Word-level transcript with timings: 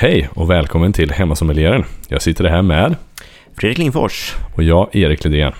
Hej 0.00 0.28
och 0.34 0.50
välkommen 0.50 0.92
till 0.92 1.10
Hemmasommelieren. 1.10 1.84
Jag 2.08 2.22
sitter 2.22 2.44
här 2.44 2.62
med 2.62 2.96
Fredrik 3.56 3.78
Lindfors. 3.78 4.34
och 4.54 4.62
jag, 4.62 4.96
Erik 4.96 5.24
Lidén. 5.24 5.52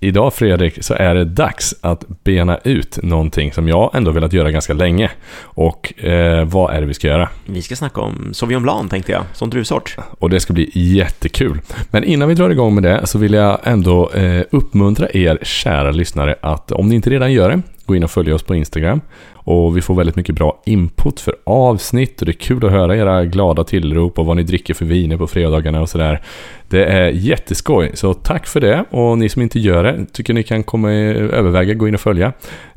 Idag 0.00 0.34
Fredrik 0.34 0.84
så 0.84 0.94
är 0.94 1.14
det 1.14 1.24
dags 1.24 1.74
att 1.80 2.04
bena 2.24 2.58
ut 2.64 2.98
någonting 3.02 3.52
som 3.52 3.68
jag 3.68 3.90
ändå 3.94 4.10
velat 4.10 4.32
göra 4.32 4.50
ganska 4.50 4.72
länge. 4.72 5.10
Och 5.40 6.04
eh, 6.04 6.44
vad 6.44 6.74
är 6.74 6.80
det 6.80 6.86
vi 6.86 6.94
ska 6.94 7.08
göra? 7.08 7.28
Vi 7.46 7.62
ska 7.62 7.76
snacka 7.76 8.00
om 8.00 8.34
Sauvignon 8.34 8.62
Blanc 8.62 8.90
tänkte 8.90 9.12
jag, 9.12 9.22
som 9.32 9.50
druvsort. 9.50 9.96
Och 10.18 10.30
det 10.30 10.40
ska 10.40 10.52
bli 10.52 10.70
jättekul. 10.74 11.60
Men 11.90 12.04
innan 12.04 12.28
vi 12.28 12.34
drar 12.34 12.50
igång 12.50 12.74
med 12.74 12.82
det 12.82 13.06
så 13.06 13.18
vill 13.18 13.32
jag 13.32 13.58
ändå 13.64 14.10
eh, 14.10 14.42
uppmuntra 14.50 15.08
er 15.10 15.38
kära 15.42 15.90
lyssnare 15.90 16.34
att 16.42 16.72
om 16.72 16.88
ni 16.88 16.94
inte 16.94 17.10
redan 17.10 17.32
gör 17.32 17.50
det, 17.50 17.62
gå 17.90 17.96
in 17.96 18.04
och 18.04 18.10
följ 18.10 18.32
oss 18.32 18.42
på 18.42 18.54
Instagram. 18.54 19.00
Och 19.32 19.76
vi 19.76 19.82
får 19.82 19.94
väldigt 19.94 20.16
mycket 20.16 20.34
bra 20.34 20.62
input 20.66 21.20
för 21.20 21.34
avsnitt 21.44 22.20
och 22.20 22.26
det 22.26 22.30
är 22.30 22.40
kul 22.40 22.66
att 22.66 22.72
höra 22.72 22.96
era 22.96 23.24
glada 23.24 23.64
tillrop 23.64 24.18
och 24.18 24.26
vad 24.26 24.36
ni 24.36 24.42
dricker 24.42 24.74
för 24.74 24.84
viner 24.84 25.16
på 25.16 25.26
fredagarna 25.26 25.80
och 25.80 25.88
sådär. 25.88 26.22
Det 26.68 26.84
är 26.84 27.08
jätteskoj, 27.08 27.90
så 27.94 28.14
tack 28.14 28.46
för 28.46 28.60
det. 28.60 28.84
Och 28.90 29.18
ni 29.18 29.28
som 29.28 29.42
inte 29.42 29.58
gör 29.58 29.84
det, 29.84 30.06
tycker 30.12 30.34
ni 30.34 30.42
kan 30.42 30.62
komma 30.62 30.90
överväga 30.92 31.74
gå 31.74 31.88
in 31.88 31.94
och 31.94 32.00
följa. 32.00 32.32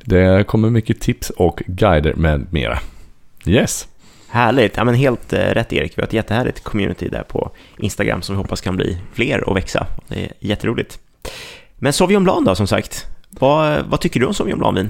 Det 0.05 0.48
kommer 0.48 0.70
mycket 0.70 1.02
tips 1.02 1.30
och 1.30 1.62
guider 1.68 2.13
med 2.13 2.54
mera. 2.54 2.80
Yes! 3.45 3.88
Härligt, 4.30 4.77
ja 4.77 4.84
men 4.84 4.95
helt 4.95 5.34
eh, 5.34 5.40
rätt 5.40 5.73
Erik. 5.73 5.98
Vi 5.98 6.02
har 6.02 6.07
ett 6.07 6.13
jättehärligt 6.13 6.63
community 6.63 7.09
där 7.09 7.23
på 7.23 7.52
Instagram 7.77 8.21
som 8.21 8.35
vi 8.35 8.41
hoppas 8.41 8.62
kan 8.62 8.76
bli 8.76 8.98
fler 9.13 9.49
och 9.49 9.57
växa. 9.57 9.88
Det 10.07 10.24
är 10.24 10.32
jätteroligt. 10.40 10.99
Men 11.76 11.93
Sauvignon 11.93 12.24
Blanc 12.24 12.46
då, 12.46 12.55
som 12.55 12.68
sagt. 12.68 13.12
Vad, 13.39 13.85
vad 13.85 13.99
tycker 13.99 14.20
du 14.20 14.26
om 14.26 14.34
Sauvignon 14.34 14.59
Blanc-vin? 14.59 14.89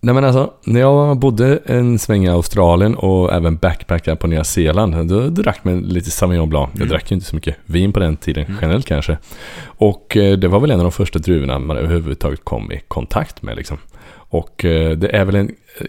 Nej 0.00 0.14
men 0.14 0.24
alltså, 0.24 0.52
när 0.64 0.80
jag 0.80 1.18
bodde 1.18 1.58
en 1.66 1.98
sväng 1.98 2.24
i 2.24 2.28
Australien 2.28 2.94
och 2.94 3.32
även 3.32 3.56
backpackade 3.56 4.16
på 4.16 4.26
Nya 4.26 4.44
Zeeland, 4.44 5.08
då 5.08 5.28
drack 5.28 5.64
man 5.64 5.80
lite 5.80 6.10
Sauvignon 6.10 6.48
Blanc. 6.48 6.68
Jag 6.72 6.76
Mm. 6.76 6.88
drack 6.88 7.10
ju 7.10 7.14
inte 7.14 7.26
så 7.26 7.34
mycket 7.36 7.56
vin 7.66 7.92
på 7.92 8.00
den 8.00 8.16
tiden, 8.16 8.44
Mm. 8.44 8.58
generellt 8.60 8.86
kanske. 8.86 9.18
Och 9.64 10.16
eh, 10.16 10.36
det 10.38 10.48
var 10.48 10.60
väl 10.60 10.70
en 10.70 10.78
av 10.80 10.84
de 10.84 10.92
första 10.92 11.18
druvorna 11.18 11.58
man 11.58 11.76
överhuvudtaget 11.76 12.44
kom 12.44 12.72
i 12.72 12.80
kontakt 12.88 13.42
med 13.42 13.56
liksom. 13.56 13.78
Och 14.12 14.64
eh, 14.64 14.90
det 14.96 15.08
är 15.16 15.24
väl 15.24 15.34
en, 15.34 15.48
eh, 15.80 15.86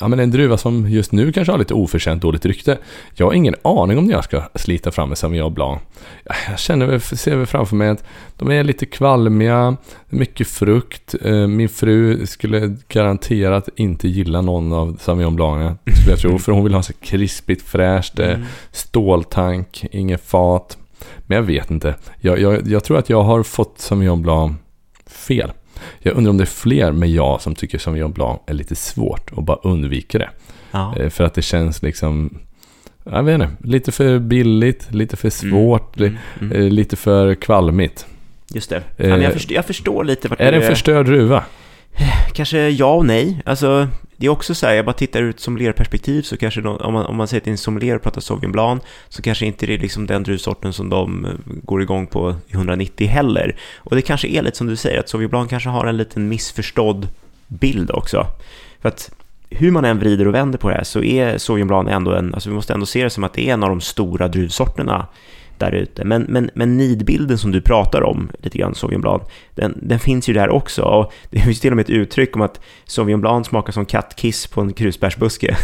ja, 0.00 0.08
men 0.08 0.20
en 0.20 0.30
druva 0.30 0.56
som 0.56 0.88
just 0.90 1.12
nu 1.12 1.32
kanske 1.32 1.52
har 1.52 1.58
lite 1.58 1.74
oförtjänt 1.74 2.22
dåligt 2.22 2.46
rykte. 2.46 2.78
Jag 3.14 3.26
har 3.26 3.32
ingen 3.32 3.54
aning 3.62 3.98
om 3.98 4.04
när 4.04 4.12
jag 4.12 4.24
ska 4.24 4.42
slita 4.54 4.90
fram 4.90 5.10
en 5.10 5.16
Sauvignon 5.16 5.54
Blanc. 5.54 5.80
Jag 6.48 6.58
känner 6.58 6.98
ser 6.98 7.36
väl 7.36 7.46
framför 7.46 7.76
mig 7.76 7.88
att 7.88 8.04
de 8.36 8.50
är 8.50 8.64
lite 8.64 8.86
kvalmiga, 8.86 9.76
mycket 10.08 10.48
frukt. 10.48 11.14
Eh, 11.24 11.46
Min 11.46 11.68
fru 11.68 12.26
skulle 12.26 12.76
garanterat 12.88 13.68
inte 13.76 14.08
gilla 14.08 14.40
någon 14.40 14.72
av 14.72 14.96
Sauvignon 15.00 15.36
Blanc, 15.36 15.78
skulle 15.96 16.10
jag 16.12 16.18
tro. 16.20 16.38
För 16.38 16.52
hon 16.52 16.64
vill 16.64 16.74
ha 16.74 16.82
så 16.82 16.92
krispigt, 17.00 17.62
fräscht, 17.68 18.18
eh, 18.18 18.30
Mm. 18.30 18.42
ståltank, 18.72 19.84
inget 19.90 20.24
fat. 20.26 20.78
Men 21.26 21.36
jag 21.36 21.42
vet 21.42 21.70
inte. 21.70 21.94
Jag, 22.20 22.40
jag, 22.40 22.68
jag 22.68 22.84
tror 22.84 22.98
att 22.98 23.10
jag 23.10 23.22
har 23.22 23.42
fått 23.42 23.78
Sauvignon 23.78 24.22
Blanc 24.22 24.56
fel. 25.06 25.52
Jag 25.98 26.14
undrar 26.16 26.30
om 26.30 26.36
det 26.36 26.44
är 26.44 26.46
fler 26.46 26.92
med 26.92 27.08
jag 27.10 27.40
som 27.40 27.54
tycker 27.54 27.78
Sauvignon 27.78 28.12
Blanc 28.12 28.38
är 28.46 28.54
lite 28.54 28.74
svårt 28.74 29.32
och 29.32 29.42
bara 29.42 29.58
undviker 29.62 30.18
det. 30.18 30.30
Ja. 30.70 30.94
Eh, 30.98 31.08
För 31.10 31.24
att 31.24 31.34
det 31.34 31.42
känns 31.42 31.82
liksom, 31.82 32.38
jag 33.04 33.22
vet 33.22 33.34
inte, 33.34 33.50
lite 33.60 33.92
för 33.92 34.18
billigt, 34.18 34.94
lite 34.94 35.16
för 35.16 35.30
svårt, 35.30 35.96
li- 35.98 36.06
Mm, 36.06 36.18
mm. 36.40 36.52
eh, 36.62 36.68
lite 36.72 36.96
för 36.96 37.34
kvalmigt. 37.34 38.06
Just 38.54 38.70
det. 38.70 38.82
Ja, 38.96 39.04
men 39.08 39.10
jag, 39.10 39.22
eh, 39.22 39.30
förstår, 39.30 39.54
jag 39.56 39.64
förstår 39.66 40.04
lite 40.04 40.28
vart 40.28 40.40
Är 40.40 40.52
det 40.52 40.58
en 40.58 40.62
förstörd 40.70 41.06
druva? 41.06 41.44
Kanske 42.32 42.68
ja 42.68 42.94
och 42.94 43.06
nej. 43.06 43.42
Alltså, 43.44 43.88
det 44.16 44.26
är 44.26 44.30
också 44.30 44.54
så 44.54 44.66
här, 44.66 44.74
jag 44.74 44.84
bara 44.84 44.92
tittar 44.92 45.22
ur 45.22 45.30
ett 45.30 45.40
sommelierperspektiv 45.40 46.22
så 46.22 46.36
kanske 46.36 46.60
de, 46.60 46.76
om, 46.76 46.92
man, 46.94 47.06
om 47.06 47.16
man 47.16 47.28
säger 47.28 47.40
till 47.40 47.52
en 47.52 47.58
sommelier 47.58 47.96
och 47.96 48.02
pratar 48.02 48.20
Sauvignon 48.20 48.52
Blanc 48.52 48.82
så 49.08 49.22
kanske 49.22 49.46
inte 49.46 49.66
det 49.66 49.74
är 49.74 49.78
liksom 49.78 50.06
den 50.06 50.22
druvsorten 50.22 50.72
som 50.72 50.88
de 50.88 51.24
eh, 51.24 51.30
går 51.46 51.82
igång 51.82 52.06
på 52.06 52.34
i 52.48 52.52
190 52.52 53.08
heller. 53.08 53.56
Och 53.76 53.96
det 53.96 54.02
kanske 54.02 54.28
är 54.28 54.42
lite 54.42 54.56
som 54.56 54.66
du 54.66 54.76
säger, 54.76 55.00
att 55.00 55.08
Sauvignon 55.08 55.30
Blanc 55.30 55.50
kanske 55.50 55.68
har 55.68 55.86
en 55.86 55.96
liten 55.96 56.28
missförstådd 56.28 57.08
bild 57.48 57.90
också. 57.90 58.26
För 58.80 58.88
att 58.88 59.10
hur 59.50 59.70
man 59.70 59.84
än 59.84 59.98
vrider 59.98 60.28
och 60.28 60.34
vänder 60.34 60.58
på 60.58 60.68
det 60.68 60.74
här 60.74 60.84
så 60.84 61.02
är 61.02 61.38
Sauvignon 61.38 61.68
Blanc 61.68 61.88
ändå 61.90 62.14
en, 62.14 62.34
alltså 62.34 62.48
vi 62.48 62.54
måste 62.54 62.72
ändå 62.72 62.86
se 62.86 63.04
det 63.04 63.10
som 63.10 63.24
att 63.24 63.32
det 63.32 63.48
är 63.48 63.52
en 63.52 63.62
av 63.62 63.68
de 63.68 63.80
stora 63.80 64.28
druvsorterna 64.28 65.06
där 65.58 65.72
ute. 65.72 66.04
Men, 66.04 66.22
men, 66.22 66.50
men 66.54 66.76
nidbilden 66.76 67.38
som 67.38 67.52
du 67.52 67.60
pratar 67.60 68.02
om, 68.02 68.30
lite 68.42 68.58
grann 68.58 68.74
Sauvignon 68.74 69.20
den, 69.54 69.78
den 69.82 69.98
finns 69.98 70.28
ju 70.28 70.32
där 70.34 70.48
också. 70.48 70.82
Och 70.82 71.12
det 71.30 71.40
finns 71.40 71.60
till 71.60 71.70
och 71.70 71.76
med 71.76 71.82
ett 71.84 71.90
uttryck 71.90 72.36
om 72.36 72.42
att 72.42 72.60
Sauvignon 72.84 73.20
Blanc 73.20 73.46
smakar 73.46 73.72
som 73.72 73.86
kattkiss 73.86 74.46
på 74.46 74.60
en 74.60 74.72
krusbärsbuske. 74.72 75.56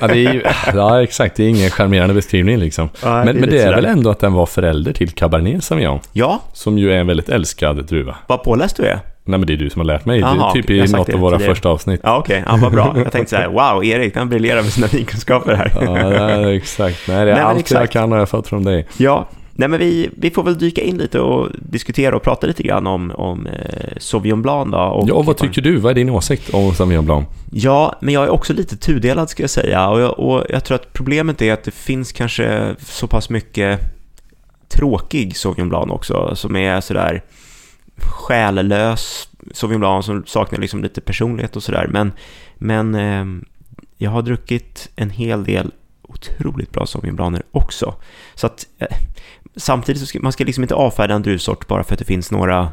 Ja, 0.00 0.06
det 0.06 0.18
ju, 0.18 0.42
ja, 0.74 1.02
exakt. 1.02 1.36
Det 1.36 1.44
är 1.44 1.48
ingen 1.48 1.70
charmerande 1.70 2.14
beskrivning 2.14 2.58
liksom. 2.58 2.88
Ja, 3.02 3.16
Men, 3.16 3.24
men 3.24 3.36
lite 3.36 3.46
det 3.50 3.56
är 3.58 3.64
sådär. 3.66 3.76
väl 3.76 3.84
ändå 3.84 4.10
att 4.10 4.20
den 4.20 4.32
var 4.32 4.46
förälder 4.46 4.92
till 4.92 5.10
Cabernet 5.10 5.64
Sauvignon, 5.64 6.00
Ja, 6.12 6.40
som 6.52 6.78
ju 6.78 6.92
är 6.92 6.96
en 6.98 7.06
väldigt 7.06 7.28
älskad 7.28 7.84
druva. 7.86 8.16
vad 8.26 8.42
påläst 8.42 8.76
du 8.76 8.82
är. 8.82 9.00
Nej 9.28 9.38
men 9.38 9.46
det 9.46 9.52
är 9.52 9.56
du 9.56 9.70
som 9.70 9.80
har 9.80 9.86
lärt 9.86 10.04
mig, 10.04 10.20
är 10.20 10.52
typ 10.52 10.70
jag 10.70 10.88
i 10.88 10.92
något 10.92 11.06
det 11.06 11.14
av 11.14 11.20
våra 11.20 11.38
första 11.38 11.68
avsnitt. 11.68 12.00
Ja, 12.02 12.18
okej. 12.18 12.44
Ja, 12.46 12.58
vad 12.62 12.72
bra. 12.72 12.94
Jag 12.96 13.12
tänkte 13.12 13.30
så 13.30 13.36
här, 13.36 13.48
wow, 13.48 13.84
Erik, 13.84 14.16
han 14.16 14.28
briljerar 14.28 14.62
med 14.62 14.72
sina 14.72 14.86
vinkunskaper 14.86 15.54
här. 15.54 15.72
Ja, 15.80 16.12
ja, 16.12 16.52
exakt. 16.52 17.08
Nej, 17.08 17.24
det 17.24 17.30
är 17.30 17.34
Nej, 17.34 17.44
allt 17.44 17.54
jag 17.54 17.60
exakt. 17.60 17.92
kan 17.92 18.12
har 18.12 18.18
jag 18.18 18.28
fått 18.28 18.48
från 18.48 18.64
dig. 18.64 18.86
Ja, 18.96 19.28
nej 19.52 19.68
men 19.68 19.80
vi, 19.80 20.10
vi 20.16 20.30
får 20.30 20.42
väl 20.42 20.58
dyka 20.58 20.82
in 20.82 20.98
lite 20.98 21.20
och 21.20 21.48
diskutera 21.54 22.16
och 22.16 22.22
prata 22.22 22.46
lite 22.46 22.62
grann 22.62 22.86
om, 22.86 23.10
om 23.10 23.46
eh, 23.46 23.52
Sauvignon 23.98 24.42
Blanc 24.42 24.72
då. 24.72 24.78
Och 24.78 25.08
Ja, 25.08 25.14
och 25.14 25.24
vad 25.26 25.36
tycker 25.36 25.62
du? 25.62 25.76
Vad 25.76 25.90
är 25.90 25.94
din 25.94 26.10
åsikt 26.10 26.54
om 26.54 26.74
Sauvignon 26.74 27.04
Blanc? 27.04 27.26
Ja, 27.50 27.98
men 28.00 28.14
jag 28.14 28.24
är 28.24 28.30
också 28.30 28.52
lite 28.52 28.76
tudelad 28.76 29.30
ska 29.30 29.42
jag 29.42 29.50
säga. 29.50 29.88
Och 29.88 30.00
jag, 30.00 30.18
och 30.18 30.44
jag 30.48 30.64
tror 30.64 30.74
att 30.74 30.92
problemet 30.92 31.42
är 31.42 31.52
att 31.52 31.64
det 31.64 31.74
finns 31.74 32.12
kanske 32.12 32.74
så 32.78 33.06
pass 33.06 33.30
mycket 33.30 33.80
tråkig 34.68 35.36
Sauvignon 35.36 35.68
Blanc 35.68 35.90
också, 35.90 36.30
som 36.34 36.56
är 36.56 36.80
sådär 36.80 37.22
själlös 37.96 39.28
Sauvignon 39.52 39.80
Blanc 39.80 40.06
som 40.06 40.26
saknar 40.26 40.58
liksom 40.58 40.82
lite 40.82 41.00
personlighet 41.00 41.56
och 41.56 41.62
sådär. 41.62 41.86
Men, 41.90 42.12
men 42.56 42.94
eh, 42.94 43.46
jag 43.96 44.10
har 44.10 44.22
druckit 44.22 44.90
en 44.96 45.10
hel 45.10 45.44
del 45.44 45.72
otroligt 46.02 46.72
bra 46.72 46.86
Sauvignon 46.86 47.16
Blanc 47.16 47.40
också. 47.50 47.94
Så 48.34 48.46
att 48.46 48.66
eh, 48.78 48.96
samtidigt 49.56 50.00
så 50.00 50.06
ska 50.06 50.20
man 50.20 50.32
ska 50.32 50.44
liksom 50.44 50.64
inte 50.64 50.74
avfärda 50.74 51.14
en 51.14 51.22
druvsort 51.22 51.66
bara 51.66 51.84
för 51.84 51.92
att 51.92 51.98
det 51.98 52.04
finns 52.04 52.30
några 52.30 52.72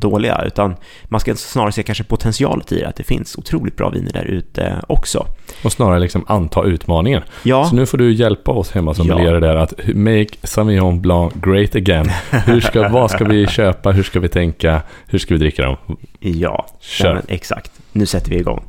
dåliga, 0.00 0.42
utan 0.46 0.76
man 1.04 1.20
ska 1.20 1.34
snarare 1.34 1.72
se 1.72 1.82
kanske 1.82 2.04
potentialet 2.04 2.72
i 2.72 2.80
det, 2.80 2.88
att 2.88 2.96
det 2.96 3.04
finns 3.04 3.36
otroligt 3.36 3.76
bra 3.76 3.90
viner 3.90 4.12
där 4.12 4.24
ute 4.24 4.74
också. 4.88 5.26
Och 5.64 5.72
snarare 5.72 5.98
liksom 5.98 6.24
anta 6.28 6.64
utmaningen. 6.64 7.22
Ja, 7.42 7.64
Så 7.64 7.76
nu 7.76 7.86
får 7.86 7.98
du 7.98 8.12
hjälpa 8.12 8.52
oss 8.52 8.70
hemma 8.70 8.94
som 8.94 9.06
Ja. 9.06 9.22
ja. 9.22 9.40
där 9.40 9.56
att 9.56 9.72
make 9.94 10.26
Sauvignon 10.42 11.00
Blanc 11.00 11.32
great 11.34 11.74
again. 11.74 12.10
Hur 12.30 12.60
ska, 12.60 12.88
vad 12.88 13.10
ska 13.10 13.24
vi 13.24 13.46
köpa? 13.46 13.90
Hur 13.92 14.02
ska 14.02 14.20
vi 14.20 14.28
tänka? 14.28 14.82
Hur 15.06 15.18
ska 15.18 15.34
vi 15.34 15.40
dricka 15.40 15.62
dem? 15.62 15.76
ja, 16.20 16.66
Kör. 16.80 17.14
Men 17.14 17.22
exakt. 17.28 17.70
Nu 17.92 18.06
sätter 18.06 18.30
vi 18.30 18.36
igång. 18.36 18.64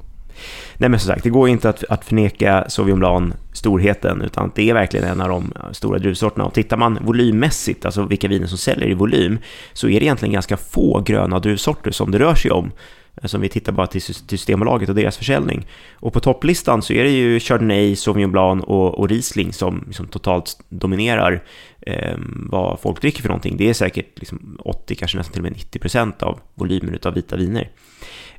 Nej 0.77 0.89
men 0.89 0.99
som 0.99 1.07
sagt, 1.07 1.23
det 1.23 1.29
går 1.29 1.49
inte 1.49 1.69
att, 1.69 1.83
att 1.89 2.05
förneka 2.05 2.65
Sauvignon 2.69 2.99
Blanc 2.99 3.33
storheten, 3.53 4.21
utan 4.21 4.51
det 4.55 4.69
är 4.69 4.73
verkligen 4.73 5.05
en 5.07 5.21
av 5.21 5.29
de 5.29 5.53
stora 5.71 5.99
druvsorterna. 5.99 6.45
Och 6.45 6.53
tittar 6.53 6.77
man 6.77 6.99
volymmässigt, 7.01 7.85
alltså 7.85 8.03
vilka 8.03 8.27
viner 8.27 8.47
som 8.47 8.57
säljer 8.57 8.89
i 8.89 8.93
volym, 8.93 9.39
så 9.73 9.89
är 9.89 9.99
det 9.99 10.05
egentligen 10.05 10.33
ganska 10.33 10.57
få 10.57 11.01
gröna 11.01 11.39
druvsorter 11.39 11.91
som 11.91 12.11
det 12.11 12.19
rör 12.19 12.35
sig 12.35 12.51
om. 12.51 12.71
Alltså, 13.21 13.27
som 13.27 13.41
vi 13.41 13.49
tittar 13.49 13.71
bara 13.71 13.87
till 13.87 14.01
till 14.01 14.15
Systembolaget 14.15 14.89
och 14.89 14.95
deras 14.95 15.17
försäljning. 15.17 15.67
Och 15.93 16.13
på 16.13 16.19
topplistan 16.19 16.81
så 16.81 16.93
är 16.93 17.03
det 17.03 17.09
ju 17.09 17.39
Chardonnay, 17.39 17.95
Sauvignon 17.95 18.31
Blanc 18.31 18.63
och, 18.63 18.99
och 18.99 19.09
Riesling 19.09 19.53
som 19.53 19.83
liksom 19.87 20.07
totalt 20.07 20.59
dominerar 20.69 21.43
eh, 21.81 22.17
vad 22.49 22.79
folk 22.79 23.01
dricker 23.01 23.21
för 23.21 23.29
någonting. 23.29 23.57
Det 23.57 23.69
är 23.69 23.73
säkert 23.73 24.19
liksom 24.19 24.57
80, 24.59 24.95
kanske 24.95 25.17
nästan 25.17 25.33
till 25.33 25.39
och 25.39 25.43
med 25.43 25.51
90 25.51 25.79
procent 25.79 26.23
av 26.23 26.39
volymen 26.55 26.99
av 27.03 27.13
vita 27.13 27.35
viner. 27.35 27.69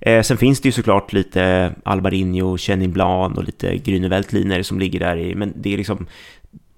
Eh, 0.01 0.23
sen 0.23 0.37
finns 0.37 0.61
det 0.61 0.69
ju 0.69 0.73
såklart 0.73 1.13
lite 1.13 1.75
albarinho, 1.85 2.59
Chenin 2.59 2.93
Blan 2.93 3.39
och 3.39 3.45
lite 3.45 3.77
Grüne 3.77 4.09
Veltliner 4.09 4.63
som 4.63 4.79
ligger 4.79 5.01
där 5.01 5.17
i, 5.17 5.35
men 5.35 5.53
det 5.57 5.73
är 5.75 5.77
liksom 5.77 6.07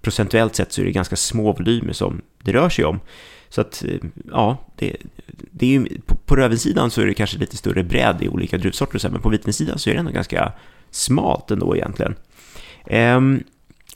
procentuellt 0.03 0.55
sett 0.55 0.73
så 0.73 0.81
är 0.81 0.85
det 0.85 0.93
ganska 0.93 1.17
små 1.17 1.53
volymer 1.53 1.93
som 1.93 2.21
det 2.43 2.53
rör 2.53 2.69
sig 2.69 2.85
om. 2.85 3.01
Så 3.49 3.61
att, 3.61 3.85
eh, 3.85 4.09
ja, 4.31 4.57
det, 4.77 4.97
det 5.51 5.67
är 5.67 5.71
ju, 5.71 6.01
på, 6.07 6.15
på 6.15 6.37
rödvinssidan 6.37 6.91
så 6.91 7.01
är 7.01 7.07
det 7.07 7.15
kanske 7.15 7.39
lite 7.39 7.57
större 7.57 7.83
bredd 7.83 8.23
i 8.23 8.29
olika 8.29 8.59
druvsorter 8.59 9.09
men 9.09 9.21
på 9.21 9.29
vitvinssidan 9.29 9.79
så 9.79 9.91
är 9.91 9.95
det 9.95 10.01
ändå 10.01 10.13
ganska 10.13 10.53
smalt 10.91 11.51
ändå 11.51 11.77
egentligen. 11.77 12.15
Ehm, 12.87 13.43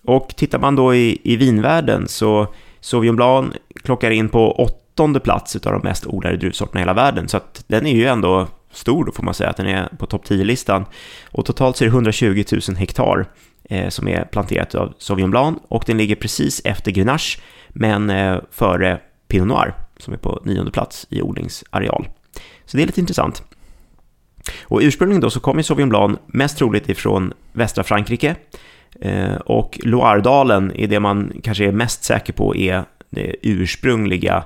och 0.03 0.37
tittar 0.37 0.59
man 0.59 0.76
då 0.76 0.94
i, 0.94 1.21
i 1.23 1.37
vinvärlden 1.37 2.09
så 2.09 2.55
Sauvignon 2.81 3.17
Blanc 3.17 3.55
klockar 3.82 4.11
in 4.11 4.29
på 4.29 4.53
åttonde 4.53 5.21
plats 5.21 5.56
utav 5.56 5.73
de 5.73 5.82
mest 5.82 6.06
odlade 6.06 6.37
druvsorterna 6.37 6.81
i 6.81 6.82
hela 6.82 6.94
världen, 6.94 7.29
så 7.29 7.37
att 7.37 7.65
den 7.67 7.87
är 7.87 7.94
ju 7.94 8.06
ändå 8.06 8.49
stor, 8.75 9.05
då 9.05 9.12
får 9.12 9.23
man 9.23 9.35
säga 9.35 9.50
att 9.50 9.56
den 9.56 9.67
är 9.67 9.88
på 9.99 10.06
topp 10.06 10.25
10-listan. 10.25 10.85
Och 11.31 11.47
totalt 11.47 11.76
så 11.76 11.85
är 11.85 11.87
det 11.87 11.94
120 11.94 12.44
000 12.69 12.76
hektar 12.76 13.26
eh, 13.65 13.88
som 13.88 14.09
är 14.09 14.25
planterat 14.25 14.75
av 14.75 14.94
Sauvignon 14.99 15.31
Blanc 15.31 15.59
och 15.69 15.85
den 15.87 15.97
ligger 15.97 16.17
precis 16.17 16.61
efter 16.65 16.91
Grenache, 16.91 17.41
men 17.69 18.11
eh, 18.11 18.38
före 18.50 19.00
Pinot 19.29 19.49
Noir 19.49 19.75
som 19.99 20.12
är 20.12 20.19
på 20.19 20.43
nionde 20.44 20.71
plats 20.71 21.06
i 21.11 21.23
odlingsareal. 21.23 22.09
Så 22.65 22.76
det 22.76 22.82
är 22.82 22.87
lite 22.87 23.00
intressant. 23.00 23.43
Och 24.62 24.81
ursprungligen 24.82 25.21
då 25.21 25.31
så 25.31 25.41
kommer 25.41 25.62
Sauvignon 25.62 25.88
Blanc 25.88 26.19
mest 26.26 26.59
troligt 26.59 26.88
ifrån 26.88 27.32
västra 27.53 27.85
Frankrike 27.85 28.37
Eh, 29.00 29.35
och 29.35 29.81
Loiredalen 29.82 30.73
är 30.75 30.87
det 30.87 31.00
man 31.00 31.32
kanske 31.43 31.65
är 31.65 31.73
mest 31.73 32.05
säker 32.05 32.32
på 32.32 32.56
är 32.56 32.85
det 33.11 33.37
ursprungliga 33.43 34.44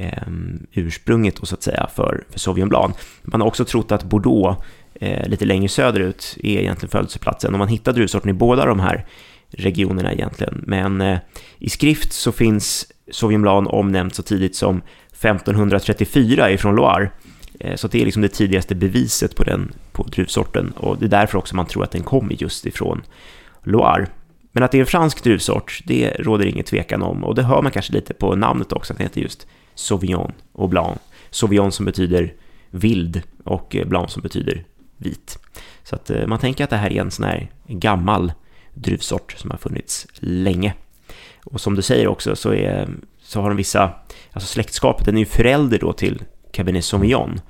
eh, 0.00 0.32
ursprunget 0.72 1.36
då, 1.36 1.46
så 1.46 1.54
att 1.54 1.62
säga 1.62 1.88
för, 1.94 2.24
för 2.30 2.38
Sauvignon 2.38 2.68
Blanc. 2.68 2.96
Man 3.22 3.40
har 3.40 3.48
också 3.48 3.64
trott 3.64 3.92
att 3.92 4.04
Bordeaux 4.04 4.62
eh, 4.94 5.28
lite 5.28 5.44
längre 5.44 5.68
söderut 5.68 6.36
är 6.42 6.58
egentligen 6.58 6.90
födelseplatsen 6.90 7.52
och 7.52 7.58
man 7.58 7.68
hittar 7.68 7.92
druvsorten 7.92 8.30
i 8.30 8.32
båda 8.32 8.66
de 8.66 8.80
här 8.80 9.06
regionerna 9.50 10.12
egentligen. 10.12 10.64
Men 10.66 11.00
eh, 11.00 11.18
i 11.58 11.68
skrift 11.68 12.12
så 12.12 12.32
finns 12.32 12.86
Sauvignon 13.10 13.42
Blanc 13.42 13.68
omnämnt 13.70 14.14
så 14.14 14.22
tidigt 14.22 14.56
som 14.56 14.82
1534 15.12 16.50
ifrån 16.50 16.76
Loire. 16.76 17.10
Eh, 17.60 17.76
så 17.76 17.88
det 17.88 18.00
är 18.00 18.04
liksom 18.04 18.22
det 18.22 18.28
tidigaste 18.28 18.74
beviset 18.74 19.36
på 19.36 19.44
den 19.44 19.72
på 19.92 20.02
druvsorten 20.02 20.72
och 20.76 20.98
det 20.98 21.04
är 21.04 21.08
därför 21.08 21.38
också 21.38 21.56
man 21.56 21.66
tror 21.66 21.84
att 21.84 21.90
den 21.90 22.02
kommer 22.02 22.42
just 22.42 22.66
ifrån 22.66 23.02
Loire. 23.62 24.06
Men 24.52 24.62
att 24.62 24.72
det 24.72 24.78
är 24.78 24.80
en 24.80 24.86
fransk 24.86 25.24
druvsort, 25.24 25.80
det 25.84 26.10
råder 26.18 26.46
inget 26.46 26.66
tvekan 26.66 27.02
om 27.02 27.24
och 27.24 27.34
det 27.34 27.42
hör 27.42 27.62
man 27.62 27.72
kanske 27.72 27.92
lite 27.92 28.14
på 28.14 28.34
namnet 28.36 28.72
också, 28.72 28.92
att 28.92 28.98
den 28.98 29.06
heter 29.06 29.20
just 29.20 29.46
Sauvignon 29.80 30.32
och 30.52 30.68
Blanc. 30.68 30.98
Sauvignon 31.30 31.72
som 31.72 31.84
betyder 31.84 32.34
vild 32.70 33.22
och 33.44 33.76
eh, 33.76 33.86
Blanc 33.86 34.12
som 34.12 34.22
betyder 34.22 34.64
vit. 34.96 35.38
Så 35.82 35.94
att 35.94 36.10
eh, 36.10 36.26
man 36.26 36.38
tänker 36.38 36.64
att 36.64 36.70
det 36.70 36.76
här 36.76 36.92
är 36.92 37.00
en 37.00 37.10
sån 37.10 37.24
här 37.24 37.50
gammal 37.66 38.32
druvsort 38.74 39.32
som 39.32 39.50
har 39.50 39.58
funnits 39.58 40.06
länge. 40.18 40.74
Och 41.44 41.60
som 41.60 41.74
du 41.74 41.82
säger 41.82 42.08
också 42.08 42.36
så, 42.36 42.54
är, 42.54 42.88
så 43.22 43.40
har 43.40 43.48
de 43.48 43.56
vissa, 43.56 43.92
alltså 44.32 44.48
släktskapet, 44.48 45.06
den 45.06 45.14
är 45.14 45.20
ju 45.20 45.26
förälder 45.26 45.78
då 45.78 45.92
till 45.92 46.22
Cabernet 46.52 46.84
Sauvignon, 46.84 47.40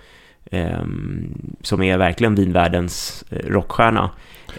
eh, 0.44 0.85
som 1.62 1.82
är 1.82 1.99
verkligen 1.99 2.35
vinvärldens 2.35 3.25
eh, 3.31 3.47
rockstjärna. 3.47 4.11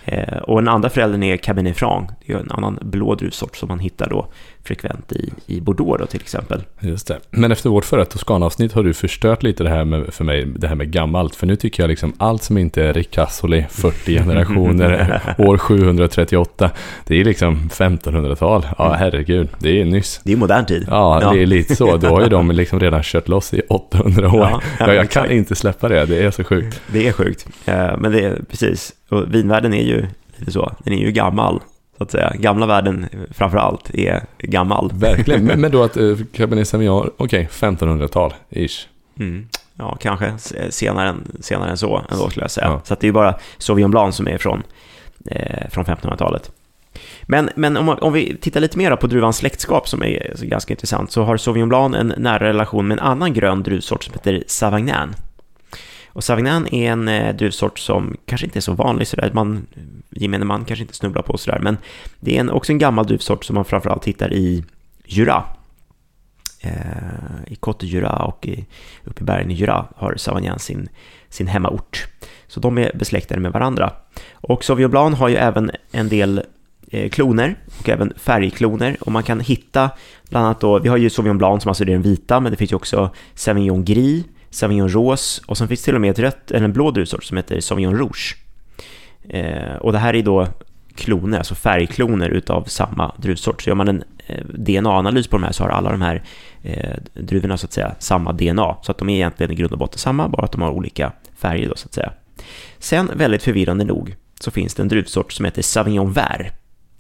Eh, 0.06 0.38
och 0.38 0.62
den 0.62 0.68
andra 0.68 0.90
föräldern 0.90 1.24
är 1.24 1.38
Cabernet 1.38 1.78
Franc, 1.78 2.10
det 2.26 2.34
är 2.34 2.38
en 2.38 2.52
annan 2.52 2.80
blå 2.82 3.16
druvsort 3.16 3.56
som 3.56 3.68
man 3.68 3.80
hittar 3.80 4.10
då 4.10 4.28
frekvent 4.64 5.12
i, 5.12 5.34
i 5.46 5.62
Bordeaux 5.62 6.00
då 6.00 6.06
till 6.06 6.22
exempel. 6.22 6.64
Just 6.80 7.08
det. 7.08 7.20
Men 7.30 7.52
efter 7.52 7.70
vårt 7.70 7.86
förra 7.86 8.06
Toscana-avsnitt 8.06 8.74
har 8.74 8.84
du 8.84 8.94
förstört 8.94 9.44
lite 9.44 9.64
det 9.64 9.70
här 9.70 9.86
med, 9.86 10.14
för 10.14 10.24
mig, 10.24 10.46
det 10.46 10.68
här 10.68 10.76
med 10.76 10.92
gammalt. 10.92 11.36
För 11.36 11.48
nu 11.48 11.56
tycker 11.56 11.84
jag 11.84 11.88
liksom 11.88 12.14
allt 12.18 12.44
som 12.44 12.58
inte 12.58 12.84
är 12.84 12.94
Ricasoli, 12.94 13.66
40 13.70 14.14
generationer, 14.14 15.22
år 15.38 15.58
738, 15.58 16.72
det 17.08 17.22
är 17.22 17.26
liksom 17.26 17.70
1500-tal. 17.70 18.68
Ja, 18.78 18.96
herregud, 19.00 19.50
det 19.60 19.82
är 19.82 19.86
nyss. 19.86 20.22
Det 20.24 20.34
är 20.34 20.38
modern 20.38 20.66
tid. 20.66 20.86
Ja, 20.88 21.22
ja, 21.22 21.34
det 21.34 21.42
är 21.42 21.46
lite 21.46 21.76
så. 21.76 21.98
Då 21.98 22.08
har 22.08 22.22
ju 22.22 22.30
de 22.30 22.52
liksom 22.52 22.80
redan 22.80 23.04
kört 23.04 23.28
loss 23.28 23.54
i 23.54 23.62
800 23.70 24.28
år. 24.28 24.40
Ja, 24.40 24.62
ja, 24.80 24.94
jag 24.94 25.10
kan 25.10 25.32
inte 25.32 25.56
släppa 25.56 25.90
det, 25.90 26.06
det 26.06 26.24
är 26.24 26.32
så 26.32 26.44
sjukt. 26.44 26.82
Det 26.88 27.08
är 27.08 27.12
sjukt, 27.12 27.48
eh, 27.66 27.98
men 27.98 28.12
det 28.12 28.24
är 28.24 28.42
precis. 28.50 28.94
Och 29.10 29.36
vinvärlden 29.36 29.74
är 29.74 29.81
ju 29.84 30.06
lite 30.38 30.52
så, 30.52 30.72
den 30.80 30.94
är 30.94 30.98
ju 30.98 31.12
gammal 31.12 31.62
så 31.98 32.04
att 32.04 32.12
säga. 32.12 32.34
Gamla 32.36 32.66
världen 32.66 33.06
framför 33.32 33.58
allt 33.58 33.90
är 33.94 34.24
gammal. 34.40 34.92
Verkligen, 34.94 35.62
men, 35.62 35.72
då 35.72 35.84
att 35.84 35.98
eh, 35.98 36.18
Cabernet 36.34 36.68
Sauvignon, 36.68 37.10
okej, 37.18 37.50
okay, 37.50 37.70
1500-tal, 37.70 38.34
ish. 38.50 38.88
Mm. 39.20 39.48
Ja, 39.78 39.98
kanske 40.02 40.34
senare 40.70 41.10
än, 41.10 41.32
senare 41.40 41.70
än 41.70 41.78
så, 41.78 42.02
ändå 42.12 42.30
skulle 42.30 42.44
jag 42.44 42.52
säga. 42.52 42.68
Ja. 42.68 42.82
Så 42.84 42.94
att 42.94 43.00
det 43.00 43.08
är 43.08 43.12
bara 43.12 43.36
Sauvignon 43.58 43.92
Blanc 43.92 44.16
som 44.16 44.28
är 44.28 44.38
från, 44.38 44.64
eh, 45.26 45.70
från 45.70 45.86
1500-talet. 45.86 46.52
Men, 47.24 47.50
men 47.56 47.78
om, 47.78 47.90
om, 47.90 48.14
vi 48.14 48.38
tittar 48.42 48.60
lite 48.60 48.78
mer 48.78 48.96
på 48.96 49.08
druvans 49.08 49.38
släktskap 49.38 49.88
som 49.88 50.04
är 50.04 50.36
ganska 50.42 50.74
intressant 50.74 51.12
så 51.12 51.24
har 51.24 51.38
Sauvignon 51.38 51.70
Blanc 51.70 51.96
en 51.96 52.14
nära 52.18 52.48
relation 52.48 52.88
med 52.88 53.00
en 53.00 53.04
annan 53.04 53.34
grön 53.34 53.64
druvsort 53.64 54.04
som 54.04 54.14
heter 54.14 54.44
Savagnin. 54.48 55.16
Och 56.14 56.24
sauvignon 56.24 56.68
är 56.74 56.92
en 56.92 57.08
eh, 57.08 57.36
druvsort 57.36 57.80
som 57.80 58.18
kanske 58.26 58.48
inte 58.48 58.60
är 58.60 58.62
så 58.62 58.74
vanlig 58.74 59.08
sådär, 59.08 59.32
man, 59.34 59.68
gemene 60.10 60.46
man 60.46 60.66
kanske 60.66 60.84
inte 60.84 60.96
snubblar 60.96 61.22
på 61.22 61.38
sådär, 61.38 61.60
men 61.60 61.78
det 62.20 62.36
är 62.36 62.40
en, 62.40 62.50
också 62.50 62.72
en 62.72 62.78
gammal 62.78 63.06
druvsort 63.06 63.46
som 63.46 63.56
man 63.56 63.66
framförallt 63.66 64.06
hittar 64.06 64.34
i 64.34 64.64
Jura. 65.06 65.44
Eh, 66.62 66.72
I 67.48 67.56
Côte 67.56 67.86
Jura 67.86 68.16
och 68.16 68.48
i, 68.48 68.66
uppe 69.04 69.22
i 69.22 69.24
bergen 69.24 69.52
i 69.52 69.54
Jura 69.54 69.86
har 69.96 70.16
sauvignon 70.18 70.60
sin, 70.60 70.90
sin 71.30 71.48
hemmaort. 71.48 72.08
Så 72.48 72.60
de 72.60 72.78
är 72.78 72.92
besläktade 72.96 73.42
med 73.42 73.52
varandra. 73.52 73.94
Och 74.34 74.64
Sauvignon 74.64 74.92
Blanc 74.92 75.18
har 75.18 75.30
ju 75.30 75.36
även 75.36 75.72
en 75.92 76.10
del 76.10 76.44
eh, 76.92 77.10
kloner 77.10 77.56
och 77.80 77.90
även 77.90 78.14
färgkloner 78.18 78.98
och 79.02 79.12
man 79.12 79.24
kan 79.24 79.40
hitta 79.40 79.90
bland 80.30 80.46
annat 80.46 80.60
då, 80.60 80.80
vi 80.80 80.90
har 80.90 80.98
ju 80.98 81.10
Sauvignon 81.10 81.38
Blanc 81.38 81.64
som 81.64 81.70
alltså 81.70 81.84
är 81.84 81.88
den 81.88 82.02
vita, 82.02 82.40
men 82.40 82.52
det 82.52 82.58
finns 82.58 82.72
ju 82.72 82.76
också 82.76 83.10
Sauvignon 83.36 83.86
Gris, 83.86 84.26
Sauvignon 84.52 84.90
Rose 84.90 85.42
och 85.46 85.58
sen 85.58 85.68
finns 85.68 85.82
det 85.82 85.86
till 85.86 85.96
och 85.96 86.02
med 86.02 86.12
ett 86.12 86.20
rött, 86.20 86.52
eller 86.52 86.66
en 86.66 86.74
blå 86.74 86.92
druvsort 86.92 87.24
som 87.24 87.38
heter 87.38 87.60
Sauvignon 87.60 87.98
Rouge. 87.98 88.38
Eh, 89.30 89.76
och 89.76 89.92
det 89.92 89.98
här 89.98 90.16
är 90.16 90.24
då 90.24 90.48
kloner, 90.96 91.38
alltså 91.38 91.56
färgkloner 91.56 92.30
utav 92.30 92.64
samma 92.64 93.16
druvsort. 93.18 93.62
Så 93.62 93.70
gör 93.70 93.76
man 93.76 93.88
en 93.88 94.04
eh, 94.28 94.46
DNA-analys 94.46 95.28
på 95.28 95.38
de 95.38 95.44
här 95.44 95.52
så 95.52 95.64
har 95.64 95.70
alla 95.70 95.92
de 95.92 96.02
här 96.02 96.24
eh, 96.62 96.96
druvorna 97.14 97.58
så 97.58 97.66
att 97.66 97.74
säga 97.74 97.96
samma 98.00 98.32
DNA. 98.32 98.76
Så 98.82 98.92
att 98.92 98.98
de 98.98 99.10
är 99.10 99.16
egentligen 99.16 99.52
i 99.52 99.56
grund 99.56 99.72
och 99.72 99.80
botten 99.80 100.00
samma, 100.00 100.30
bara 100.30 100.46
att 100.46 100.52
de 100.52 100.62
har 100.62 100.72
olika 100.72 101.12
färger 101.38 101.70
då 101.70 101.76
så 101.76 101.86
att 101.86 101.94
säga. 101.94 102.12
Sen, 102.80 103.12
väldigt 103.16 103.44
förvirrande 103.44 103.84
nog, 103.84 104.16
så 104.40 104.52
finns 104.52 104.76
det 104.76 104.84
en 104.84 104.88
druvsort 104.88 105.32
som 105.32 105.46
heter 105.46 105.62
Sauvignon 105.62 106.12
Vert, 106.12 106.54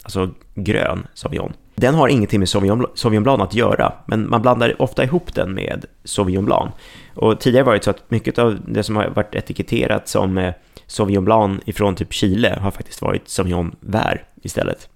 alltså 0.03 0.29
grön 0.55 1.07
Sauvignon. 1.13 1.53
Den 1.75 1.95
har 1.95 2.07
ingenting 2.07 2.39
med 2.39 2.49
Sauvignon, 2.49 2.85
Sauvignon 2.95 3.23
Blanc 3.23 3.41
att 3.41 3.55
göra, 3.55 3.93
men 4.05 4.29
man 4.29 4.41
blandar 4.41 4.81
ofta 4.81 5.03
ihop 5.03 5.33
den 5.33 5.53
med 5.53 5.85
Sauvignon 6.03 6.45
Blanc. 6.45 6.71
Och 7.13 7.39
tidigare 7.39 7.65
var 7.65 7.73
det 7.73 7.83
så 7.83 7.89
att 7.89 8.11
mycket 8.11 8.39
av 8.39 8.59
det 8.67 8.83
som 8.83 8.95
har 8.95 9.07
varit 9.07 9.35
etiketterat 9.35 10.07
som 10.07 10.37
eh, 10.37 10.53
Sauvignon 10.87 11.25
Blanc 11.25 11.61
ifrån 11.65 11.95
typ 11.95 12.13
Chile 12.13 12.57
har 12.61 12.71
faktiskt 12.71 13.01
varit 13.01 13.29
Sauvignon 13.29 13.75
Vert 13.79 14.21
istället. 14.41 14.89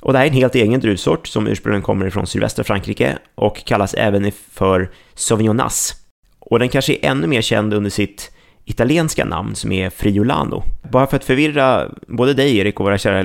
Och 0.00 0.12
det 0.12 0.18
här 0.18 0.26
är 0.26 0.30
en 0.30 0.34
helt 0.34 0.54
egen 0.54 0.80
druvsort 0.80 1.26
som 1.26 1.46
ursprungligen 1.46 1.82
kommer 1.82 2.06
ifrån 2.06 2.26
sydvästra 2.26 2.64
Frankrike 2.64 3.18
och 3.34 3.64
kallas 3.64 3.94
även 3.94 4.32
för 4.32 4.90
Sauvignonas. 5.14 5.94
Och 6.38 6.58
den 6.58 6.68
kanske 6.68 6.92
är 6.92 7.10
ännu 7.10 7.26
mer 7.26 7.42
känd 7.42 7.74
under 7.74 7.90
sitt 7.90 8.35
italienska 8.68 9.24
namn 9.24 9.54
som 9.54 9.72
är 9.72 9.90
Friulano. 9.90 10.62
Bara 10.90 11.06
för 11.06 11.16
att 11.16 11.24
förvirra 11.24 11.90
både 12.06 12.34
dig 12.34 12.58
Erik 12.58 12.80
och 12.80 12.86
våra 12.86 12.98
kära 12.98 13.22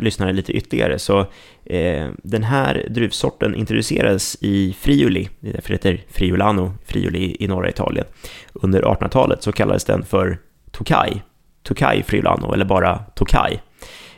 lyssnare 0.00 0.32
lite 0.32 0.52
ytterligare 0.52 0.98
så 0.98 1.20
eh, 1.64 2.08
den 2.22 2.42
här 2.42 2.86
druvsorten 2.90 3.54
introducerades 3.54 4.36
i 4.40 4.76
Friuli, 4.80 5.28
det 5.40 5.48
är 5.48 5.52
därför 5.52 5.68
det 5.68 5.74
heter 5.74 6.04
Friulano, 6.08 6.72
Friuli 6.84 7.36
i 7.40 7.48
norra 7.48 7.68
Italien. 7.68 8.06
Under 8.52 8.82
1800-talet 8.82 9.42
så 9.42 9.52
kallades 9.52 9.84
den 9.84 10.04
för 10.04 10.38
Tokai, 10.70 11.22
Tokai 11.62 12.02
Friulano 12.02 12.52
eller 12.52 12.64
bara 12.64 12.98
Tokai. 12.98 13.60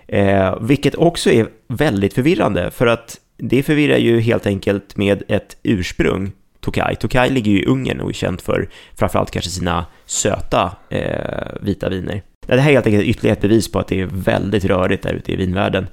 Eh, 0.08 0.60
vilket 0.60 0.94
också 0.94 1.30
är 1.30 1.48
väldigt 1.68 2.14
förvirrande 2.14 2.70
för 2.70 2.86
att 2.86 3.16
det 3.36 3.62
förvirrar 3.62 3.96
ju 3.98 4.20
helt 4.20 4.46
enkelt 4.46 4.96
med 4.96 5.22
ett 5.28 5.56
ursprung 5.62 6.32
Tokaj. 6.66 6.96
Tokaj 6.96 7.30
ligger 7.30 7.52
ju 7.52 7.62
i 7.62 7.64
Ungern 7.64 8.00
och 8.00 8.08
är 8.08 8.12
känt 8.12 8.42
för 8.42 8.68
framförallt 8.94 9.30
kanske 9.30 9.50
sina 9.50 9.86
söta 10.06 10.76
eh, 10.88 11.46
vita 11.60 11.88
viner. 11.88 12.22
Det 12.46 12.60
här 12.60 12.68
är 12.68 12.72
helt 12.72 12.86
enkelt 12.86 13.04
ytterligare 13.04 13.36
ett 13.36 13.42
bevis 13.42 13.72
på 13.72 13.78
att 13.78 13.88
det 13.88 14.00
är 14.00 14.06
väldigt 14.06 14.64
rörigt 14.64 15.02
där 15.02 15.12
ute 15.12 15.32
i 15.32 15.36
vinvärlden. 15.36 15.86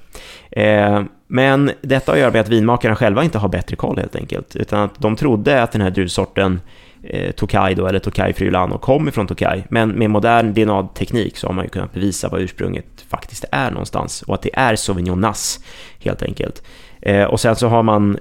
Eh, 0.50 1.02
men 1.26 1.70
detta 1.82 2.12
har 2.12 2.16
att 2.16 2.20
göra 2.20 2.32
med 2.32 2.40
att 2.40 2.48
vinmakarna 2.48 2.96
själva 2.96 3.24
inte 3.24 3.38
har 3.38 3.48
bättre 3.48 3.76
koll 3.76 3.98
helt 3.98 4.16
enkelt, 4.16 4.56
utan 4.56 4.80
att 4.80 4.98
de 4.98 5.16
trodde 5.16 5.62
att 5.62 5.72
den 5.72 5.80
här 5.80 5.90
druvsorten 5.90 6.60
eh, 7.02 7.30
Tokaj 7.30 7.74
då, 7.74 7.86
eller 7.86 7.98
Tokaj 7.98 8.32
Friulano 8.32 8.78
kom 8.78 9.08
ifrån 9.08 9.26
Tokaj. 9.26 9.66
men 9.68 9.88
med 9.90 10.10
modern 10.10 10.54
DNA-teknik 10.54 11.36
så 11.36 11.46
har 11.46 11.54
man 11.54 11.64
ju 11.64 11.68
kunnat 11.68 11.92
bevisa 11.92 12.28
vad 12.28 12.40
ursprunget 12.40 13.04
faktiskt 13.08 13.44
är 13.52 13.70
någonstans 13.70 14.22
och 14.22 14.34
att 14.34 14.42
det 14.42 14.50
är 14.54 14.76
Sauvignon 14.76 15.20
Nass 15.20 15.60
helt 15.98 16.22
enkelt. 16.22 16.62
Eh, 17.02 17.24
och 17.24 17.40
sen 17.40 17.56
så 17.56 17.68
har 17.68 17.82
man 17.82 18.18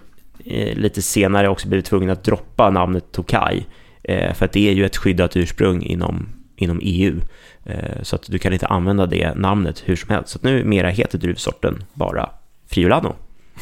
lite 0.75 1.01
senare 1.01 1.50
också 1.50 1.67
blivit 1.67 1.85
tvungen 1.85 2.09
att 2.09 2.23
droppa 2.23 2.69
namnet 2.69 3.12
Tokai. 3.12 3.65
Eh, 4.03 4.33
för 4.33 4.45
att 4.45 4.51
det 4.51 4.69
är 4.69 4.73
ju 4.73 4.85
ett 4.85 4.97
skyddat 4.97 5.38
ursprung 5.38 5.83
inom, 5.83 6.29
inom 6.55 6.79
EU. 6.81 7.19
Eh, 7.65 8.01
så 8.01 8.15
att 8.15 8.23
du 8.27 8.39
kan 8.39 8.53
inte 8.53 8.67
använda 8.67 9.05
det 9.05 9.35
namnet 9.35 9.83
hur 9.85 9.95
som 9.95 10.09
helst. 10.09 10.29
Så 10.29 10.38
att 10.38 10.43
nu 10.43 10.63
mera 10.63 10.89
heter 10.89 11.17
druvsorten 11.17 11.83
bara 11.93 12.29
Friulano. 12.67 13.15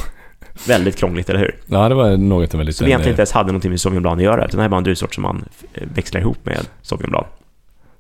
väldigt 0.68 0.96
krångligt, 0.96 1.30
eller 1.30 1.40
hur? 1.40 1.56
Ja, 1.66 1.90
det 1.90 1.96
var 1.96 2.18
något 2.18 2.54
väldigt... 2.54 2.76
Som 2.76 2.88
egentligen 2.88 3.14
inte 3.14 3.22
ens 3.22 3.32
hade 3.32 3.48
någonting 3.48 3.72
med 3.72 3.82
Sauvignon 3.82 4.02
Blanc 4.02 4.18
att 4.18 4.24
göra, 4.24 4.46
utan 4.46 4.58
det 4.58 4.62
här 4.62 4.66
är 4.66 4.70
bara 4.70 4.78
en 4.78 4.84
druvsort 4.84 5.16
som 5.16 5.22
man 5.22 5.46
växlar 5.74 6.22
ihop 6.22 6.46
med 6.46 6.68
Sauvignon 6.82 7.12
Blanc. 7.12 7.28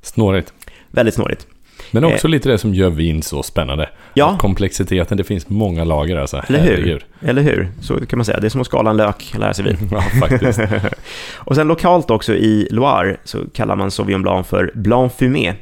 Snårigt. 0.01 0.53
Väldigt 0.91 1.15
snårigt. 1.15 1.47
Men 1.91 2.03
också 2.03 2.27
eh, 2.27 2.31
lite 2.31 2.49
det 2.49 2.57
som 2.57 2.73
gör 2.73 2.89
vin 2.89 3.23
så 3.23 3.43
spännande. 3.43 3.89
Ja. 4.13 4.37
Komplexiteten, 4.39 5.17
det 5.17 5.23
finns 5.23 5.49
många 5.49 5.83
lager 5.83 6.17
alltså. 6.17 6.41
Eller 6.47 6.59
hur? 6.59 7.05
Eller 7.21 7.41
hur? 7.41 7.71
Så 7.81 8.05
kan 8.05 8.19
man 8.19 8.25
säga. 8.25 8.39
Det 8.39 8.47
är 8.47 8.49
som 8.49 8.61
att 8.61 8.67
skala 8.67 8.89
en 8.89 8.97
lök, 8.97 9.33
lära 9.39 9.53
sig 9.53 9.65
vin. 9.65 9.77
ja, 9.91 10.01
faktiskt. 10.01 10.59
och 11.37 11.55
sen 11.55 11.67
lokalt 11.67 12.11
också 12.11 12.33
i 12.33 12.67
Loire 12.71 13.17
så 13.23 13.37
kallar 13.53 13.75
man 13.75 13.91
Sauvignon 13.91 14.21
Blanc 14.21 14.47
för 14.47 14.71
Blanc 14.75 15.13
Fumé. 15.13 15.53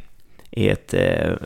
är 0.51 0.71
ett 0.71 0.93
eh, 0.93 1.01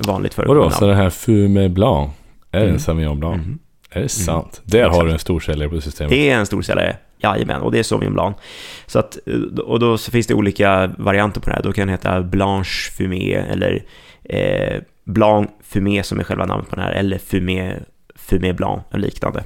vanligt 0.07 0.33
förekommande 0.33 0.61
namn. 0.61 0.71
Vadå, 0.71 0.79
så 0.79 0.87
det 0.87 0.95
här 0.95 1.09
Fumé 1.09 1.69
Blanc, 1.69 2.09
är 2.51 2.59
det 2.59 2.63
mm. 2.63 2.73
en 2.73 2.79
Sauvignon 2.79 3.19
Blanc? 3.19 3.35
Mm. 3.35 3.59
Är 3.89 3.95
det 3.95 3.99
mm. 3.99 4.09
sant? 4.09 4.61
Mm. 4.65 4.81
Där 4.81 4.89
har 4.97 5.05
du 5.05 5.11
en 5.11 5.19
storsäljare 5.19 5.69
på 5.69 5.81
systemet. 5.81 6.09
Det 6.09 6.29
är 6.29 6.35
en 6.35 6.45
storsäljare. 6.45 6.97
Jajamän, 7.23 7.61
och 7.61 7.71
det 7.71 7.79
är 7.79 7.83
Sauvignon 7.83 8.13
Blanc. 8.13 8.37
Så 8.85 8.99
att, 8.99 9.17
och 9.65 9.79
då 9.79 9.97
så 9.97 10.11
finns 10.11 10.27
det 10.27 10.33
olika 10.33 10.91
varianter 10.97 11.41
på 11.41 11.49
det 11.49 11.55
här. 11.55 11.63
Då 11.63 11.73
kan 11.73 11.87
det 11.87 11.93
heta 11.93 12.21
Blanche 12.21 12.91
Fumé 12.97 13.33
eller 13.33 13.83
eh, 14.23 14.81
Blanc 15.03 15.49
Fumé 15.63 16.03
som 16.03 16.19
är 16.19 16.23
själva 16.23 16.45
namnet 16.45 16.69
på 16.69 16.75
den 16.75 16.85
här, 16.85 16.91
eller 16.91 17.17
Fumé 17.17 17.75
Fumé 18.15 18.53
Blanc 18.53 18.83
och 18.91 18.99
liknande. 18.99 19.43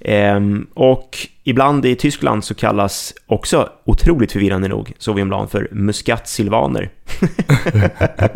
Ehm, 0.00 0.66
och 0.74 1.18
ibland 1.44 1.86
i 1.86 1.96
Tyskland 1.96 2.44
så 2.44 2.54
kallas 2.54 3.14
också, 3.26 3.72
otroligt 3.84 4.32
förvirrande 4.32 4.68
nog, 4.68 4.92
Sauvignon 4.98 5.28
Blanc 5.28 5.50
för 5.50 5.68
Muscat 5.72 6.28
Silvaner. 6.28 6.90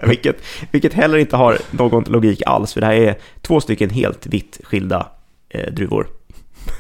vilket, 0.09 0.37
vilket 0.71 0.93
heller 0.93 1.19
inte 1.19 1.37
har 1.37 1.59
någon 1.71 2.05
logik 2.05 2.43
alls, 2.47 2.73
för 2.73 2.81
det 2.81 2.87
här 2.87 2.95
är 2.95 3.19
två 3.41 3.61
stycken 3.61 3.91
helt 3.91 4.27
vitt 4.27 4.61
skilda 4.65 5.07
eh, 5.49 5.73
druvor. 5.73 6.07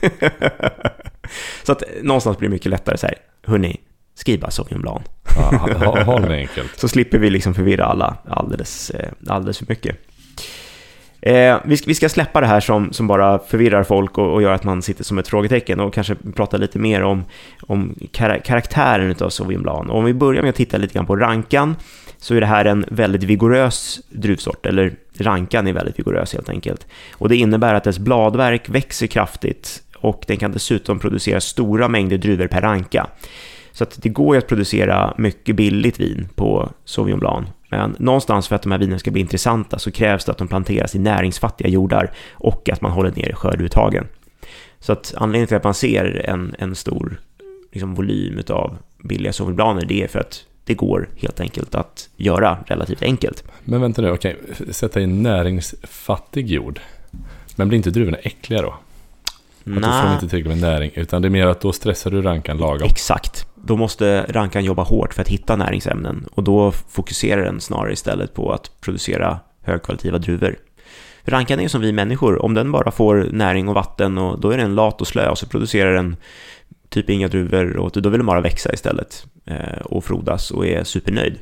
så 1.62 1.72
att 1.72 1.82
någonstans 2.02 2.38
blir 2.38 2.48
det 2.48 2.54
mycket 2.54 2.70
lättare 2.70 2.96
så 2.96 3.06
här, 3.06 3.16
hörni, 3.46 3.80
skriv 4.14 4.40
bara 4.40 4.78
Blanc. 4.78 5.02
ha, 5.34 6.02
ha 6.02 6.20
det 6.20 6.36
enkelt. 6.36 6.78
Så 6.78 6.88
slipper 6.88 7.18
vi 7.18 7.30
liksom 7.30 7.54
förvirra 7.54 7.84
alla 7.84 8.16
alldeles, 8.28 8.90
eh, 8.90 9.08
alldeles 9.26 9.58
för 9.58 9.66
mycket. 9.68 9.96
Eh, 11.22 11.58
vi, 11.64 11.76
ska, 11.76 11.86
vi 11.86 11.94
ska 11.94 12.08
släppa 12.08 12.40
det 12.40 12.46
här 12.46 12.60
som, 12.60 12.92
som 12.92 13.06
bara 13.06 13.38
förvirrar 13.38 13.82
folk 13.82 14.18
och, 14.18 14.34
och 14.34 14.42
gör 14.42 14.52
att 14.52 14.64
man 14.64 14.82
sitter 14.82 15.04
som 15.04 15.18
ett 15.18 15.28
frågetecken 15.28 15.80
och 15.80 15.94
kanske 15.94 16.14
prata 16.14 16.56
lite 16.56 16.78
mer 16.78 17.02
om, 17.02 17.24
om 17.60 17.94
kar 18.12 18.38
karaktären 18.44 19.16
av 19.20 19.30
Sauvignon. 19.30 19.90
Och 19.90 19.98
om 19.98 20.04
vi 20.04 20.14
börjar 20.14 20.42
med 20.42 20.48
att 20.48 20.56
titta 20.56 20.76
lite 20.76 20.94
grann 20.94 21.06
på 21.06 21.16
rankan 21.16 21.76
så 22.18 22.34
är 22.34 22.40
det 22.40 22.46
här 22.46 22.64
en 22.64 22.84
väldigt 22.88 23.22
vigorös 23.22 24.00
druvsort, 24.08 24.66
eller 24.66 24.92
rankan 25.18 25.66
är 25.66 25.72
väldigt 25.72 25.98
vigorös 25.98 26.32
helt 26.32 26.48
enkelt. 26.48 26.86
Och 27.12 27.28
det 27.28 27.36
innebär 27.36 27.74
att 27.74 27.84
dess 27.84 27.98
bladverk 27.98 28.68
växer 28.68 29.06
kraftigt 29.06 29.82
och 29.96 30.24
den 30.26 30.36
kan 30.36 30.52
dessutom 30.52 30.98
producera 30.98 31.40
stora 31.40 31.88
mängder 31.88 32.18
druvor 32.18 32.46
per 32.46 32.60
ranka. 32.60 33.06
Så 33.72 33.84
att 33.84 34.02
det 34.02 34.08
går 34.08 34.34
ju 34.34 34.38
att 34.38 34.48
producera 34.48 35.14
mycket 35.18 35.56
billigt 35.56 36.00
vin 36.00 36.28
på 36.34 36.72
Sauvignon 36.84 37.20
Blanc. 37.20 37.48
Men 37.70 37.96
någonstans 37.98 38.48
för 38.48 38.56
att 38.56 38.62
de 38.62 38.72
här 38.72 38.78
vinerna 38.78 38.98
ska 38.98 39.10
bli 39.10 39.20
intressanta 39.20 39.78
så 39.78 39.90
krävs 39.90 40.24
det 40.24 40.32
att 40.32 40.38
de 40.38 40.48
planteras 40.48 40.94
i 40.94 40.98
näringsfattiga 40.98 41.68
jordar 41.68 42.10
och 42.32 42.68
att 42.68 42.80
man 42.80 42.92
håller 42.92 43.10
ner 43.10 43.32
skördeuttagen. 43.32 44.06
Så 44.80 44.92
att 44.92 45.14
anledningen 45.16 45.46
till 45.46 45.56
att 45.56 45.64
man 45.64 45.74
ser 45.74 46.26
en, 46.28 46.54
en 46.58 46.74
stor 46.74 47.20
liksom, 47.72 47.94
volym 47.94 48.42
av 48.48 48.76
billiga 49.04 49.32
Sauvignon 49.32 49.80
det 49.88 50.02
är 50.02 50.08
för 50.08 50.18
att 50.18 50.44
det 50.64 50.74
går 50.74 51.08
helt 51.16 51.40
enkelt 51.40 51.74
att 51.74 52.08
göra 52.16 52.58
relativt 52.66 53.02
enkelt. 53.02 53.44
Men 53.64 53.80
vänta 53.80 54.02
nu, 54.02 54.10
okej, 54.10 54.38
sätta 54.70 55.00
i 55.00 55.06
näringsfattig 55.06 56.46
jord. 56.46 56.80
Men 57.56 57.68
blir 57.68 57.76
inte 57.76 57.90
druvorna 57.90 58.16
äckliga 58.16 58.62
då? 58.62 58.74
Att 59.66 59.82
då 59.82 59.88
får 60.02 60.12
inte 60.12 60.28
tillräckligt 60.28 60.60
med 60.60 60.70
näring, 60.70 60.90
utan 60.94 61.22
det 61.22 61.28
är 61.28 61.30
mer 61.30 61.46
att 61.46 61.60
då 61.60 61.72
stressar 61.72 62.10
du 62.10 62.22
rankan 62.22 62.56
lagom. 62.56 62.88
Exakt. 62.90 63.46
Då 63.64 63.76
måste 63.76 64.26
rankan 64.28 64.64
jobba 64.64 64.82
hårt 64.82 65.14
för 65.14 65.22
att 65.22 65.28
hitta 65.28 65.56
näringsämnen 65.56 66.28
och 66.34 66.44
då 66.44 66.72
fokuserar 66.72 67.44
den 67.44 67.60
snarare 67.60 67.92
istället 67.92 68.34
på 68.34 68.52
att 68.52 68.70
producera 68.80 69.40
högkvalitativa 69.62 70.18
druvor. 70.18 70.56
Rankan 71.24 71.60
är 71.60 71.68
som 71.68 71.80
vi 71.80 71.92
människor, 71.92 72.42
om 72.42 72.54
den 72.54 72.72
bara 72.72 72.90
får 72.90 73.28
näring 73.32 73.68
och 73.68 73.74
vatten 73.74 74.18
och 74.18 74.40
då 74.40 74.50
är 74.50 74.58
den 74.58 74.74
lat 74.74 75.00
och 75.00 75.06
slö 75.06 75.28
och 75.28 75.38
så 75.38 75.46
producerar 75.46 75.94
den 75.94 76.16
typ 76.88 77.10
inga 77.10 77.28
druvor 77.28 77.76
och 77.76 77.90
då 77.94 78.10
vill 78.10 78.18
den 78.18 78.26
bara 78.26 78.40
växa 78.40 78.72
istället 78.72 79.26
eh, 79.44 79.78
och 79.84 80.04
frodas 80.04 80.50
och 80.50 80.66
är 80.66 80.84
supernöjd. 80.84 81.38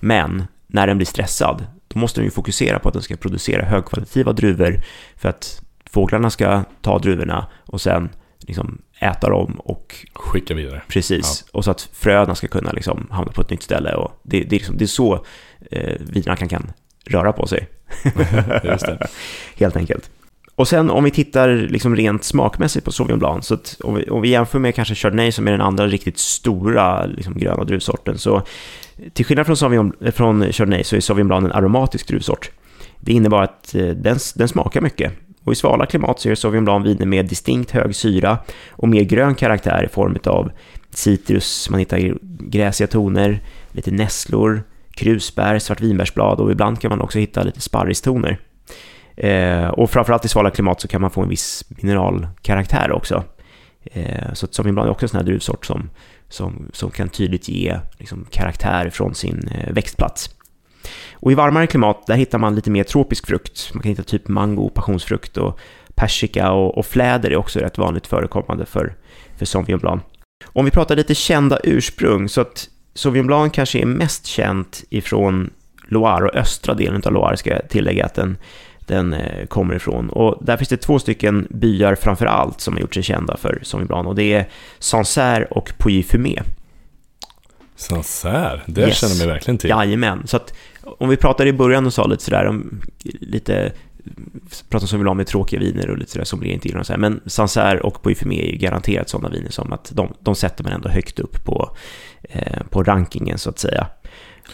Men 0.00 0.44
när 0.66 0.86
den 0.86 0.96
blir 0.96 1.06
stressad, 1.06 1.66
då 1.88 1.98
måste 1.98 2.20
den 2.20 2.24
ju 2.24 2.30
fokusera 2.30 2.78
på 2.78 2.88
att 2.88 2.94
den 2.94 3.02
ska 3.02 3.16
producera 3.16 3.64
högkvalitativa 3.64 4.32
druvor 4.32 4.80
för 5.16 5.28
att 5.28 5.62
fåglarna 5.90 6.30
ska 6.30 6.64
ta 6.80 6.98
druvorna 6.98 7.46
och 7.66 7.80
sen 7.80 8.08
liksom 8.46 8.82
äta 8.98 9.28
dem 9.30 9.60
och 9.60 9.94
skicka 10.12 10.54
vidare. 10.54 10.82
Precis, 10.88 11.44
ja. 11.46 11.58
och 11.58 11.64
så 11.64 11.70
att 11.70 11.88
fröna 11.92 12.34
ska 12.34 12.48
kunna 12.48 12.72
liksom 12.72 13.06
hamna 13.10 13.32
på 13.32 13.40
ett 13.40 13.50
nytt 13.50 13.62
ställe. 13.62 13.94
Och 13.94 14.20
det, 14.22 14.40
det, 14.40 14.56
är, 14.56 14.58
liksom, 14.58 14.76
det 14.76 14.84
är 14.84 14.86
så 14.86 15.24
eh, 15.70 16.00
vinerna 16.00 16.36
kan, 16.36 16.48
kan 16.48 16.72
röra 17.06 17.32
på 17.32 17.46
sig. 17.46 17.68
Helt 19.56 19.76
enkelt. 19.76 20.10
Och 20.56 20.68
sen 20.68 20.90
om 20.90 21.04
vi 21.04 21.10
tittar 21.10 21.48
liksom 21.48 21.96
rent 21.96 22.24
smakmässigt 22.24 22.84
på 22.84 22.92
Sauvignon 22.92 23.18
Blanc, 23.18 23.46
så 23.46 23.54
att 23.54 23.76
om, 23.84 23.94
vi, 23.94 24.04
om 24.04 24.22
vi 24.22 24.28
jämför 24.28 24.58
med 24.58 24.74
kanske 24.74 24.94
Chardonnay 24.94 25.32
som 25.32 25.48
är 25.48 25.52
den 25.52 25.60
andra 25.60 25.86
riktigt 25.86 26.18
stora 26.18 27.06
liksom, 27.06 27.34
gröna 27.34 27.64
druvsorten, 27.64 28.18
så 28.18 28.42
till 29.12 29.24
skillnad 29.24 29.46
från, 29.46 29.56
Sauvignon, 29.56 29.92
från 30.12 30.52
Chardonnay 30.52 30.84
så 30.84 30.96
är 30.96 31.00
Sauvignon 31.00 31.28
Blanc 31.28 31.44
en 31.44 31.52
aromatisk 31.52 32.08
druvsort. 32.08 32.50
Det 33.00 33.12
innebär 33.12 33.42
att 33.42 33.74
eh, 33.74 33.86
den, 33.86 34.18
den 34.34 34.48
smakar 34.48 34.80
mycket. 34.80 35.12
Och 35.44 35.52
i 35.52 35.56
svala 35.56 35.86
klimat 35.86 36.20
så 36.20 36.30
är 36.30 36.34
Sauvignon 36.34 36.64
Blanc 36.64 36.86
viner 36.86 37.06
med 37.06 37.26
distinkt 37.26 37.70
hög 37.70 37.96
syra 37.96 38.38
och 38.70 38.88
mer 38.88 39.02
grön 39.02 39.34
karaktär 39.34 39.84
i 39.84 39.88
form 39.88 40.16
av 40.26 40.50
citrus, 40.90 41.70
man 41.70 41.78
hittar 41.78 42.18
gräsiga 42.40 42.86
toner, 42.86 43.40
lite 43.72 43.90
nässlor, 43.90 44.62
krusbär, 44.94 45.58
svartvinbärsblad 45.58 46.40
och 46.40 46.52
ibland 46.52 46.80
kan 46.80 46.88
man 46.88 47.00
också 47.00 47.18
hitta 47.18 47.42
lite 47.42 47.60
sparristoner. 47.60 48.38
Eh, 49.16 49.66
och 49.66 49.90
framförallt 49.90 50.24
i 50.24 50.28
svala 50.28 50.50
klimat 50.50 50.80
så 50.80 50.88
kan 50.88 51.00
man 51.00 51.10
få 51.10 51.22
en 51.22 51.28
viss 51.28 51.64
mineralkaraktär 51.68 52.92
också. 52.92 53.24
Eh, 53.84 54.32
så 54.32 54.46
Sauvignon 54.50 54.74
Blanc 54.74 54.86
är 54.86 54.90
också 54.90 55.04
en 55.04 55.08
sån 55.08 55.18
här 55.18 55.26
druvsort 55.26 55.66
som, 55.66 55.90
som, 56.28 56.70
som 56.72 56.90
kan 56.90 57.08
tydligt 57.08 57.48
ge 57.48 57.78
liksom, 57.98 58.26
karaktär 58.30 58.90
från 58.90 59.14
sin 59.14 59.48
eh, 59.48 59.72
växtplats. 59.72 60.30
Och 61.12 61.32
i 61.32 61.34
varmare 61.34 61.66
klimat, 61.66 62.06
där 62.06 62.14
hittar 62.14 62.38
man 62.38 62.54
lite 62.54 62.70
mer 62.70 62.84
tropisk 62.84 63.26
frukt. 63.26 63.70
Man 63.74 63.82
kan 63.82 63.90
hitta 63.90 64.02
typ 64.02 64.28
mango, 64.28 64.68
passionsfrukt 64.68 65.36
och 65.36 65.58
persika 65.94 66.52
och, 66.52 66.78
och 66.78 66.86
fläder 66.86 67.30
är 67.30 67.36
också 67.36 67.58
rätt 67.58 67.78
vanligt 67.78 68.06
förekommande 68.06 68.66
för, 68.66 68.94
för 69.36 69.46
Sauvignon 69.46 69.80
Blanc. 69.80 70.02
Om 70.52 70.64
vi 70.64 70.70
pratar 70.70 70.96
lite 70.96 71.14
kända 71.14 71.58
ursprung, 71.64 72.28
så 72.28 72.40
att 72.40 72.68
Sauvignon 72.94 73.26
Blanc 73.26 73.52
kanske 73.52 73.78
är 73.78 73.86
mest 73.86 74.26
känt 74.26 74.84
ifrån 74.90 75.50
Loire 75.88 76.24
och 76.24 76.36
östra 76.36 76.74
delen 76.74 77.02
av 77.04 77.12
Loire, 77.12 77.36
ska 77.36 77.50
jag 77.50 77.68
tillägga 77.68 78.06
att 78.06 78.14
den, 78.14 78.36
den 78.86 79.12
eh, 79.12 79.46
kommer 79.46 79.74
ifrån. 79.74 80.10
Och 80.10 80.44
där 80.44 80.56
finns 80.56 80.68
det 80.68 80.76
två 80.76 80.98
stycken 80.98 81.46
byar 81.50 81.94
framför 81.94 82.26
allt 82.26 82.60
som 82.60 82.74
har 82.74 82.80
gjort 82.80 82.94
sig 82.94 83.02
kända 83.02 83.36
för 83.36 83.60
Sauvignon 83.62 83.86
Blanc 83.86 84.06
och 84.06 84.14
det 84.14 84.32
är 84.32 84.48
Sancerre 84.78 85.44
och 85.44 85.72
Pouilly-Fumé. 85.78 86.42
Sancerre, 87.76 88.60
det 88.66 88.80
yes. 88.80 89.00
känner 89.00 89.18
mig 89.18 89.26
verkligen 89.26 89.58
till. 89.58 89.70
Jajamän, 89.70 90.26
så 90.26 90.36
att 90.36 90.54
om 90.98 91.08
vi 91.08 91.16
pratade 91.16 91.50
i 91.50 91.52
början 91.52 91.86
och 91.86 91.94
sa 91.94 92.06
lite 92.06 92.22
sådär 92.22 92.46
om 92.46 92.80
lite 93.04 93.72
pratar 94.68 94.86
som 94.86 94.98
vill 94.98 95.06
ha 95.06 95.14
med 95.14 95.26
tråkiga 95.26 95.60
viner 95.60 95.90
och 95.90 95.98
lite 95.98 96.10
sådär 96.10 96.24
som 96.24 96.44
inte 96.44 96.68
gillar 96.68 96.82
så 96.82 96.92
här. 96.92 97.00
Men 97.00 97.20
Sancerre 97.26 97.80
och 97.80 98.02
Pouilly 98.02 98.40
är 98.40 98.46
ju 98.46 98.56
garanterat 98.56 99.08
sådana 99.08 99.28
viner 99.28 99.50
som 99.50 99.72
att 99.72 99.90
de, 99.94 100.14
de 100.20 100.34
sätter 100.34 100.64
man 100.64 100.72
ändå 100.72 100.88
högt 100.88 101.18
upp 101.18 101.44
på, 101.44 101.76
eh, 102.22 102.62
på 102.70 102.82
rankingen 102.82 103.38
så 103.38 103.50
att 103.50 103.58
säga. 103.58 103.86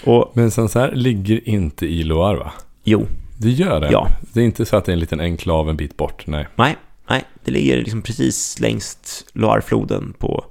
Och, 0.05 0.33
men 0.35 0.51
Sancerre 0.51 0.95
ligger 0.95 1.49
inte 1.49 1.87
i 1.87 2.03
Loire 2.03 2.39
va? 2.39 2.53
Jo. 2.85 3.07
Det 3.39 3.51
gör 3.51 3.81
det? 3.81 3.89
Ja. 3.93 4.09
Det 4.33 4.41
är 4.41 4.45
inte 4.45 4.67
så 4.67 4.77
att 4.77 4.85
det 4.85 4.93
är 4.93 4.95
en 4.95 5.01
liten 5.01 5.21
enklav 5.21 5.69
en 5.69 5.77
bit 5.77 5.97
bort? 5.97 6.27
Nej. 6.27 6.47
Nej, 6.57 6.77
nej 7.09 7.25
det 7.45 7.51
ligger 7.51 7.77
liksom 7.77 8.03
precis 8.03 8.61
längst 8.61 9.27
Loirefloden 9.33 10.15
på, 10.19 10.45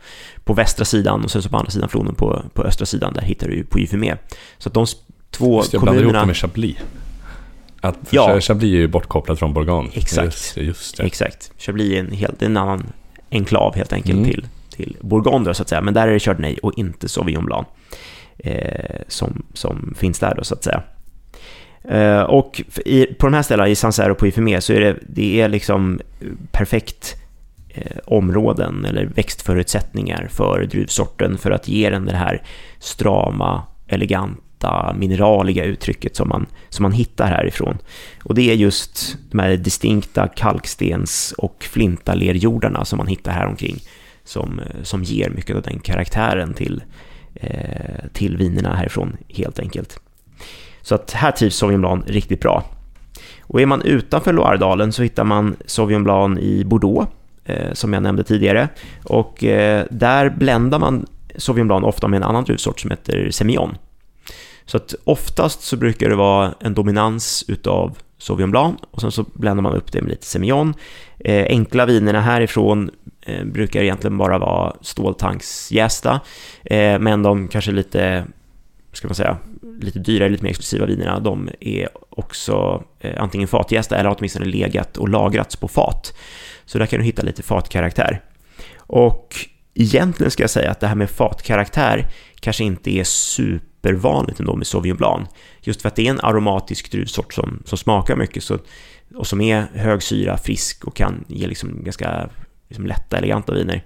på 0.43 0.53
västra 0.53 0.85
sidan 0.85 1.23
och 1.23 1.31
sen 1.31 1.41
så 1.41 1.49
på 1.49 1.57
andra 1.57 1.71
sidan 1.71 1.89
floden 1.89 2.15
på, 2.15 2.43
på 2.53 2.63
östra 2.63 2.85
sidan 2.85 3.13
där 3.13 3.21
hittar 3.21 3.47
du 3.47 3.63
Pouilly 3.63 4.13
Så 4.57 4.69
att 4.69 4.73
de 4.73 4.85
två 5.31 5.59
just, 5.59 5.73
jag 5.73 5.79
kommunerna... 5.79 6.03
Jag 6.03 6.11
ihop 6.11 6.21
det 6.21 6.27
med 6.27 6.37
Chablis. 6.37 6.77
Att 7.81 7.97
ja. 8.09 8.39
Chablis 8.41 8.73
är 8.73 8.77
ju 8.77 8.87
bortkopplad 8.87 9.39
från 9.39 9.53
Bourgogne. 9.53 9.89
Exakt. 9.93 10.25
Just, 10.25 10.57
just 10.57 10.97
det. 10.97 11.03
Exakt. 11.03 11.51
Chablis 11.57 11.93
är 11.93 11.99
en, 11.99 12.11
helt, 12.11 12.41
en 12.41 12.57
annan 12.57 12.83
enklav 13.31 13.75
helt 13.75 13.93
enkelt 13.93 14.17
mm. 14.17 14.29
till, 14.29 14.47
till 14.69 14.97
Bourgogne 15.01 15.45
då, 15.45 15.53
så 15.53 15.61
att 15.61 15.69
säga. 15.69 15.81
Men 15.81 15.93
där 15.93 16.07
är 16.07 16.13
det 16.13 16.19
Chardonnay 16.19 16.57
och 16.63 16.73
inte 16.77 17.09
Sauvignon 17.09 17.45
Blanc 17.45 17.67
eh, 18.37 19.01
som, 19.07 19.45
som 19.53 19.95
finns 19.97 20.19
där 20.19 20.35
då 20.35 20.43
så 20.43 20.53
att 20.53 20.63
säga. 20.63 20.83
Eh, 21.83 22.21
och 22.21 22.61
i, 22.85 23.05
på 23.05 23.27
de 23.27 23.33
här 23.33 23.41
ställena, 23.41 23.69
i 23.69 23.75
Sancerre 23.75 24.11
och 24.11 24.17
på 24.17 24.27
Ifemé, 24.27 24.61
så 24.61 24.73
är 24.73 24.79
det, 24.79 24.95
det 25.07 25.41
är 25.41 25.49
liksom 25.49 25.99
perfekt 26.51 27.15
eh, 27.69 27.97
områden 28.05 28.85
eller 28.85 29.05
växtförutsättningar 29.05 30.27
för 30.31 30.65
druvsorten 30.65 31.37
för 31.37 31.51
att 31.51 31.67
ge 31.67 31.89
den 31.89 32.05
det 32.05 32.15
här 32.15 32.41
strama, 32.79 33.63
eleganta 33.87 34.41
lätta 34.59 34.93
mineraliga 34.93 35.63
uttrycket 35.63 36.15
som 36.15 36.29
man, 36.29 36.45
som 36.69 36.83
man 36.83 36.91
hittar 36.91 37.27
härifrån. 37.27 37.77
Och 38.23 38.35
det 38.35 38.51
är 38.51 38.55
just 38.55 39.17
de 39.31 39.39
här 39.39 39.57
distinkta 39.57 40.27
kalkstens 40.27 41.33
och 41.37 41.63
flintalerjordarna 41.69 42.85
som 42.85 42.97
man 42.97 43.07
hittar 43.07 43.31
här 43.31 43.47
omkring 43.47 43.79
som, 44.23 44.61
som 44.83 45.03
ger 45.03 45.29
mycket 45.29 45.55
av 45.55 45.61
den 45.61 45.79
karaktären 45.79 46.53
till, 46.53 46.83
eh, 47.35 48.05
till 48.13 48.37
vinerna 48.37 48.75
härifrån 48.75 49.17
helt 49.27 49.59
enkelt. 49.59 49.99
Så 50.81 50.95
att 50.95 51.11
här 51.11 51.31
trivs 51.31 51.55
Sauvignon 51.55 51.81
Blanc 51.81 52.05
riktigt 52.07 52.41
bra. 52.41 52.63
Och 53.41 53.61
är 53.61 53.65
man 53.65 53.81
utanför 53.81 54.33
Loiredalen 54.33 54.91
så 54.91 55.03
hittar 55.03 55.23
man 55.23 55.55
Sauvignon 55.65 56.03
Blanc 56.03 56.39
i 56.39 56.63
Bordeaux, 56.65 57.11
eh, 57.45 57.73
som 57.73 57.93
jag 57.93 58.03
nämnde 58.03 58.23
tidigare. 58.23 58.69
Och 59.03 59.43
eh, 59.43 59.85
där 59.91 60.29
bländar 60.29 60.79
man 60.79 61.05
Sauvignon 61.35 61.67
Blanc 61.67 61.85
ofta 61.85 62.07
med 62.07 62.17
en 62.17 62.23
annan 62.23 62.43
druvsort 62.43 62.79
som 62.79 62.91
heter 62.91 63.31
Semillon. 63.31 63.75
Så 64.69 64.77
att 64.77 64.95
oftast 65.03 65.61
så 65.61 65.77
brukar 65.77 66.09
det 66.09 66.15
vara 66.15 66.53
en 66.59 66.73
dominans 66.73 67.45
utav 67.47 67.97
Sauvignon 68.17 68.51
Blanc 68.51 68.79
och 68.91 69.01
sen 69.01 69.11
så 69.11 69.25
bländar 69.33 69.61
man 69.61 69.75
upp 69.75 69.91
det 69.91 70.01
med 70.01 70.09
lite 70.09 70.25
Semillon. 70.25 70.73
Eh, 71.19 71.45
enkla 71.45 71.85
vinerna 71.85 72.21
härifrån 72.21 72.91
eh, 73.21 73.45
brukar 73.45 73.81
egentligen 73.81 74.17
bara 74.17 74.37
vara 74.37 74.75
ståltanksjästa, 74.81 76.19
eh, 76.63 76.99
men 76.99 77.23
de 77.23 77.47
kanske 77.47 77.71
lite, 77.71 78.25
ska 78.93 79.07
man 79.07 79.15
säga, 79.15 79.37
lite 79.81 79.99
dyrare, 79.99 80.29
lite 80.29 80.43
mer 80.43 80.49
exklusiva 80.49 80.85
vinerna, 80.85 81.19
de 81.19 81.49
är 81.59 81.89
också 82.09 82.83
eh, 82.99 83.23
antingen 83.23 83.47
fatjästa 83.47 83.97
eller 83.97 84.15
åtminstone 84.17 84.45
legat 84.45 84.97
och 84.97 85.09
lagrats 85.09 85.55
på 85.55 85.67
fat. 85.67 86.13
Så 86.65 86.79
där 86.79 86.85
kan 86.85 86.99
du 86.99 87.05
hitta 87.05 87.21
lite 87.21 87.43
fatkaraktär. 87.43 88.21
Och 88.77 89.35
egentligen 89.73 90.31
ska 90.31 90.43
jag 90.43 90.49
säga 90.49 90.71
att 90.71 90.79
det 90.79 90.87
här 90.87 90.95
med 90.95 91.09
fatkaraktär 91.09 92.07
kanske 92.39 92.63
inte 92.63 92.91
är 92.91 93.03
super 93.03 93.68
supervanligt 93.81 94.39
ändå 94.39 94.55
med 94.55 94.67
Sauvignon 94.67 94.97
Blanc. 94.97 95.29
Just 95.61 95.81
för 95.81 95.87
att 95.87 95.95
det 95.95 96.07
är 96.07 96.09
en 96.09 96.19
aromatisk 96.19 96.91
druvsort 96.91 97.33
som, 97.33 97.63
som 97.65 97.77
smakar 97.77 98.15
mycket 98.15 98.43
så, 98.43 98.57
och 99.15 99.27
som 99.27 99.41
är 99.41 99.67
hög 99.73 100.03
syra, 100.03 100.37
frisk 100.37 100.85
och 100.85 100.95
kan 100.95 101.25
ge 101.27 101.47
liksom 101.47 101.83
ganska 101.83 102.29
liksom 102.67 102.85
lätta, 102.85 103.17
eleganta 103.17 103.53
viner. 103.53 103.83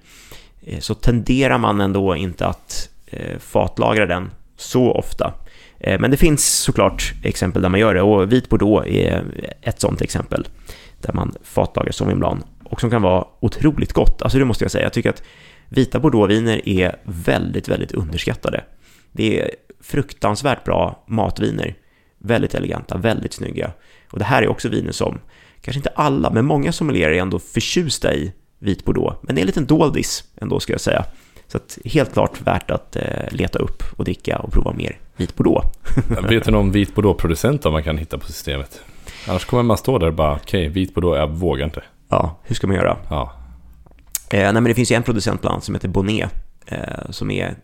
Eh, 0.62 0.80
så 0.80 0.96
tenderar 0.96 1.58
man 1.58 1.82
ändå 1.82 2.16
inte 2.16 2.46
att 2.46 2.90
eh, 3.06 3.40
fatlagra 3.40 4.06
den 4.06 4.32
så 4.58 4.92
ofta. 4.92 5.34
Eh, 5.80 6.00
men 6.00 6.12
det 6.12 6.18
finns 6.18 6.48
såklart 6.48 7.14
exempel 7.24 7.62
där 7.62 7.70
man 7.70 7.80
gör 7.80 7.94
det 7.94 8.02
och 8.02 8.32
vit 8.32 8.50
bordeaux 8.50 8.88
är 8.88 9.24
ett 9.62 9.82
sådant 9.82 10.02
exempel 10.02 10.48
där 11.02 11.14
man 11.14 11.34
fatlagrar 11.44 11.92
Sauvignon 11.92 12.20
Blanc 12.20 12.44
och 12.64 12.82
som 12.82 12.90
kan 12.90 13.02
vara 13.02 13.26
otroligt 13.42 13.94
gott. 13.94 14.22
Alltså 14.22 14.40
det 14.40 14.46
måste 14.46 14.64
jag 14.64 14.72
säga. 14.72 14.84
Jag 14.84 14.94
tycker 14.94 15.10
att 15.10 15.24
vita 15.70 16.00
bordeauxviner 16.00 16.70
är 16.70 16.96
väldigt, 17.04 17.68
väldigt 17.68 17.92
underskattade. 17.92 18.64
Det 19.16 19.42
är 19.42 19.50
fruktansvärt 19.84 20.64
bra 20.64 21.04
matviner. 21.08 21.76
Väldigt 22.18 22.54
eleganta, 22.54 22.98
väldigt 22.98 23.34
snygga. 23.34 23.72
Och 24.12 24.20
det 24.20 24.26
här 24.26 24.42
är 24.42 24.48
också 24.48 24.70
viner 24.70 24.92
som, 24.92 25.20
kanske 25.62 25.80
inte 25.80 25.90
alla, 25.96 26.30
men 26.30 26.46
många 26.46 26.72
sommelierer 26.72 27.12
är 27.12 27.22
ändå 27.22 27.40
förtjusta 27.40 28.14
i 28.14 28.34
vit 28.60 28.86
bordeaux. 28.86 29.18
Men 29.22 29.36
det 29.36 29.40
är 29.40 29.44
en 29.44 29.48
liten 29.48 29.66
doldis 29.66 30.24
ändå, 30.36 30.60
ska 30.60 30.74
jag 30.74 30.82
säga. 30.82 31.06
Så 31.48 31.58
att 31.58 31.78
helt 31.86 32.14
klart 32.14 32.42
värt 32.42 32.72
att 32.72 32.96
eh, 32.96 33.32
leta 33.32 33.60
upp 33.60 33.84
och 33.98 34.06
dricka 34.06 34.38
och 34.38 34.52
prova 34.52 34.74
mer 34.74 35.00
vit 35.18 35.36
bordeaux. 35.36 35.68
Vet 36.30 36.46
du 36.46 36.52
någon 36.52 36.72
vit 36.72 36.96
bordeaux-producent 36.96 37.64
man 37.64 37.84
kan 37.84 37.98
hitta 37.98 38.18
på 38.18 38.26
systemet? 38.26 38.82
Annars 39.28 39.46
kommer 39.46 39.64
man 39.64 39.78
stå 39.78 39.98
där 39.98 40.08
och 40.08 40.14
bara, 40.14 40.36
okej, 40.36 40.42
okay, 40.42 40.70
vit 40.70 40.94
bordeaux, 40.94 41.18
jag 41.18 41.28
vågar 41.28 41.66
inte. 41.66 41.84
Ja, 42.10 42.40
hur 42.44 42.56
ska 42.56 42.68
man 42.68 42.76
göra? 42.76 42.98
Ja. 43.10 43.34
Eh, 44.30 44.40
nej, 44.40 44.54
men 44.54 44.64
det 44.64 44.74
finns 44.74 44.92
ju 44.92 44.96
en 44.96 45.04
producent 45.04 45.42
bland 45.42 45.54
annat 45.54 45.64
som 45.64 45.76
heter 45.76 45.88
Bonnet, 45.88 46.30
eh, 46.66 47.10
som 47.10 47.32
är, 47.32 47.56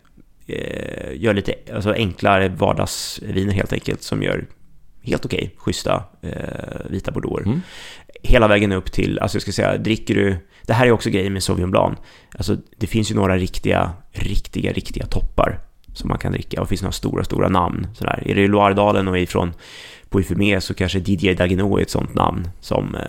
eh, 0.46 1.12
gör 1.14 1.34
lite 1.34 1.54
alltså 1.74 1.92
enklare 1.92 2.48
vardagsviner 2.48 3.52
helt 3.52 3.72
enkelt, 3.72 4.02
som 4.02 4.22
gör 4.22 4.46
helt 5.02 5.24
okej, 5.24 5.38
okay, 5.38 5.50
schyssta 5.56 6.04
eh, 6.22 6.90
vita 6.90 7.10
bordeauxer. 7.12 7.46
Mm. 7.46 7.60
Hela 8.22 8.48
vägen 8.48 8.72
upp 8.72 8.92
till, 8.92 9.18
alltså 9.18 9.36
jag 9.36 9.42
ska 9.42 9.52
säga, 9.52 9.76
dricker 9.76 10.14
du, 10.14 10.36
det 10.66 10.72
här 10.72 10.86
är 10.86 10.92
också 10.92 11.10
grejen 11.10 11.32
med 11.32 11.42
Sauvignon 11.42 11.70
Blanc, 11.70 11.98
alltså 12.38 12.56
det 12.76 12.86
finns 12.86 13.10
ju 13.10 13.14
några 13.14 13.36
riktiga, 13.36 13.92
riktiga, 14.12 14.72
riktiga 14.72 15.06
toppar 15.06 15.60
som 15.94 16.08
man 16.08 16.18
kan 16.18 16.32
dricka 16.32 16.60
och 16.60 16.66
det 16.66 16.68
finns 16.68 16.82
några 16.82 16.92
stora, 16.92 17.24
stora 17.24 17.48
namn. 17.48 17.86
Sådär. 17.94 18.22
Är 18.26 18.34
det 18.34 18.48
Loiredalen 18.48 19.08
och 19.08 19.18
ifrån 19.18 19.52
Pouilly 20.08 20.60
så 20.60 20.74
kanske 20.74 21.00
Didier 21.00 21.34
Dagenot 21.34 21.78
är 21.78 21.82
ett 21.82 21.90
sånt 21.90 22.14
namn 22.14 22.50
som, 22.60 22.94
eh, 22.94 23.00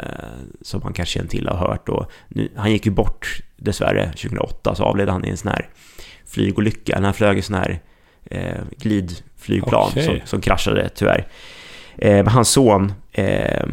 som 0.61 0.81
man 0.83 0.93
kanske 0.93 1.13
känner 1.13 1.29
till 1.29 1.47
och 1.47 1.57
har 1.57 1.67
hört. 1.67 1.89
Och 1.89 2.11
nu, 2.27 2.51
han 2.55 2.71
gick 2.71 2.85
ju 2.85 2.91
bort 2.91 3.41
dessvärre 3.57 4.05
2008, 4.05 4.75
så 4.75 4.83
avled 4.83 5.09
han 5.09 5.25
i 5.25 5.29
en 5.29 5.37
sån 5.37 5.51
här 5.51 5.69
flygolycka, 6.25 6.99
när 6.99 7.05
han 7.05 7.13
flög 7.13 7.37
i 7.37 7.41
sån 7.41 7.55
här 7.55 7.79
eh, 8.25 8.61
glidflygplan 8.77 9.89
okay. 9.89 10.05
som, 10.05 10.19
som 10.25 10.41
kraschade 10.41 10.89
tyvärr. 10.95 11.27
Eh, 11.97 12.27
hans 12.27 12.49
son 12.49 12.93
eh, 13.11 13.63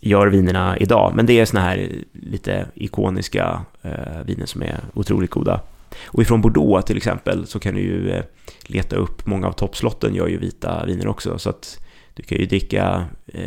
gör 0.00 0.26
vinerna 0.26 0.76
idag, 0.78 1.12
men 1.14 1.26
det 1.26 1.40
är 1.40 1.44
såna 1.44 1.60
här 1.60 1.90
lite 2.12 2.66
ikoniska 2.74 3.60
eh, 3.82 4.22
viner 4.24 4.46
som 4.46 4.62
är 4.62 4.80
otroligt 4.94 5.30
goda. 5.30 5.60
Och 6.04 6.22
ifrån 6.22 6.40
Bordeaux 6.40 6.86
till 6.86 6.96
exempel 6.96 7.46
så 7.46 7.58
kan 7.58 7.74
du 7.74 7.80
ju 7.80 8.10
eh, 8.10 8.24
leta 8.62 8.96
upp, 8.96 9.26
många 9.26 9.46
av 9.46 9.52
toppslotten 9.52 10.14
gör 10.14 10.28
ju 10.28 10.38
vita 10.38 10.84
viner 10.86 11.06
också, 11.06 11.38
så 11.38 11.50
att 11.50 11.78
du 12.14 12.22
kan 12.22 12.38
ju 12.38 12.46
dricka 12.46 13.04
eh, 13.26 13.42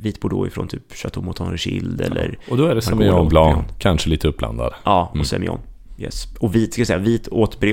vit 0.00 0.20
Bordeaux 0.20 0.48
ifrån 0.48 0.68
typ 0.68 0.92
Chateau 0.92 1.22
Mouton 1.22 1.50
Rothschild 1.50 2.00
eller... 2.00 2.38
Och 2.50 2.56
då 2.56 2.66
är 2.66 2.74
det 2.74 2.82
Semillon 2.82 3.28
Blanc, 3.28 3.64
kanske 3.78 4.10
lite 4.10 4.28
uppblandad. 4.28 4.74
Ja, 4.84 5.06
och 5.10 5.16
mm. 5.16 5.24
Semillon. 5.24 5.60
Yes. 5.96 6.28
Och 6.38 6.54
vit, 6.54 6.72
ska 6.72 6.80
jag 6.80 6.86
säga, 6.86 6.98
vit 6.98 7.28
Haute 7.32 7.72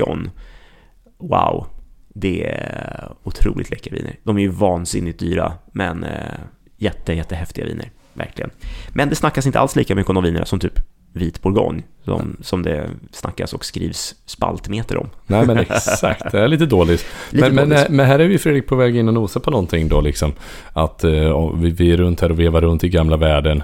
Wow, 1.18 1.66
det 2.08 2.46
är 2.46 3.12
otroligt 3.22 3.70
läckra 3.70 3.96
viner. 3.96 4.16
De 4.22 4.36
är 4.36 4.42
ju 4.42 4.48
vansinnigt 4.48 5.18
dyra, 5.18 5.52
men 5.72 6.04
eh, 6.04 6.38
jätte, 6.76 7.12
jättehäftiga 7.12 7.64
viner, 7.64 7.90
verkligen. 8.12 8.50
Men 8.88 9.08
det 9.08 9.14
snackas 9.14 9.46
inte 9.46 9.60
alls 9.60 9.76
lika 9.76 9.94
mycket 9.94 10.10
om 10.10 10.14
de 10.14 10.24
vinerna 10.24 10.44
som 10.44 10.60
typ 10.60 10.80
vit 11.14 11.42
bourgogne 11.42 11.82
som, 12.04 12.36
som 12.40 12.62
det 12.62 12.90
snackas 13.10 13.52
och 13.52 13.64
skrivs 13.64 14.14
spaltmeter 14.26 14.96
om. 14.96 15.08
Nej 15.26 15.46
men 15.46 15.58
exakt, 15.70 16.32
det 16.32 16.40
är 16.40 16.48
lite 16.48 16.66
dåligt. 16.66 17.06
lite 17.30 17.50
men, 17.50 17.56
dåligt. 17.56 17.88
Men, 17.88 17.96
men, 17.96 18.06
här 18.06 18.18
är 18.18 18.28
vi 18.28 18.38
Fredrik 18.38 18.66
på 18.66 18.76
väg 18.76 18.96
in 18.96 19.08
och 19.08 19.14
nosa 19.14 19.40
på 19.40 19.50
någonting 19.50 19.88
då 19.88 20.00
liksom. 20.00 20.32
Att 20.72 21.04
uh, 21.04 21.54
vi, 21.54 21.70
vi 21.70 21.92
är 21.92 21.96
runt 21.96 22.20
här 22.20 22.30
och 22.30 22.40
vevar 22.40 22.60
runt 22.60 22.84
i 22.84 22.88
gamla 22.88 23.16
världen. 23.16 23.62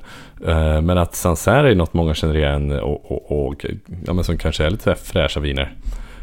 Uh, 0.48 0.80
men 0.80 0.98
att 0.98 1.14
Sancerre 1.14 1.70
är 1.70 1.74
något 1.74 1.94
många 1.94 2.14
känner 2.14 2.36
igen 2.36 2.72
och, 2.72 3.10
och, 3.10 3.48
och 3.48 3.66
ja, 4.06 4.12
men 4.12 4.24
som 4.24 4.38
kanske 4.38 4.64
är 4.64 4.70
lite 4.70 4.94
fräscha 4.94 5.40
viner. 5.40 5.74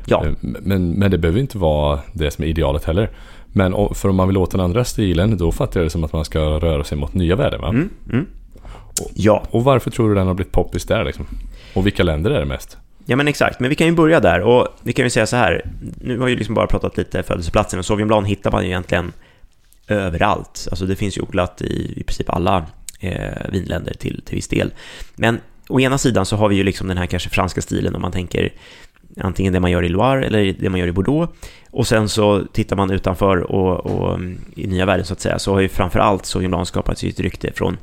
Ja. 0.06 0.24
Uh, 0.26 0.32
men, 0.42 0.92
men 0.92 1.12
det 1.12 1.18
behöver 1.18 1.40
inte 1.40 1.58
vara 1.58 2.00
det 2.14 2.32
som 2.32 2.44
är 2.44 2.48
idealet 2.48 2.84
heller. 2.84 3.10
Men 3.46 3.76
för 3.94 4.10
om 4.10 4.16
man 4.16 4.28
vill 4.28 4.38
åt 4.38 4.52
den 4.52 4.62
andra 4.62 4.84
stilen, 4.84 5.38
då 5.38 5.52
fattar 5.52 5.80
jag 5.80 5.86
det 5.86 5.90
som 5.90 6.04
att 6.04 6.14
man 6.14 6.26
ska 6.26 6.40
röra 6.40 6.84
sig 6.84 6.98
mot 6.98 7.14
nya 7.14 7.36
värden 7.36 7.62
va? 7.62 7.70
Mm, 7.70 7.90
mm. 8.12 8.26
Och, 9.02 9.12
ja. 9.14 9.44
Och 9.52 9.64
varför 9.64 9.92
tror 9.92 10.10
du 10.10 10.16
den 10.16 10.28
har 10.28 10.34
blivit 10.34 10.52
poppis 10.52 10.86
där 10.86 11.06
liksom? 11.06 11.26
Och 11.74 11.86
vilka 11.86 12.04
länder 12.04 12.32
är 12.32 12.40
det 12.40 12.46
mest? 12.46 12.78
Ja 13.10 13.16
men 13.16 13.28
exakt, 13.28 13.60
men 13.60 13.70
vi 13.70 13.76
kan 13.76 13.88
ju 13.88 13.94
börja 13.94 14.20
där 14.20 14.42
och 14.42 14.68
vi 14.84 14.94
kan 14.94 15.06
ju 15.06 15.10
säga 15.10 15.26
så 15.26 15.36
här. 15.36 15.66
Nu 16.02 16.20
har 16.20 16.26
vi 16.26 16.36
liksom 16.36 16.56
bara 16.56 16.68
pratat 16.68 16.98
lite 16.98 17.24
födelseplatsen 17.24 17.80
och 17.80 18.08
Blanc 18.08 18.28
hittar 18.28 18.52
man 18.52 18.64
ju 18.64 18.70
egentligen 18.70 19.14
överallt. 19.88 20.68
Alltså 20.70 20.86
det 20.86 20.96
finns 20.96 21.18
ju 21.18 21.22
odlat 21.22 21.62
i, 21.62 21.94
i 21.98 22.04
princip 22.04 22.30
alla 22.30 22.66
eh, 23.00 23.50
vinländer 23.52 23.94
till, 23.94 24.22
till 24.26 24.36
viss 24.36 24.48
del. 24.48 24.74
Men 25.16 25.40
å 25.70 25.80
ena 25.80 25.98
sidan 25.98 26.26
så 26.26 26.36
har 26.36 26.50
vi 26.50 26.56
ju 26.56 26.64
liksom 26.64 26.88
den 26.88 26.98
här 26.98 27.06
kanske 27.06 27.30
franska 27.30 27.62
stilen 27.62 27.96
om 27.96 28.02
man 28.02 28.12
tänker 28.12 28.54
antingen 29.18 29.54
det 29.54 29.60
man 29.60 29.72
gör 29.72 29.84
i 29.84 29.90
Loire 29.90 30.26
eller 30.26 30.56
det 30.60 30.70
man 30.70 30.80
gör 30.80 30.88
i 30.88 30.92
Bordeaux. 30.92 31.34
Och 31.72 31.88
sen 31.88 32.10
så 32.10 32.44
tittar 32.54 32.76
man 32.76 32.92
utanför 32.92 33.52
och, 33.52 33.86
och 33.86 34.20
i 34.56 34.68
nya 34.68 34.86
världen 34.86 35.06
så 35.06 35.14
att 35.14 35.22
säga 35.22 35.40
så 35.40 35.54
har 35.54 35.60
ju 35.60 35.70
framför 35.70 36.00
allt 36.00 36.26
Sauvignon 36.26 36.52
Blanc 36.52 36.68
skapat 36.68 36.98
sitt 36.98 37.20
rykte 37.20 37.52
från 37.54 37.78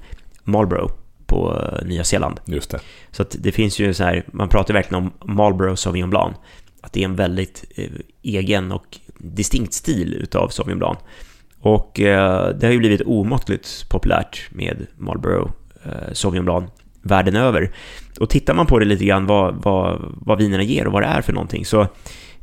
Marlborough 0.44 0.92
på 1.26 1.60
eh, 1.60 1.86
Nya 1.86 2.04
Zeeland. 2.04 2.40
Just 2.44 2.70
det. 2.70 2.80
Så 3.10 3.22
att 3.22 3.36
det 3.38 3.52
finns 3.52 3.78
ju 3.78 3.94
så 3.94 4.04
här, 4.04 4.24
man 4.32 4.48
pratar 4.48 4.74
verkligen 4.74 5.04
om 5.04 5.34
Marlborough 5.34 5.74
Sauvignon 5.74 6.10
Blanc, 6.10 6.36
att 6.80 6.92
det 6.92 7.00
är 7.00 7.04
en 7.04 7.16
väldigt 7.16 7.64
eh, 7.76 7.90
egen 8.22 8.72
och 8.72 8.98
distinkt 9.18 9.72
stil 9.72 10.14
utav 10.14 10.48
Sauvignon 10.48 10.78
Blanc. 10.78 10.98
Och 11.60 12.00
eh, 12.00 12.48
det 12.48 12.66
har 12.66 12.72
ju 12.72 12.78
blivit 12.78 13.02
omåttligt 13.02 13.88
populärt 13.88 14.48
med 14.50 14.86
Marlborough 14.96 15.50
eh, 15.84 16.12
Sauvignon 16.12 16.44
Blanc 16.44 16.70
världen 17.04 17.36
över. 17.36 17.70
Och 18.20 18.30
tittar 18.30 18.54
man 18.54 18.66
på 18.66 18.78
det 18.78 18.84
lite 18.84 19.04
grann 19.04 19.26
vad, 19.26 19.54
vad, 19.54 20.14
vad 20.16 20.38
vinerna 20.38 20.62
ger 20.62 20.86
och 20.86 20.92
vad 20.92 21.02
det 21.02 21.06
är 21.06 21.22
för 21.22 21.32
någonting 21.32 21.64
så 21.64 21.80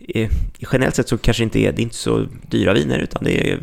eh, 0.08 0.30
generellt 0.72 0.96
sett 0.96 1.08
så 1.08 1.18
kanske 1.18 1.44
inte 1.44 1.60
är, 1.60 1.72
det 1.72 1.82
är 1.82 1.84
inte 1.84 1.96
så 1.96 2.26
dyra 2.50 2.74
viner 2.74 3.00
utan 3.00 3.24
det 3.24 3.52
är 3.52 3.60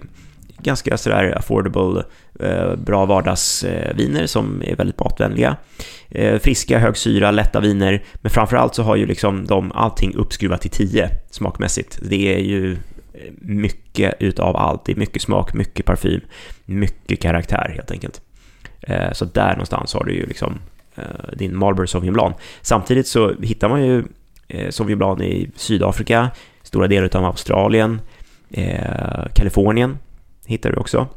ganska 0.58 0.96
sådär 0.96 1.38
affordable, 1.38 2.02
eh, 2.40 2.76
bra 2.76 3.06
vardagsviner 3.06 4.26
som 4.26 4.62
är 4.64 4.76
väldigt 4.76 4.98
matvänliga. 4.98 5.56
Eh, 6.10 6.38
friska, 6.38 6.78
hög 6.78 6.96
syra, 6.96 7.30
lätta 7.30 7.60
viner, 7.60 8.04
men 8.14 8.30
framförallt 8.30 8.74
så 8.74 8.82
har 8.82 8.96
ju 8.96 9.06
liksom 9.06 9.46
de 9.46 9.72
allting 9.72 10.14
uppskruvat 10.14 10.60
till 10.60 10.70
10 10.70 11.10
smakmässigt. 11.30 11.98
Det 12.02 12.34
är 12.34 12.38
ju 12.38 12.72
eh, 12.72 12.78
mycket 13.40 14.14
utav 14.20 14.56
allt, 14.56 14.84
det 14.84 14.92
är 14.92 14.96
mycket 14.96 15.22
smak, 15.22 15.54
mycket 15.54 15.86
parfym, 15.86 16.20
mycket 16.64 17.20
karaktär 17.20 17.72
helt 17.76 17.90
enkelt. 17.90 18.20
Så 19.12 19.24
där 19.24 19.50
någonstans 19.50 19.94
har 19.94 20.04
du 20.04 20.12
ju 20.14 20.26
liksom 20.26 20.58
din 21.32 21.56
Marlboro 21.56 21.86
Sauvignon 21.86 22.14
Blanc. 22.14 22.36
Samtidigt 22.62 23.06
så 23.06 23.34
hittar 23.42 23.68
man 23.68 23.84
ju 23.84 24.04
Sauvignon 24.70 24.98
Blanc 24.98 25.20
i 25.20 25.50
Sydafrika, 25.56 26.30
stora 26.62 26.86
delar 26.86 27.16
av 27.16 27.24
Australien, 27.24 28.00
Kalifornien 29.34 29.98
hittar 30.48 30.70
du 30.72 30.76
också. 30.76 31.08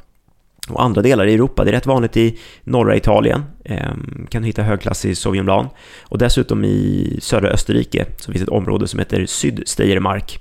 Och 0.70 0.84
andra 0.84 1.02
delar 1.02 1.26
i 1.26 1.34
Europa, 1.34 1.64
det 1.64 1.70
är 1.70 1.74
rätt 1.74 1.86
vanligt 1.86 2.18
i 2.18 2.40
norra 2.64 2.96
Italien, 2.96 3.44
eh, 3.64 3.94
kan 4.30 4.42
du 4.42 4.48
hitta 4.48 4.64
högklassig 4.64 5.18
Sauvignon. 5.18 5.68
Och 6.04 6.18
dessutom 6.18 6.64
i 6.64 7.18
södra 7.22 7.50
Österrike 7.50 8.06
så 8.18 8.32
finns 8.32 8.44
ett 8.44 8.50
område 8.50 8.88
som 8.88 9.00
heter 9.00 9.26
Sydsteiermark. 9.26 10.40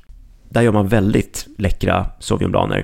Där 0.48 0.62
gör 0.62 0.72
man 0.72 0.88
väldigt 0.88 1.46
läckra 1.59 2.07
Sauvignon 2.18 2.72
eh, 2.72 2.83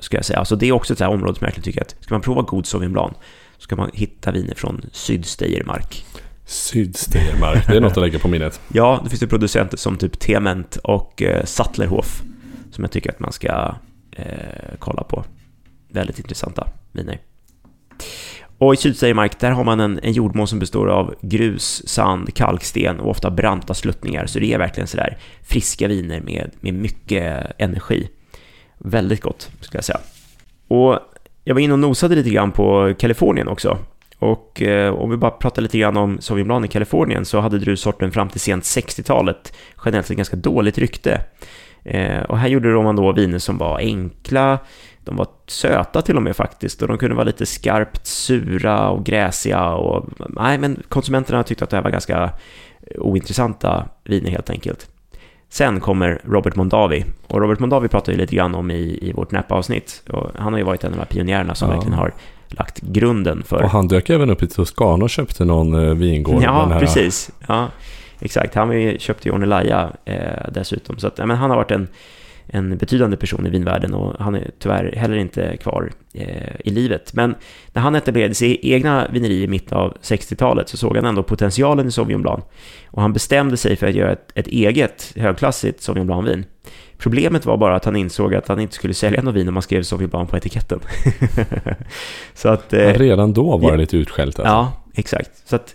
ska 0.00 0.16
jag 0.16 0.24
säga. 0.24 0.38
Alltså 0.38 0.56
det 0.56 0.68
är 0.68 0.72
också 0.72 0.92
ett 0.92 0.98
sånt 0.98 1.12
område 1.12 1.34
som 1.34 1.44
jag 1.44 1.46
verkligen 1.46 1.64
tycker 1.64 1.80
att 1.80 1.96
ska 2.00 2.14
man 2.14 2.20
prova 2.20 2.42
god 2.42 2.66
Sauvignon 2.66 2.92
Blanc 2.92 3.12
så 3.56 3.62
ska 3.62 3.76
man 3.76 3.90
hitta 3.94 4.30
viner 4.30 4.54
från 4.54 4.82
Sydsteiermark. 4.92 6.04
Sydsteiermark, 6.46 7.66
det 7.66 7.76
är 7.76 7.80
något 7.80 7.96
att 7.96 8.02
lägga 8.02 8.18
på 8.18 8.28
minnet. 8.28 8.60
ja, 8.72 9.00
det 9.04 9.10
finns 9.10 9.20
det 9.20 9.26
producenter 9.26 9.76
som 9.76 9.96
typ 9.96 10.18
Tement 10.18 10.76
och 10.76 11.22
eh, 11.22 11.44
Sattlerhof 11.44 12.22
som 12.70 12.84
jag 12.84 12.90
tycker 12.90 13.10
att 13.10 13.20
man 13.20 13.32
ska 13.32 13.74
eh, 14.18 14.74
kolla 14.78 15.02
på. 15.02 15.24
Väldigt 15.88 16.18
intressanta 16.18 16.68
viner. 16.92 17.20
Och 18.58 18.74
i 18.74 18.76
Sydsteiermark, 18.76 19.40
där 19.40 19.50
har 19.50 19.64
man 19.64 19.80
en, 19.80 20.00
en 20.02 20.12
jordmån 20.12 20.48
som 20.48 20.58
består 20.58 20.88
av 20.88 21.14
grus, 21.20 21.88
sand, 21.88 22.34
kalksten 22.34 23.00
och 23.00 23.10
ofta 23.10 23.30
branta 23.30 23.74
sluttningar. 23.74 24.26
Så 24.26 24.38
det 24.38 24.52
är 24.52 24.58
verkligen 24.58 24.86
sådär 24.86 25.18
friska 25.42 25.88
viner 25.88 26.20
med, 26.20 26.50
med 26.60 26.74
mycket 26.74 27.52
energi. 27.58 28.08
Väldigt 28.78 29.20
gott, 29.20 29.50
skulle 29.60 29.78
jag 29.78 29.84
säga. 29.84 30.00
Och 30.68 30.98
jag 31.44 31.54
var 31.54 31.60
inne 31.60 31.72
och 31.72 31.78
nosade 31.78 32.14
lite 32.14 32.30
grann 32.30 32.52
på 32.52 32.94
Kalifornien 32.98 33.48
också. 33.48 33.78
Och 34.18 34.62
eh, 34.62 34.94
om 34.94 35.10
vi 35.10 35.16
bara 35.16 35.30
pratar 35.30 35.62
lite 35.62 35.78
grann 35.78 35.96
om 35.96 36.20
Sauvignon 36.20 36.46
Blanc 36.46 36.64
i 36.64 36.68
Kalifornien 36.68 37.24
så 37.24 37.40
hade 37.40 37.58
druvsorten 37.58 38.12
fram 38.12 38.28
till 38.28 38.40
sent 38.40 38.64
60-talet 38.64 39.52
generellt 39.84 40.10
ett 40.10 40.16
ganska 40.16 40.36
dåligt 40.36 40.78
rykte. 40.78 41.20
Eh, 41.88 42.22
och 42.22 42.38
här 42.38 42.48
gjorde 42.48 42.82
man 42.82 42.96
då 42.96 43.12
viner 43.12 43.38
som 43.38 43.58
var 43.58 43.78
enkla, 43.78 44.58
de 45.04 45.16
var 45.16 45.26
söta 45.46 46.02
till 46.02 46.16
och 46.16 46.22
med 46.22 46.36
faktiskt 46.36 46.82
och 46.82 46.88
de 46.88 46.98
kunde 46.98 47.14
vara 47.14 47.24
lite 47.24 47.46
skarpt 47.46 48.06
sura 48.06 48.88
och 48.88 49.04
gräsiga 49.04 49.68
och 49.68 50.08
nej, 50.28 50.58
men 50.58 50.82
konsumenterna 50.88 51.42
tyckte 51.42 51.64
att 51.64 51.70
det 51.70 51.76
här 51.76 51.84
var 51.84 51.90
ganska 51.90 52.30
ointressanta 52.98 53.88
viner 54.04 54.30
helt 54.30 54.50
enkelt. 54.50 54.90
Sen 55.50 55.80
kommer 55.80 56.20
Robert 56.24 56.56
Mondavi 56.56 57.04
och 57.26 57.40
Robert 57.40 57.58
Mondavi 57.58 57.88
pratar 57.88 58.12
ju 58.12 58.18
lite 58.18 58.36
grann 58.36 58.54
om 58.54 58.70
i, 58.70 58.98
i 59.02 59.12
vårt 59.12 59.30
Napa-avsnitt 59.30 60.02
och 60.10 60.30
han 60.34 60.52
har 60.52 60.58
ju 60.58 60.64
varit 60.64 60.84
en 60.84 60.90
av 60.90 60.96
de 60.96 60.98
här 60.98 61.06
pionjärerna 61.06 61.54
som 61.54 61.68
ja. 61.68 61.74
verkligen 61.74 61.98
har 61.98 62.12
lagt 62.48 62.80
grunden 62.80 63.42
för... 63.42 63.62
Och 63.62 63.70
han 63.70 63.88
dök 63.88 64.10
även 64.10 64.30
upp 64.30 64.42
i 64.42 64.46
Toscana 64.46 65.04
och 65.04 65.10
köpte 65.10 65.44
någon 65.44 65.88
eh, 65.88 65.94
vingård. 65.94 66.42
Ja, 66.42 66.76
precis. 66.80 67.30
Ja, 67.46 67.68
exakt. 68.20 68.54
Han 68.54 68.98
köpte 68.98 69.28
ju 69.28 69.34
Ornelaya 69.34 69.92
eh, 70.04 70.50
dessutom. 70.52 70.98
Så 70.98 71.06
att, 71.06 71.18
ja, 71.18 71.26
men 71.26 71.36
han 71.36 71.50
har 71.50 71.56
varit 71.56 71.70
en, 71.70 71.88
en 72.46 72.76
betydande 72.76 73.16
person 73.16 73.46
i 73.46 73.50
vinvärlden 73.50 73.94
och 73.94 74.14
han 74.18 74.34
är 74.34 74.50
tyvärr 74.58 74.92
heller 74.96 75.16
inte 75.16 75.56
kvar 75.56 75.92
eh, 76.14 76.54
i 76.64 76.70
livet. 76.70 77.14
Men 77.14 77.34
när 77.72 77.82
han 77.82 77.94
etablerade 77.94 78.34
sig 78.34 78.58
egna 78.62 79.08
vineri 79.10 79.42
i 79.42 79.48
mitten 79.48 79.78
av 79.78 79.96
60-talet 80.02 80.68
så 80.68 80.76
såg 80.76 80.96
han 80.96 81.04
ändå 81.04 81.22
potentialen 81.22 81.88
i 81.88 81.90
Sauvignon 81.90 82.22
Blanc. 82.22 82.44
Och 82.86 83.02
han 83.02 83.12
bestämde 83.12 83.56
sig 83.56 83.76
för 83.76 83.86
att 83.86 83.94
göra 83.94 84.12
ett, 84.12 84.32
ett 84.34 84.46
eget 84.46 85.12
högklassigt 85.16 85.82
Sauvignon 85.82 86.06
Blanc-vin. 86.06 86.44
Problemet 86.98 87.46
var 87.46 87.56
bara 87.56 87.76
att 87.76 87.84
han 87.84 87.96
insåg 87.96 88.34
att 88.34 88.48
han 88.48 88.60
inte 88.60 88.74
skulle 88.74 88.94
sälja 88.94 89.22
något 89.22 89.34
vin 89.34 89.48
om 89.48 89.54
man 89.54 89.62
skrev 89.62 89.82
Sauvignon 89.82 90.10
Blanc 90.10 90.30
på 90.30 90.36
etiketten. 90.36 90.80
så 92.34 92.48
att, 92.48 92.72
eh, 92.72 92.94
redan 92.94 93.32
då 93.32 93.56
var 93.56 93.72
det 93.72 93.78
lite 93.78 93.96
utskällt 93.96 94.38
alltså. 94.38 94.52
Ja, 94.52 94.72
exakt. 94.94 95.30
Så 95.48 95.56
att, 95.56 95.74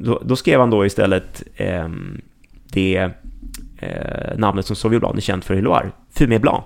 då, 0.00 0.22
då 0.24 0.36
skrev 0.36 0.60
han 0.60 0.70
då 0.70 0.86
istället 0.86 1.42
eh, 1.56 1.88
det 2.72 3.10
eh, 3.78 4.36
namnet 4.36 4.66
som 4.66 4.76
Sauvignon 4.76 5.00
Blanc 5.00 5.16
är 5.16 5.20
känt 5.20 5.44
för 5.44 5.54
i 5.54 5.62
Loire, 5.62 5.90
Fumé 6.10 6.38
Blanc, 6.38 6.64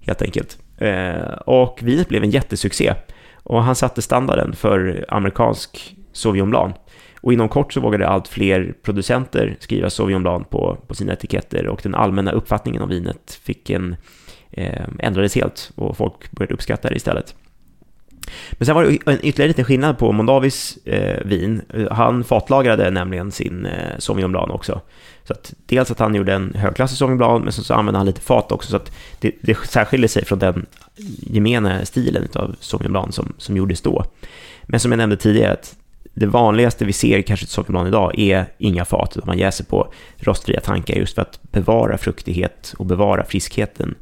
helt 0.00 0.22
enkelt. 0.22 0.58
Eh, 0.78 1.32
och 1.46 1.78
vinet 1.82 2.08
blev 2.08 2.22
en 2.22 2.30
jättesuccé. 2.30 2.94
Och 3.42 3.62
han 3.62 3.74
satte 3.74 4.02
standarden 4.02 4.52
för 4.52 5.04
amerikansk 5.08 5.96
Sauvignon 6.12 6.50
Blanc. 6.50 6.76
Och 7.20 7.32
inom 7.32 7.48
kort 7.48 7.72
så 7.72 7.80
vågade 7.80 8.08
allt 8.08 8.28
fler 8.28 8.74
producenter 8.82 9.56
skriva 9.60 9.90
Sauvignon 9.90 10.22
Blanc 10.22 10.48
på, 10.48 10.78
på 10.86 10.94
sina 10.94 11.12
etiketter 11.12 11.66
och 11.68 11.80
den 11.82 11.94
allmänna 11.94 12.32
uppfattningen 12.32 12.82
om 12.82 12.88
vinet 12.88 13.40
fick 13.42 13.70
en, 13.70 13.96
eh, 14.50 14.88
ändrades 14.98 15.34
helt 15.34 15.72
och 15.74 15.96
folk 15.96 16.30
började 16.30 16.54
uppskatta 16.54 16.88
det 16.88 16.96
istället. 16.96 17.34
Men 18.52 18.66
sen 18.66 18.74
var 18.74 18.84
det 18.84 18.98
en 19.06 19.18
ytterligare 19.22 19.48
liten 19.48 19.64
skillnad 19.64 19.98
på 19.98 20.12
Mondavis 20.12 20.78
eh, 20.84 21.24
vin. 21.24 21.62
Han 21.90 22.24
fatlagrade 22.24 22.90
nämligen 22.90 23.32
sin 23.32 23.66
eh, 23.66 23.98
Sauvignon 23.98 24.32
Blanc 24.32 24.50
också. 24.50 24.80
Så 25.24 25.32
att 25.32 25.54
dels 25.66 25.90
att 25.90 25.98
han 25.98 26.14
gjorde 26.14 26.34
en 26.34 26.54
högklassig 26.54 26.98
Sauvignon 26.98 27.18
Blanc, 27.18 27.44
men 27.44 27.52
sen 27.52 27.64
så 27.64 27.74
använde 27.74 27.98
han 27.98 28.06
lite 28.06 28.20
fat 28.20 28.52
också. 28.52 28.70
Så 28.70 28.76
att 28.76 28.92
det, 29.20 29.32
det 29.40 29.58
särskiljer 29.58 30.08
sig 30.08 30.24
från 30.24 30.38
den 30.38 30.66
gemene 31.20 31.86
stilen 31.86 32.28
av 32.34 32.56
Sauvignon 32.60 32.92
Blanc 32.92 33.14
som, 33.14 33.32
som 33.38 33.56
gjordes 33.56 33.80
då. 33.80 34.04
Men 34.62 34.80
som 34.80 34.92
jag 34.92 34.98
nämnde 34.98 35.16
tidigare, 35.16 35.52
att 35.52 35.76
det 36.14 36.26
vanligaste 36.26 36.84
vi 36.84 36.92
ser 36.92 37.22
kanske 37.22 37.46
till 37.46 37.54
sockerblan 37.54 37.86
idag 37.86 38.18
är 38.18 38.46
inga 38.58 38.84
fat, 38.84 39.16
utan 39.16 39.26
man 39.26 39.38
jäser 39.38 39.64
på 39.64 39.92
rostfria 40.16 40.60
tankar 40.60 40.94
just 40.94 41.14
för 41.14 41.22
att 41.22 41.40
bevara 41.42 41.98
fruktighet 41.98 42.74
och 42.78 42.86
bevara 42.86 43.24
friskheten 43.24 43.94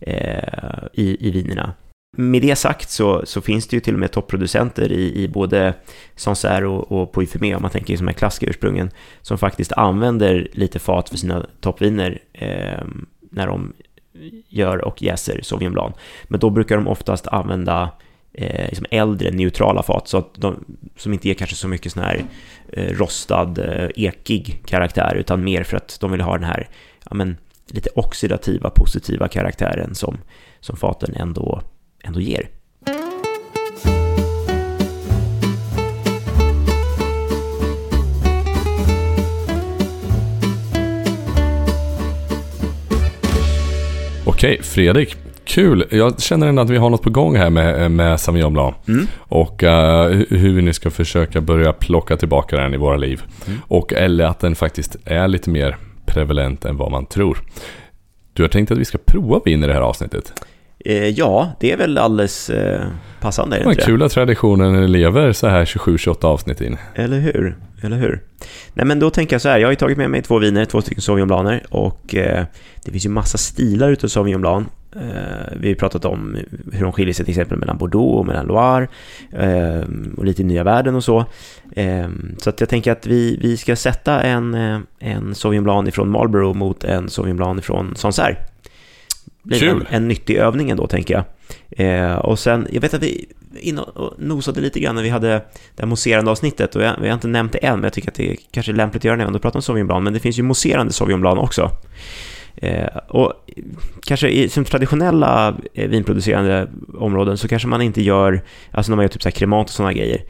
eh, 0.00 0.84
i, 0.92 1.28
i 1.28 1.30
vinerna. 1.30 1.72
Med 2.16 2.42
det 2.42 2.56
sagt 2.56 2.90
så, 2.90 3.26
så 3.26 3.40
finns 3.40 3.68
det 3.68 3.76
ju 3.76 3.80
till 3.80 3.94
och 3.94 4.00
med 4.00 4.12
topproducenter 4.12 4.92
i, 4.92 5.22
i 5.22 5.28
både 5.28 5.74
Sancerre 6.16 6.66
och, 6.66 6.92
och 6.92 7.12
Poifemé, 7.12 7.54
om 7.54 7.62
man 7.62 7.70
tänker 7.70 7.96
som 7.96 8.08
är 8.08 8.12
klassiska 8.12 8.46
ursprungen, 8.46 8.90
som 9.22 9.38
faktiskt 9.38 9.72
använder 9.72 10.48
lite 10.52 10.78
fat 10.78 11.08
för 11.08 11.16
sina 11.16 11.46
toppviner 11.60 12.18
eh, 12.32 12.84
när 13.30 13.46
de 13.46 13.72
gör 14.48 14.84
och 14.84 15.02
jäser 15.02 15.40
Sauvignon 15.42 15.72
Blanc. 15.72 15.96
Men 16.24 16.40
då 16.40 16.50
brukar 16.50 16.76
de 16.76 16.88
oftast 16.88 17.26
använda 17.26 17.90
eh, 18.32 18.68
liksom 18.68 18.86
äldre 18.90 19.30
neutrala 19.30 19.82
fat 19.82 20.08
så 20.08 20.18
att 20.18 20.34
de, 20.34 20.64
som 20.96 21.12
inte 21.12 21.28
ger 21.28 21.34
kanske 21.34 21.56
så 21.56 21.68
mycket 21.68 21.92
sån 21.92 22.02
här 22.02 22.24
eh, 22.72 22.96
rostad, 22.96 23.58
eh, 23.58 23.90
ekig 23.96 24.62
karaktär 24.66 25.14
utan 25.14 25.44
mer 25.44 25.62
för 25.62 25.76
att 25.76 25.98
de 26.00 26.12
vill 26.12 26.20
ha 26.20 26.34
den 26.34 26.44
här 26.44 26.68
ja, 27.10 27.14
men, 27.14 27.36
lite 27.66 27.90
oxidativa, 27.94 28.70
positiva 28.70 29.28
karaktären 29.28 29.94
som, 29.94 30.18
som 30.60 30.76
faten 30.76 31.14
ändå, 31.14 31.62
ändå 32.04 32.20
ger. 32.20 32.48
Okej, 44.38 44.62
Fredrik. 44.62 45.16
Kul! 45.44 45.84
Jag 45.90 46.20
känner 46.20 46.46
ändå 46.46 46.62
att 46.62 46.70
vi 46.70 46.76
har 46.76 46.90
något 46.90 47.02
på 47.02 47.10
gång 47.10 47.36
här 47.36 47.50
med, 47.50 47.90
med 47.90 48.20
Sauvignon 48.20 48.52
Blanc. 48.52 48.74
Mm. 48.88 49.06
Och 49.18 49.62
uh, 49.62 49.68
hur 50.28 50.52
vi 50.52 50.62
nu 50.62 50.72
ska 50.72 50.90
försöka 50.90 51.40
börja 51.40 51.72
plocka 51.72 52.16
tillbaka 52.16 52.56
den 52.56 52.74
i 52.74 52.76
våra 52.76 52.96
liv. 52.96 53.22
Mm. 53.46 53.58
Och 53.68 53.92
eller 53.92 54.24
att 54.24 54.40
den 54.40 54.54
faktiskt 54.54 54.96
är 55.04 55.28
lite 55.28 55.50
mer 55.50 55.76
prevalent 56.06 56.64
än 56.64 56.76
vad 56.76 56.90
man 56.90 57.06
tror. 57.06 57.38
Du 58.32 58.42
har 58.42 58.48
tänkt 58.48 58.70
att 58.70 58.78
vi 58.78 58.84
ska 58.84 58.98
prova 58.98 59.40
vin 59.44 59.64
i 59.64 59.66
det 59.66 59.72
här 59.72 59.80
avsnittet? 59.80 60.32
Eh, 60.84 61.08
ja, 61.08 61.52
det 61.60 61.72
är 61.72 61.76
väl 61.76 61.98
alldeles 61.98 62.50
eh, 62.50 62.86
passande. 63.20 63.64
Inte 63.64 63.84
kul 63.84 64.02
att 64.02 64.12
traditionen 64.12 64.92
lever 64.92 65.32
så 65.32 65.46
här 65.46 65.64
27-28 65.64 66.24
avsnitt 66.24 66.60
in. 66.60 66.76
Eller 66.94 67.18
hur? 67.18 67.56
Eller 67.82 67.96
hur? 67.96 68.20
Nej, 68.74 68.86
men 68.86 68.98
då 68.98 69.10
tänker 69.10 69.34
jag 69.34 69.40
så 69.42 69.48
här. 69.48 69.58
Jag 69.58 69.66
har 69.66 69.72
ju 69.72 69.76
tagit 69.76 69.98
med 69.98 70.10
mig 70.10 70.22
två 70.22 70.38
viner, 70.38 70.64
två 70.64 70.82
stycken 70.82 71.02
Sauvignon 71.02 71.28
Blaner 71.28 71.62
och 71.70 72.14
eh, 72.14 72.44
det 72.84 72.90
finns 72.90 73.06
ju 73.06 73.10
massa 73.10 73.38
stilar 73.38 73.90
utav 73.90 74.08
Sauvignon 74.08 74.40
Blanc. 74.40 74.68
Eh, 74.96 75.56
vi 75.60 75.68
har 75.68 75.74
pratat 75.74 76.04
om 76.04 76.36
hur 76.72 76.82
de 76.82 76.92
skiljer 76.92 77.14
sig 77.14 77.24
till 77.24 77.32
exempel 77.32 77.58
mellan 77.58 77.78
Bordeaux 77.78 78.18
och 78.18 78.26
mellan 78.26 78.46
Loire 78.46 78.88
eh, 79.32 79.88
och 80.16 80.24
lite 80.24 80.42
i 80.42 80.44
nya 80.44 80.64
världen 80.64 80.94
och 80.94 81.04
så. 81.04 81.24
Eh, 81.76 82.08
så 82.38 82.50
att 82.50 82.60
jag 82.60 82.68
tänker 82.68 82.92
att 82.92 83.06
vi, 83.06 83.38
vi 83.42 83.56
ska 83.56 83.76
sätta 83.76 84.20
en, 84.22 84.54
en 84.98 85.34
Sauvignon 85.34 85.64
Blanc 85.64 85.88
ifrån 85.88 86.10
Marlborough 86.10 86.58
mot 86.58 86.84
en 86.84 87.08
Sauvignon 87.08 87.36
Blanc 87.36 87.58
ifrån 87.58 87.96
Sancerre. 87.96 88.36
Blir 89.48 89.60
Kul. 89.60 89.86
En, 89.90 89.96
en 89.96 90.08
nyttig 90.08 90.36
övning 90.36 90.70
ändå 90.70 90.86
tänker 90.86 91.14
jag. 91.14 92.24
och 92.24 92.38
sen, 92.38 92.66
jag 92.70 92.80
vet 92.80 92.94
att 92.94 93.02
vi 93.02 93.26
in 93.60 93.78
och 93.78 94.14
nosade 94.18 94.60
lite 94.60 94.80
grann 94.80 94.94
när 94.94 95.02
vi 95.02 95.08
hade 95.08 95.28
det 95.28 95.42
här 95.78 95.86
mousserande 95.86 96.30
avsnittet 96.30 96.76
och 96.76 96.82
jag, 96.82 96.94
vi 97.00 97.08
har 97.08 97.14
inte 97.14 97.28
nämnt 97.28 97.52
det 97.52 97.58
än, 97.58 97.74
men 97.74 97.82
jag 97.82 97.92
tycker 97.92 98.08
att 98.08 98.14
det 98.14 98.30
är 98.30 98.36
kanske 98.50 98.72
är 98.72 98.74
lämpligt 98.76 99.00
att 99.00 99.04
göra 99.04 99.16
det 99.16 99.18
när 99.18 99.24
vi 99.24 99.28
ändå 99.28 99.38
pratar 99.38 99.58
om 99.58 99.62
Sauvignon 99.62 99.86
Blanc, 99.86 100.04
men 100.04 100.12
det 100.12 100.20
finns 100.20 100.38
ju 100.38 100.42
mousserande 100.42 100.92
Sauvignon 100.92 101.20
Blanc 101.20 101.38
också. 101.38 101.70
Eh, 102.56 102.96
och 103.08 103.32
kanske 104.02 104.28
i 104.28 104.48
som 104.48 104.64
traditionella 104.64 105.56
eh, 105.74 105.88
vinproducerande 105.88 106.68
områden 106.94 107.38
så 107.38 107.48
kanske 107.48 107.68
man 107.68 107.82
inte 107.82 108.02
gör, 108.02 108.42
alltså 108.70 108.92
när 108.92 108.96
man 108.96 109.02
gör 109.02 109.08
typ 109.08 109.22
så 109.22 109.28
här 109.28 109.34
kremat 109.34 109.66
och 109.66 109.72
sådana 109.72 109.92
grejer. 109.92 110.22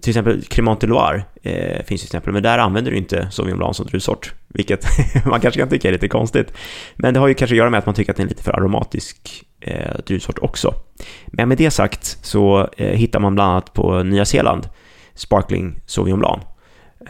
Till 0.00 0.10
exempel 0.10 0.42
Cremant 0.42 0.80
de 0.80 0.86
Loire 0.86 1.24
eh, 1.42 1.84
finns 1.84 2.00
till 2.00 2.08
exempel, 2.08 2.32
men 2.32 2.42
där 2.42 2.58
använder 2.58 2.90
du 2.90 2.96
inte 2.96 3.28
Sauvignon 3.30 3.58
Blanc 3.58 3.76
som 3.76 3.86
druvsort, 3.86 4.34
vilket 4.56 4.86
man 5.26 5.40
kanske 5.40 5.60
kan 5.60 5.68
tycka 5.68 5.88
är 5.88 5.92
lite 5.92 6.08
konstigt. 6.08 6.52
Men 6.96 7.14
det 7.14 7.20
har 7.20 7.28
ju 7.28 7.34
kanske 7.34 7.54
att 7.54 7.58
göra 7.58 7.70
med 7.70 7.78
att 7.78 7.86
man 7.86 7.94
tycker 7.94 8.12
att 8.12 8.16
det 8.16 8.22
är 8.22 8.28
lite 8.28 8.42
för 8.42 8.52
aromatisk 8.52 9.44
eh, 9.60 9.96
druvsort 10.06 10.38
också. 10.38 10.74
Men 11.26 11.48
med 11.48 11.58
det 11.58 11.70
sagt 11.70 12.18
så 12.22 12.68
eh, 12.76 12.92
hittar 12.92 13.20
man 13.20 13.34
bland 13.34 13.50
annat 13.50 13.72
på 13.72 14.02
Nya 14.02 14.24
Zeeland 14.24 14.68
Sparkling 15.14 15.80
Sauvignon 15.86 16.18
Blanc. 16.18 16.42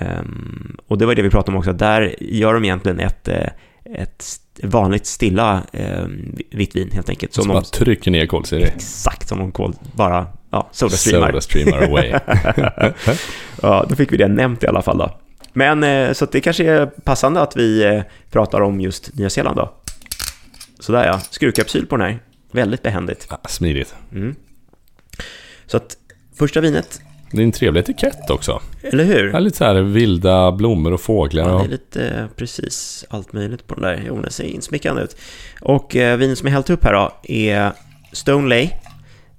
Um, 0.00 0.76
och 0.86 0.98
det 0.98 1.06
var 1.06 1.14
det 1.14 1.22
vi 1.22 1.30
pratade 1.30 1.52
om 1.52 1.58
också, 1.58 1.72
där 1.72 2.14
gör 2.20 2.54
de 2.54 2.64
egentligen 2.64 3.00
ett, 3.00 3.28
eh, 3.28 3.48
ett 3.84 4.24
vanligt 4.62 5.06
stilla 5.06 5.62
eh, 5.72 6.04
vitt 6.50 6.76
vin 6.76 6.90
helt 6.92 7.08
enkelt. 7.08 7.34
Så 7.34 7.48
bara 7.48 7.62
trycker 7.62 8.10
ner 8.10 8.26
kolsyra 8.26 8.66
Exakt, 8.66 9.28
som 9.28 9.40
om 9.40 9.52
kol 9.52 9.74
bara 9.92 10.26
ja, 10.50 10.68
sodastreamar. 10.72 11.28
Sodastreamar 11.28 11.82
away. 11.82 12.12
ja, 13.62 13.86
då 13.88 13.96
fick 13.96 14.12
vi 14.12 14.16
det 14.16 14.28
nämnt 14.28 14.64
i 14.64 14.66
alla 14.66 14.82
fall 14.82 14.98
då. 14.98 15.18
Men 15.56 15.84
eh, 15.84 16.12
så 16.12 16.26
det 16.26 16.40
kanske 16.40 16.64
är 16.64 16.86
passande 16.86 17.40
att 17.40 17.56
vi 17.56 17.84
eh, 17.84 18.02
pratar 18.30 18.60
om 18.60 18.80
just 18.80 19.14
Nya 19.14 19.30
Zeeland 19.30 19.56
då. 19.56 19.72
Sådär 20.80 21.06
ja, 21.06 21.20
skruvkapsyl 21.30 21.86
på 21.86 21.96
den 21.96 22.06
här. 22.06 22.18
Väldigt 22.52 22.82
behändigt. 22.82 23.26
Ja, 23.30 23.40
smidigt. 23.48 23.94
Mm. 24.12 24.34
Så 25.66 25.76
att 25.76 25.96
första 26.38 26.60
vinet 26.60 27.00
det 27.30 27.38
är 27.38 27.44
en 27.44 27.52
trevlig 27.52 27.80
etikett 27.80 28.30
också. 28.30 28.60
Eller 28.82 29.04
hur? 29.04 29.30
Ja, 29.32 29.38
lite 29.38 29.56
så 29.56 29.64
här 29.64 29.74
vilda 29.74 30.52
blommor 30.52 30.92
och 30.92 31.00
fåglar. 31.00 31.48
Ja, 31.48 31.58
det 31.58 31.64
är 31.64 31.68
lite 31.68 32.08
eh, 32.08 32.26
precis 32.36 33.04
allt 33.10 33.32
möjligt 33.32 33.66
på 33.66 33.74
den 33.74 33.82
där. 33.82 34.02
Jo, 34.06 34.20
den 34.20 34.30
ser 34.30 34.44
insmickrande 34.44 35.02
ut. 35.02 35.16
Och 35.60 35.96
eh, 35.96 36.16
vinet 36.16 36.38
som 36.38 36.46
jag 36.46 36.52
hällt 36.52 36.70
upp 36.70 36.84
här 36.84 36.92
då 36.92 37.12
är 37.22 37.72
Stone 38.12 38.48
Lay. 38.48 38.70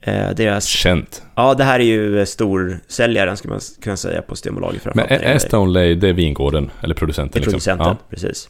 Eh, 0.08 0.30
deras... 0.36 0.66
Känt. 0.66 1.24
Ja, 1.36 1.54
det 1.54 1.64
här 1.64 1.80
är 1.80 1.84
ju 1.84 2.20
eh, 2.20 2.26
storsäljaren 2.26 3.38
skulle 3.38 3.52
man 3.52 3.62
kunna 3.82 3.98
säga 3.98 4.22
på 4.22 4.36
Systembolaget. 4.36 4.96
Men 4.96 5.06
är, 5.10 5.38
Stone 5.38 5.72
Lay, 5.72 5.96
det 5.96 6.10
är 6.10 6.14
vingården 6.14 6.72
eller 6.82 6.96
producenten? 6.96 7.42
Det 7.42 7.48
är 7.48 7.52
liksom. 7.52 7.78
producenten, 7.78 7.88
liksom. 7.88 8.06
ja. 8.10 8.16
precis. 8.16 8.50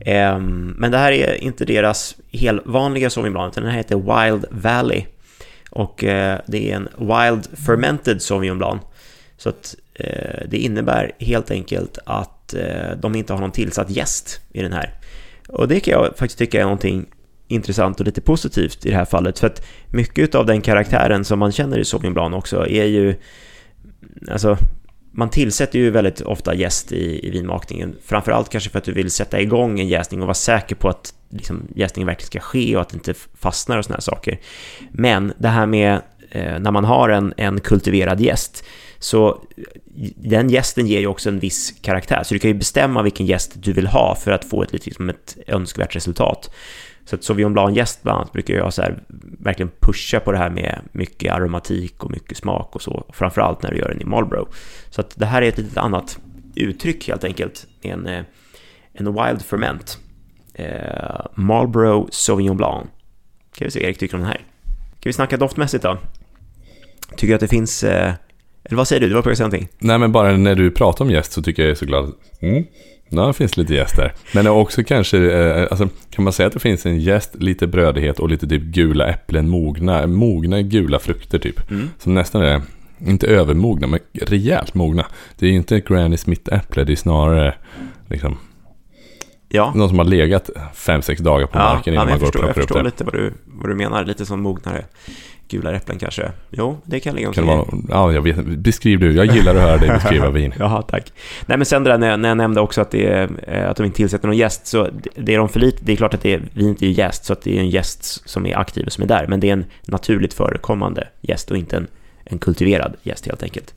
Ehm, 0.00 0.74
men 0.78 0.90
det 0.90 0.98
här 0.98 1.12
är 1.12 1.34
inte 1.34 1.64
deras 1.64 2.16
helt 2.32 2.66
vanliga 2.66 3.10
Sauvignon 3.10 3.48
utan 3.48 3.62
den 3.62 3.72
här 3.72 3.78
heter 3.78 3.96
Wild 3.96 4.44
Valley. 4.50 5.04
Och 5.70 6.04
eh, 6.04 6.38
det 6.46 6.70
är 6.70 6.76
en 6.76 6.88
Wild 6.98 7.58
Fermented 7.66 8.22
Sauvignon 8.22 8.58
Blanc. 8.58 8.82
Så 9.36 9.48
att 9.48 9.74
eh, 9.94 10.42
det 10.48 10.58
innebär 10.58 11.12
helt 11.18 11.50
enkelt 11.50 11.98
att 12.06 12.54
eh, 12.54 12.96
de 13.00 13.14
inte 13.14 13.32
har 13.32 13.40
någon 13.40 13.52
tillsatt 13.52 13.90
gäst 13.90 14.40
i 14.52 14.62
den 14.62 14.72
här. 14.72 14.94
Och 15.48 15.68
det 15.68 15.80
kan 15.80 15.92
jag 15.92 16.06
faktiskt 16.16 16.38
tycka 16.38 16.58
är 16.58 16.62
någonting 16.62 17.06
intressant 17.50 18.00
och 18.00 18.06
lite 18.06 18.20
positivt 18.20 18.86
i 18.86 18.90
det 18.90 18.96
här 18.96 19.04
fallet. 19.04 19.38
För 19.38 19.46
att 19.46 19.66
mycket 19.86 20.34
av 20.34 20.46
den 20.46 20.60
karaktären 20.60 21.24
som 21.24 21.38
man 21.38 21.52
känner 21.52 21.78
i 21.78 21.84
Sauvignon 21.84 22.14
Blanc 22.14 22.34
också 22.34 22.66
är 22.66 22.84
ju... 22.84 23.14
Alltså, 24.30 24.56
man 25.12 25.30
tillsätter 25.30 25.78
ju 25.78 25.90
väldigt 25.90 26.20
ofta 26.20 26.54
jäst 26.54 26.92
i, 26.92 27.26
i 27.26 27.30
vinmakningen. 27.30 27.96
Framförallt 28.04 28.48
kanske 28.48 28.70
för 28.70 28.78
att 28.78 28.84
du 28.84 28.92
vill 28.92 29.10
sätta 29.10 29.40
igång 29.40 29.80
en 29.80 29.88
jäsning 29.88 30.20
och 30.20 30.26
vara 30.26 30.34
säker 30.34 30.74
på 30.74 30.88
att 30.88 31.14
liksom, 31.30 31.68
jäsningen 31.74 32.06
verkligen 32.06 32.26
ska 32.26 32.40
ske 32.40 32.76
och 32.76 32.82
att 32.82 32.88
det 32.88 32.96
inte 32.96 33.14
fastnar 33.40 33.78
och 33.78 33.84
såna 33.84 33.96
här 33.96 34.00
saker. 34.00 34.38
Men 34.90 35.32
det 35.38 35.48
här 35.48 35.66
med 35.66 36.00
eh, 36.30 36.58
när 36.58 36.70
man 36.70 36.84
har 36.84 37.08
en, 37.08 37.34
en 37.36 37.60
kultiverad 37.60 38.20
gäst 38.20 38.64
så 38.98 39.42
den 40.16 40.50
gästen 40.50 40.86
ger 40.86 41.00
ju 41.00 41.06
också 41.06 41.28
en 41.28 41.38
viss 41.38 41.74
karaktär, 41.82 42.22
så 42.24 42.34
du 42.34 42.40
kan 42.40 42.50
ju 42.50 42.56
bestämma 42.56 43.02
vilken 43.02 43.26
gäst 43.26 43.52
du 43.54 43.72
vill 43.72 43.86
ha 43.86 44.14
för 44.14 44.30
att 44.30 44.44
få 44.44 44.62
ett, 44.62 44.72
liksom 44.72 45.08
ett 45.08 45.36
önskvärt 45.46 45.96
resultat. 45.96 46.50
Så 47.10 47.16
att 47.16 47.24
Sauvignon 47.24 47.52
Blanc-jäst 47.52 48.02
bland 48.02 48.18
annat 48.18 48.32
brukar 48.32 48.54
jag 48.54 48.72
så 48.72 48.82
här, 48.82 49.02
verkligen 49.38 49.70
pusha 49.80 50.20
på 50.20 50.32
det 50.32 50.38
här 50.38 50.50
med 50.50 50.80
mycket 50.92 51.32
aromatik 51.32 52.04
och 52.04 52.10
mycket 52.10 52.36
smak 52.36 52.74
och 52.74 52.82
så, 52.82 53.06
framförallt 53.12 53.62
när 53.62 53.70
du 53.70 53.78
gör 53.78 53.88
den 53.88 54.00
i 54.00 54.04
Marlboro. 54.04 54.48
Så 54.90 55.00
att 55.00 55.14
det 55.16 55.26
här 55.26 55.42
är 55.42 55.48
ett 55.48 55.58
litet 55.58 55.76
annat 55.76 56.18
uttryck 56.54 57.08
helt 57.08 57.24
enkelt, 57.24 57.66
en, 57.82 58.06
eh, 58.06 58.22
en 58.92 59.06
Wild 59.06 59.42
Ferment. 59.42 59.98
Eh, 60.54 61.26
Marlboro 61.34 62.08
Sauvignon 62.10 62.56
Blanc. 62.56 62.86
Kan 63.54 63.64
vi 63.64 63.70
se 63.70 63.84
Erik 63.84 63.98
tycker 63.98 64.14
om 64.14 64.20
den 64.20 64.30
här. 64.30 64.38
Kan 64.66 65.02
vi 65.04 65.12
snacka 65.12 65.36
doftmässigt 65.36 65.82
då? 65.82 65.98
Tycker 67.16 67.26
du 67.26 67.34
att 67.34 67.40
det 67.40 67.48
finns 67.48 67.84
eh, 67.84 68.14
eller 68.64 68.76
vad 68.76 68.88
säger 68.88 69.00
du? 69.00 69.08
Du 69.08 69.14
var 69.14 69.22
på 69.22 69.30
att 69.30 69.36
säga 69.36 69.46
någonting. 69.46 69.68
Nej, 69.78 69.98
men 69.98 70.12
bara 70.12 70.36
när 70.36 70.54
du 70.54 70.70
pratar 70.70 71.04
om 71.04 71.10
gäst 71.10 71.32
så 71.32 71.42
tycker 71.42 71.62
jag 71.62 71.70
är 71.70 71.74
så 71.74 71.86
glad. 71.86 72.12
Mm. 72.40 72.64
Ja, 73.12 73.26
det 73.26 73.32
finns 73.32 73.56
lite 73.56 73.74
gäst 73.74 73.96
där. 73.96 74.12
Men 74.34 74.46
också 74.46 74.84
kanske, 74.84 75.18
eh, 75.18 75.66
alltså, 75.70 75.88
kan 76.10 76.24
man 76.24 76.32
säga 76.32 76.46
att 76.46 76.52
det 76.52 76.60
finns 76.60 76.86
en 76.86 77.00
gäst, 77.00 77.34
lite 77.34 77.66
brödighet 77.66 78.18
och 78.18 78.28
lite 78.28 78.48
typ 78.48 78.62
gula 78.62 79.08
äpplen, 79.08 79.48
mogna, 79.48 80.06
mogna 80.06 80.62
gula 80.62 80.98
frukter 80.98 81.38
typ. 81.38 81.70
Mm. 81.70 81.88
Som 81.98 82.14
nästan 82.14 82.42
är, 82.42 82.62
inte 83.06 83.26
övermogna, 83.26 83.86
men 83.86 84.00
rejält 84.12 84.74
mogna. 84.74 85.06
Det 85.38 85.46
är 85.46 85.50
ju 85.50 85.56
inte 85.56 85.80
Granny 85.80 86.16
Smith-äpple, 86.16 86.84
det 86.84 86.92
är 86.92 86.96
snarare 86.96 87.54
liksom 88.08 88.38
Ja. 89.52 89.72
Någon 89.74 89.88
som 89.88 89.98
har 89.98 90.04
legat 90.04 90.50
fem 90.74 91.02
sex 91.02 91.20
dagar 91.20 91.46
på 91.46 91.58
marken 91.58 91.94
ja, 91.94 92.02
innan 92.02 92.10
man 92.10 92.18
går 92.18 92.26
förstår, 92.26 92.48
och 92.48 92.54
plockar 92.54 92.62
upp 92.62 92.68
det. 92.68 92.78
Jag 92.78 92.92
förstår 92.92 93.04
lite 93.04 93.04
vad 93.04 93.14
du, 93.14 93.32
vad 93.44 93.70
du 93.70 93.74
menar, 93.74 94.04
lite 94.04 94.26
som 94.26 94.42
mognare 94.42 94.84
gula 95.50 95.72
äpplen 95.72 95.98
kanske. 95.98 96.32
Jo, 96.50 96.78
det 96.84 97.00
kan 97.00 97.14
ligga 97.14 97.32
kan 97.32 97.46
vara, 97.46 97.66
Ja, 97.88 98.12
jag 98.12 98.22
vet 98.22 98.46
Beskriv 98.46 98.98
du. 98.98 99.12
Jag 99.12 99.26
gillar 99.26 99.54
att 99.54 99.62
höra 99.62 99.76
dig 99.76 99.88
beskriva 99.88 100.30
vin. 100.40 100.54
Jaha, 100.58 100.82
tack. 100.82 101.12
Nej, 101.46 101.58
men 101.58 101.64
sen 101.64 101.84
det 101.84 101.90
där 101.90 101.98
när 101.98 102.10
jag, 102.10 102.20
när 102.20 102.28
jag 102.28 102.38
nämnde 102.38 102.60
också 102.60 102.80
att, 102.80 102.90
det 102.90 103.06
är, 103.06 103.64
att 103.66 103.76
de 103.76 103.86
inte 103.86 103.96
tillsätter 103.96 104.28
någon 104.28 104.36
gäst, 104.36 104.66
så 104.66 104.88
det 105.16 105.34
är 105.34 105.38
de 105.38 105.48
för 105.48 105.60
lite. 105.60 105.84
Det 105.84 105.92
är 105.92 105.96
klart 105.96 106.14
att 106.14 106.22
det 106.22 106.34
är, 106.34 106.42
vinet 106.52 106.82
är 106.82 106.86
ju 106.86 106.92
gäst, 106.92 107.24
så 107.24 107.32
att 107.32 107.42
det 107.42 107.56
är 107.56 107.60
en 107.60 107.70
gäst 107.70 108.28
som 108.28 108.46
är 108.46 108.58
aktiv 108.58 108.86
och 108.86 108.92
som 108.92 109.04
är 109.04 109.08
där, 109.08 109.26
men 109.26 109.40
det 109.40 109.48
är 109.48 109.52
en 109.52 109.64
naturligt 109.82 110.34
förekommande 110.34 111.08
gäst 111.20 111.50
och 111.50 111.56
inte 111.56 111.76
en, 111.76 111.86
en 112.24 112.38
kultiverad 112.38 112.96
gäst 113.02 113.26
helt 113.26 113.42
enkelt. 113.42 113.74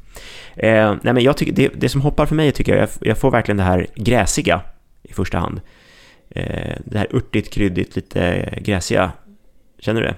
Eh, 0.55 0.95
nej, 1.01 1.13
men 1.13 1.23
jag 1.23 1.37
tycker, 1.37 1.53
det, 1.53 1.71
det 1.75 1.89
som 1.89 2.01
hoppar 2.01 2.25
för 2.25 2.35
mig 2.35 2.51
tycker 2.51 2.75
jag, 2.75 2.81
jag, 2.81 2.89
jag 3.01 3.17
får 3.17 3.31
verkligen 3.31 3.57
det 3.57 3.63
här 3.63 3.87
gräsiga 3.95 4.61
i 5.03 5.13
första 5.13 5.37
hand. 5.37 5.61
Eh, 6.29 6.77
det 6.85 6.97
här 6.97 7.15
örtigt, 7.15 7.53
kryddigt, 7.53 7.95
lite 7.95 8.53
gräsiga. 8.61 9.11
Känner 9.79 10.01
du 10.01 10.07
det? 10.07 10.15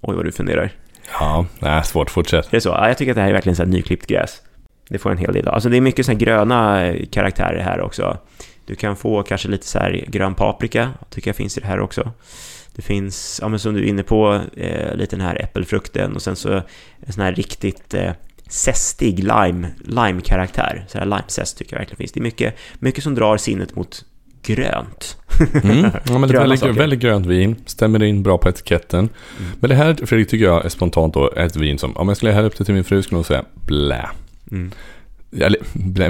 Oj, 0.00 0.16
vad 0.16 0.24
du 0.24 0.32
funderar. 0.32 0.72
Ja, 1.20 1.46
nej, 1.58 1.84
svårt. 1.84 2.10
Fortsätt. 2.10 2.50
Det 2.50 2.56
är 2.56 2.60
så? 2.60 2.68
Ja, 2.68 2.88
jag 2.88 2.98
tycker 2.98 3.12
att 3.12 3.16
det 3.16 3.22
här 3.22 3.28
är 3.28 3.32
verkligen 3.32 3.56
så 3.56 3.62
här 3.62 3.70
nyklippt 3.70 4.06
gräs. 4.06 4.42
Det 4.88 4.98
får 4.98 5.10
en 5.10 5.18
hel 5.18 5.32
del 5.32 5.48
Alltså 5.48 5.68
det 5.68 5.76
är 5.76 5.80
mycket 5.80 6.06
så 6.06 6.12
här 6.12 6.18
gröna 6.18 6.86
eh, 6.86 7.06
karaktärer 7.06 7.62
här 7.62 7.80
också. 7.80 8.18
Du 8.66 8.74
kan 8.74 8.96
få 8.96 9.22
kanske 9.22 9.48
lite 9.48 9.66
så 9.66 9.78
här 9.78 10.04
grön 10.08 10.34
paprika, 10.34 10.90
tycker 11.10 11.28
jag 11.28 11.36
finns 11.36 11.58
i 11.58 11.60
det 11.60 11.66
här 11.66 11.80
också. 11.80 12.12
Det 12.74 12.82
finns, 12.82 13.38
ja 13.42 13.48
men 13.48 13.58
som 13.58 13.74
du 13.74 13.80
är 13.80 13.86
inne 13.86 14.02
på, 14.02 14.40
eh, 14.56 14.94
lite 14.94 15.16
den 15.16 15.26
här 15.26 15.42
äppelfrukten 15.42 16.14
och 16.14 16.22
sen 16.22 16.36
så 16.36 16.52
en 17.00 17.12
sån 17.12 17.24
här 17.24 17.32
riktigt 17.32 17.94
eh, 17.94 18.12
zestig 18.52 19.18
lime, 19.18 19.68
lime-karaktär. 19.84 20.84
Så 20.88 20.98
här 20.98 21.06
lime-zest 21.06 21.58
tycker 21.58 21.72
jag 21.72 21.78
verkligen 21.78 21.96
finns. 21.96 22.12
Det 22.12 22.20
är 22.20 22.22
mycket, 22.22 22.56
mycket 22.78 23.04
som 23.04 23.14
drar 23.14 23.36
sinnet 23.36 23.76
mot 23.76 24.04
grönt. 24.42 25.16
Mm. 25.64 25.90
Ja, 26.08 26.18
men 26.18 26.28
det 26.28 26.36
är 26.36 26.38
väldigt, 26.38 26.62
väldigt 26.62 27.00
grönt 27.00 27.26
vin, 27.26 27.56
stämmer 27.66 28.02
in 28.02 28.22
bra 28.22 28.38
på 28.38 28.48
etiketten. 28.48 28.98
Mm. 28.98 29.50
Men 29.60 29.70
det 29.70 29.76
här, 29.76 29.94
Fredrik, 29.94 30.28
tycker 30.28 30.44
jag 30.44 30.64
är 30.64 30.68
spontant 30.68 31.14
då 31.14 31.32
ett 31.36 31.56
vin 31.56 31.78
som, 31.78 31.96
om 31.96 32.08
jag 32.08 32.16
skulle 32.16 32.32
hälla 32.32 32.46
upp 32.46 32.58
det 32.58 32.64
till 32.64 32.74
min 32.74 32.84
fru 32.84 33.02
skulle 33.02 33.16
hon 33.16 33.24
säga 33.24 33.44
blä. 33.66 34.08
Mm. 34.50 34.72
Eller, 35.40 35.58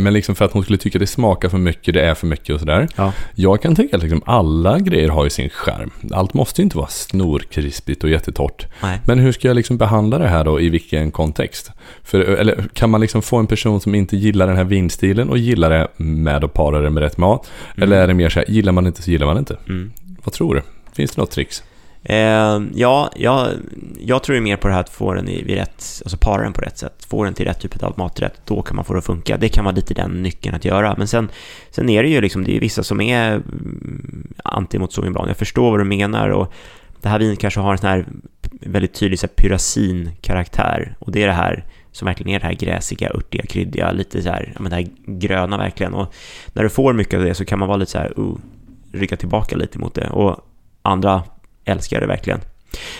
men 0.01 0.13
liksom 0.13 0.35
för 0.35 0.45
att 0.45 0.53
hon 0.53 0.63
skulle 0.63 0.79
tycka 0.79 0.99
det 0.99 1.07
smakar 1.07 1.49
för 1.49 1.59
mycket, 1.59 1.95
det 1.95 2.01
är 2.01 2.15
för 2.15 2.27
mycket 2.27 2.55
och 2.55 2.61
sådär. 2.61 2.89
Ja. 2.97 3.13
Jag 3.35 3.63
kan 3.63 3.75
tänka 3.75 3.97
att 3.97 4.03
liksom 4.03 4.23
alla 4.27 4.79
grejer 4.79 5.09
har 5.09 5.25
ju 5.25 5.31
sin 5.31 5.51
skärm. 5.51 5.91
Allt 6.13 6.35
måste 6.35 6.61
ju 6.61 6.65
inte 6.65 6.77
vara 6.77 6.87
snorkrispigt 6.87 8.05
och 8.05 8.11
jättetorrt. 8.11 8.67
Nej. 8.83 9.01
Men 9.07 9.19
hur 9.19 9.33
ska 9.33 9.49
jag 9.49 9.55
liksom 9.55 9.79
behandla 9.79 10.19
det 10.19 10.29
här 10.29 10.45
då 10.45 10.61
i 10.61 10.69
vilken 10.69 11.11
kontext? 11.11 11.71
För, 12.03 12.21
eller 12.21 12.65
kan 12.73 12.91
man 12.91 13.01
liksom 13.01 13.23
få 13.23 13.37
en 13.37 13.47
person 13.47 13.81
som 13.81 13.95
inte 13.95 14.17
gillar 14.17 14.47
den 14.47 14.57
här 14.57 14.65
vinstilen 14.65 15.29
och 15.29 15.39
gillar 15.39 15.71
det 15.71 15.89
med 15.97 16.45
att 16.45 16.53
para 16.53 16.81
det 16.81 16.91
med 16.91 17.03
rätt 17.03 17.19
mat? 17.19 17.51
Mm. 17.77 17.83
Eller 17.83 18.03
är 18.03 18.07
det 18.07 18.15
mer 18.15 18.29
så 18.29 18.39
här, 18.39 18.51
gillar 18.51 18.73
man 18.73 18.87
inte 18.87 19.03
så 19.03 19.11
gillar 19.11 19.27
man 19.27 19.39
inte? 19.39 19.57
Mm. 19.69 19.93
Vad 20.25 20.33
tror 20.33 20.55
du? 20.55 20.63
Finns 20.93 21.11
det 21.11 21.21
något 21.21 21.31
tricks? 21.31 21.63
Eh, 22.05 22.61
ja, 22.75 23.11
jag, 23.17 23.49
jag 23.99 24.23
tror 24.23 24.41
mer 24.41 24.57
på 24.57 24.69
det 24.69 24.75
här 24.75 24.81
att 24.81 24.91
få 24.91 25.15
den 25.15 25.29
i, 25.29 25.43
vid 25.43 25.57
rätt, 25.57 26.03
alltså 26.05 26.17
para 26.17 26.43
den 26.43 26.53
på 26.53 26.61
rätt 26.61 26.79
sätt, 26.79 27.05
få 27.09 27.25
den 27.25 27.35
till 27.35 27.47
rätt 27.47 27.61
typ 27.61 27.83
av 27.83 27.95
maträtt, 27.99 28.41
då 28.45 28.63
kan 28.63 28.77
man 28.77 28.85
få 28.85 28.93
det 28.93 28.99
att 28.99 29.07
funka. 29.07 29.37
Det 29.37 29.49
kan 29.49 29.65
vara 29.65 29.75
lite 29.75 29.95
den 29.95 30.11
nyckeln 30.11 30.55
att 30.55 30.65
göra. 30.65 30.95
Men 30.99 31.09
sen, 31.09 31.31
sen 31.71 31.89
är 31.89 32.03
det 32.03 32.09
ju 32.09 32.21
liksom, 32.21 32.45
det 32.45 32.57
är 32.57 32.61
vissa 32.61 32.83
som 32.83 33.01
är 33.01 33.33
mm, 33.33 34.35
anti 34.45 34.79
mot 34.79 34.93
Sauvignon 34.93 35.29
Jag 35.29 35.37
förstår 35.37 35.71
vad 35.71 35.81
du 35.81 35.85
menar 35.85 36.29
och 36.29 36.53
det 37.03 37.09
här 37.09 37.19
vinet 37.19 37.39
kanske 37.39 37.61
har 37.61 37.73
en 37.73 37.79
sån 37.79 37.91
här 37.91 38.07
väldigt 38.61 38.95
tydlig 38.95 39.19
så 39.19 39.29
pyrasin-karaktär 39.29 40.97
och 40.99 41.13
det 41.13 41.23
är 41.23 41.27
det 41.27 41.33
här 41.33 41.65
som 41.93 42.07
verkligen 42.07 42.35
är 42.35 42.41
det 42.41 42.47
här 42.47 42.55
gräsiga, 42.55 43.11
örtiga, 43.11 43.43
kryddiga, 43.43 43.93
lite 43.93 44.23
så 44.23 44.29
här, 44.29 44.55
men 44.61 44.71
det 44.71 44.77
här 44.77 44.89
gröna 45.07 45.59
verkligen. 45.59 45.95
Och 45.95 46.15
när 46.53 46.63
du 46.63 46.69
får 46.69 46.93
mycket 46.93 47.19
av 47.19 47.25
det 47.25 47.35
så 47.35 47.45
kan 47.45 47.59
man 47.59 47.69
vara 47.69 47.77
lite 47.77 47.91
så 47.91 47.99
här, 47.99 48.21
uh, 48.21 48.37
rygga 48.93 49.17
tillbaka 49.17 49.57
lite 49.57 49.79
mot 49.79 49.95
det. 49.95 50.11
Och 50.11 50.37
andra 50.83 51.23
älskar 51.65 52.01
det 52.01 52.07
verkligen. 52.07 52.41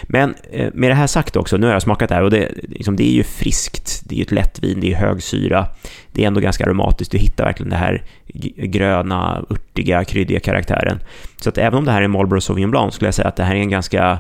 Men 0.03 0.35
eh, 0.51 0.71
med 0.75 0.91
det 0.91 0.95
här 0.95 1.07
sagt 1.07 1.37
också, 1.37 1.57
nu 1.57 1.67
har 1.67 1.73
jag 1.73 1.83
smakat 1.83 2.09
det 2.09 2.15
här 2.15 2.23
och 2.23 2.31
det, 2.31 2.49
liksom, 2.63 2.97
det 2.97 3.05
är 3.05 3.13
ju 3.13 3.23
friskt, 3.23 4.03
det 4.05 4.15
är 4.15 4.17
ju 4.17 4.23
ett 4.23 4.33
lätt 4.33 4.63
vin, 4.63 4.81
det 4.81 4.93
är 4.93 4.97
hög 4.97 5.23
syra, 5.23 5.67
det 6.13 6.23
är 6.23 6.27
ändå 6.27 6.41
ganska 6.41 6.65
aromatiskt, 6.65 7.13
du 7.13 7.19
hittar 7.19 7.45
verkligen 7.45 7.71
det 7.71 7.77
här 7.77 8.05
gröna, 8.57 9.45
örtiga, 9.51 10.05
kryddiga 10.05 10.41
karaktären. 10.41 10.99
Så 11.41 11.49
att 11.49 11.59
även 11.59 11.79
om 11.79 11.85
det 11.85 11.93
här 11.93 12.03
är 12.03 12.09
Marlboro 12.09 12.41
Sauvignon 12.41 12.71
Blanc 12.71 12.95
skulle 12.95 13.07
jag 13.07 13.15
säga 13.15 13.29
att 13.29 13.37
det 13.37 13.45
här 13.45 13.55
är 13.55 13.61
en 13.61 13.71
ganska, 13.71 14.19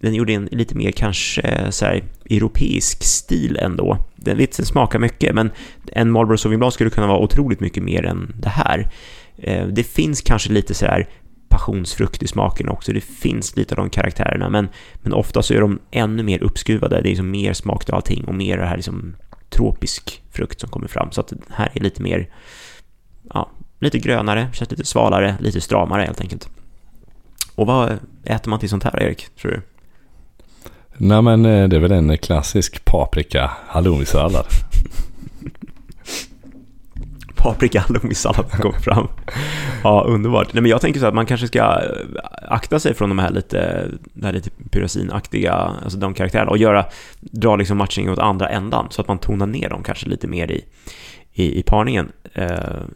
den 0.00 0.14
gjorde 0.14 0.32
en 0.32 0.48
lite 0.52 0.74
mer 0.74 0.90
kanske 0.90 1.40
eh, 1.40 1.70
så 1.70 1.84
här, 1.84 2.02
europeisk 2.30 3.04
stil 3.04 3.58
ändå. 3.62 3.98
Den, 4.16 4.36
den 4.36 4.66
smakar 4.66 4.98
mycket, 4.98 5.34
men 5.34 5.50
en 5.92 6.10
Marlboro 6.10 6.36
Sauvignon 6.36 6.58
Blanc 6.58 6.74
skulle 6.74 6.90
kunna 6.90 7.06
vara 7.06 7.18
otroligt 7.18 7.60
mycket 7.60 7.82
mer 7.82 8.06
än 8.06 8.34
det 8.38 8.48
här. 8.48 8.90
Eh, 9.38 9.66
det 9.66 9.84
finns 9.84 10.20
kanske 10.20 10.52
lite 10.52 10.74
så 10.74 10.86
här 10.86 11.08
passionsfrukt 11.56 12.22
i 12.22 12.28
smaken 12.28 12.68
också. 12.68 12.92
Det 12.92 13.00
finns 13.00 13.56
lite 13.56 13.74
av 13.74 13.76
de 13.76 13.90
karaktärerna, 13.90 14.48
men, 14.48 14.68
men 14.94 15.12
ofta 15.12 15.42
så 15.42 15.54
är 15.54 15.60
de 15.60 15.78
ännu 15.90 16.22
mer 16.22 16.42
uppskruvade. 16.42 16.96
Det 16.96 17.08
är 17.08 17.10
liksom 17.10 17.30
mer 17.30 17.52
smak 17.52 17.84
till 17.84 17.94
allting 17.94 18.24
och 18.24 18.34
mer 18.34 18.58
det 18.58 18.66
här 18.66 18.76
liksom 18.76 19.16
tropisk 19.50 20.22
frukt 20.30 20.60
som 20.60 20.70
kommer 20.70 20.88
fram. 20.88 21.12
Så 21.12 21.20
att 21.20 21.28
det 21.28 21.36
här 21.50 21.70
är 21.74 21.80
lite 21.80 22.02
mer, 22.02 22.28
ja, 23.34 23.50
lite 23.80 23.98
grönare, 23.98 24.48
känns 24.52 24.70
lite 24.70 24.84
svalare, 24.84 25.36
lite 25.40 25.60
stramare 25.60 26.02
helt 26.02 26.20
enkelt. 26.20 26.48
Och 27.54 27.66
vad 27.66 27.98
äter 28.24 28.50
man 28.50 28.60
till 28.60 28.68
sånt 28.68 28.84
här, 28.84 29.02
Erik, 29.02 29.28
tror 29.36 29.50
du? 29.50 29.62
Nej, 30.96 31.22
men 31.22 31.46
eh, 31.46 31.68
det 31.68 31.76
är 31.76 31.80
väl 31.80 31.92
en 31.92 32.18
klassisk 32.18 32.84
paprika 32.84 33.50
halloumisallad 33.66 34.46
paprika 37.46 37.80
halloumi-sallad 37.88 38.50
kom 38.50 38.72
fram. 38.72 39.08
Ja, 39.82 40.04
underbart. 40.06 40.52
Nej, 40.52 40.62
men 40.62 40.70
jag 40.70 40.80
tänker 40.80 41.00
så 41.00 41.06
att 41.06 41.14
man 41.14 41.26
kanske 41.26 41.46
ska 41.46 41.58
eh, 41.58 41.80
akta 42.48 42.80
sig 42.80 42.94
från 42.94 43.08
de 43.08 43.18
här 43.18 43.30
lite, 43.30 43.88
det 44.14 44.26
här 44.26 44.32
lite 44.32 44.50
pyrosinaktiga, 44.70 45.52
alltså 45.52 45.98
de 45.98 46.14
karaktärerna 46.14 46.50
och 46.50 46.58
göra, 46.58 46.84
dra 47.20 47.56
liksom 47.56 47.78
matchning 47.78 48.10
åt 48.10 48.18
andra 48.18 48.48
ändan 48.48 48.86
så 48.90 49.00
att 49.00 49.08
man 49.08 49.18
tonar 49.18 49.46
ner 49.46 49.68
dem 49.68 49.82
kanske 49.82 50.08
lite 50.08 50.26
mer 50.26 50.50
i, 50.50 50.64
i, 51.32 51.58
i 51.58 51.62
parningen 51.62 52.12
eh, 52.34 52.46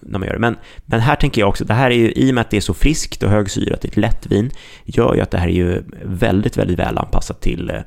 när 0.00 0.18
man 0.18 0.22
gör 0.22 0.32
det. 0.32 0.40
Men, 0.40 0.56
men 0.86 1.00
här 1.00 1.16
tänker 1.16 1.40
jag 1.40 1.48
också, 1.48 1.64
det 1.64 1.74
här 1.74 1.90
är 1.90 1.94
ju, 1.94 2.12
i 2.12 2.30
och 2.30 2.34
med 2.34 2.42
att 2.42 2.50
det 2.50 2.56
är 2.56 2.60
så 2.60 2.74
friskt 2.74 3.22
och 3.22 3.30
högsyrat, 3.30 3.84
ett 3.84 3.96
lätt 3.96 4.26
vin, 4.26 4.50
gör 4.84 5.14
ju 5.14 5.20
att 5.20 5.30
det 5.30 5.38
här 5.38 5.48
är 5.48 5.52
ju 5.52 5.82
väldigt, 6.04 6.56
väldigt 6.56 6.78
väl 6.78 6.98
anpassat 6.98 7.40
till 7.40 7.70
eh, 7.70 7.80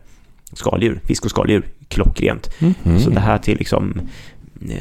skaldjur, 0.54 0.99
fisk 1.06 1.26
och 1.26 1.32
skaldjur, 1.32 1.63
klockrent. 1.88 2.49
Mm 2.60 2.73
-hmm. 2.84 2.99
Så 2.99 3.10
det 3.10 3.19
här 3.19 3.38
till 3.38 3.58
liksom 3.58 4.02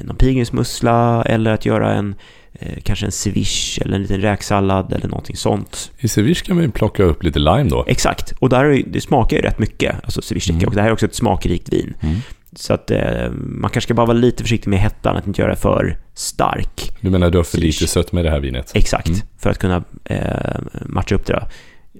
någon 0.05 0.17
pilgrimsmussla 0.17 1.23
eller 1.27 1.51
att 1.53 1.67
göra 1.67 1.95
en 1.95 2.15
eh, 2.53 2.79
kanske 2.83 3.07
en 3.07 3.13
ceviche 3.13 3.79
eller 3.83 3.95
en 3.97 4.03
liten 4.03 4.21
räksallad 4.21 4.93
eller 4.93 5.09
någonting 5.09 5.37
sånt. 5.37 5.91
I 5.99 6.09
ceviche 6.09 6.45
kan 6.47 6.57
man 6.57 6.65
ju 6.65 6.71
plocka 6.71 7.03
upp 7.03 7.23
lite 7.23 7.39
lime 7.39 7.65
då. 7.71 7.85
Exakt, 7.89 8.33
och 8.39 8.49
där 8.49 8.65
är, 8.65 8.83
det 8.87 9.01
smakar 9.01 9.37
ju 9.37 9.43
rätt 9.43 9.59
mycket, 9.59 9.97
alltså 10.05 10.23
ceviche 10.23 10.51
Mm. 10.53 10.65
och 10.69 10.75
det 10.75 10.81
här 10.83 10.89
är 10.89 10.93
också 10.93 11.07
ett 11.07 11.15
smakrikt 11.15 11.73
vin. 11.73 11.95
Mm. 12.01 12.17
Så 12.57 12.75
att 12.75 12.91
eh, 12.91 13.31
man 13.33 13.71
kanske 13.71 13.81
ska 13.87 13.95
bara 13.95 14.07
vara 14.07 14.17
lite 14.19 14.43
försiktig 14.43 14.71
med 14.71 14.79
hettan, 14.79 15.17
att 15.17 15.27
inte 15.27 15.41
göra 15.43 15.51
det 15.55 15.61
för 15.61 15.99
stark. 16.15 16.91
Du 17.01 17.11
menar 17.11 17.31
du 17.31 17.39
har 17.39 17.45
för 17.45 17.51
Ceviche. 17.57 17.67
lite 17.81 17.87
sött 17.93 18.13
med 18.13 18.25
det 18.25 18.31
här 18.31 18.41
vinet? 18.41 18.73
Exakt, 18.75 19.09
Mm. 19.09 19.21
för 19.39 19.51
att 19.51 19.59
kunna 19.59 19.85
eh, 20.05 20.61
matcha 20.87 21.15
upp 21.15 21.27
det. 21.27 21.33
Då. 21.33 21.41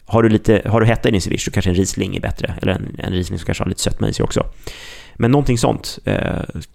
Har 0.07 0.23
du, 0.23 0.29
lite, 0.29 0.63
har 0.67 0.81
du 0.81 0.87
hetta 0.87 1.09
i 1.09 1.13
din 1.13 1.21
ceviche 1.21 1.45
så 1.45 1.51
kanske 1.51 1.71
en 1.71 1.75
Riesling 1.77 2.17
är 2.17 2.21
bättre, 2.21 2.55
eller 2.63 2.73
en, 2.73 2.97
en 2.99 3.13
Riesling 3.13 3.39
som 3.39 3.47
kanske 3.47 3.65
har 3.65 3.69
lite 3.69 3.81
sötma 3.81 4.09
i 4.09 4.13
sig 4.13 4.25
också. 4.25 4.47
Men 5.15 5.31
någonting 5.31 5.59
sånt 5.59 5.99
eh, 6.05 6.17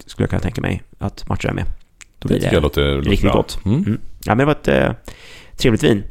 skulle 0.06 0.23
jag 0.23 0.30
kunna 0.30 0.39
tänka 0.41 0.62
mig 0.62 0.84
att 1.00 1.30
matcha 1.30 1.47
det 1.47 1.54
med. 1.54 1.65
Då 1.65 1.71
Det 2.19 2.28
blir 2.28 2.38
tycker 2.39 2.54
jag 2.54 2.63
låter, 2.63 2.95
låter 2.95 3.10
riktigt 3.10 3.32
bra. 3.32 3.34
gott. 3.34 3.60
Mm. 3.65 3.78
Mm. 3.78 4.00
Ja, 4.26 4.36
men 4.36 4.38
det 4.38 4.45
var 4.45 4.52
ett 4.52 4.67
eh, 4.67 4.91
trevligt 5.58 5.84
vin. 5.84 6.04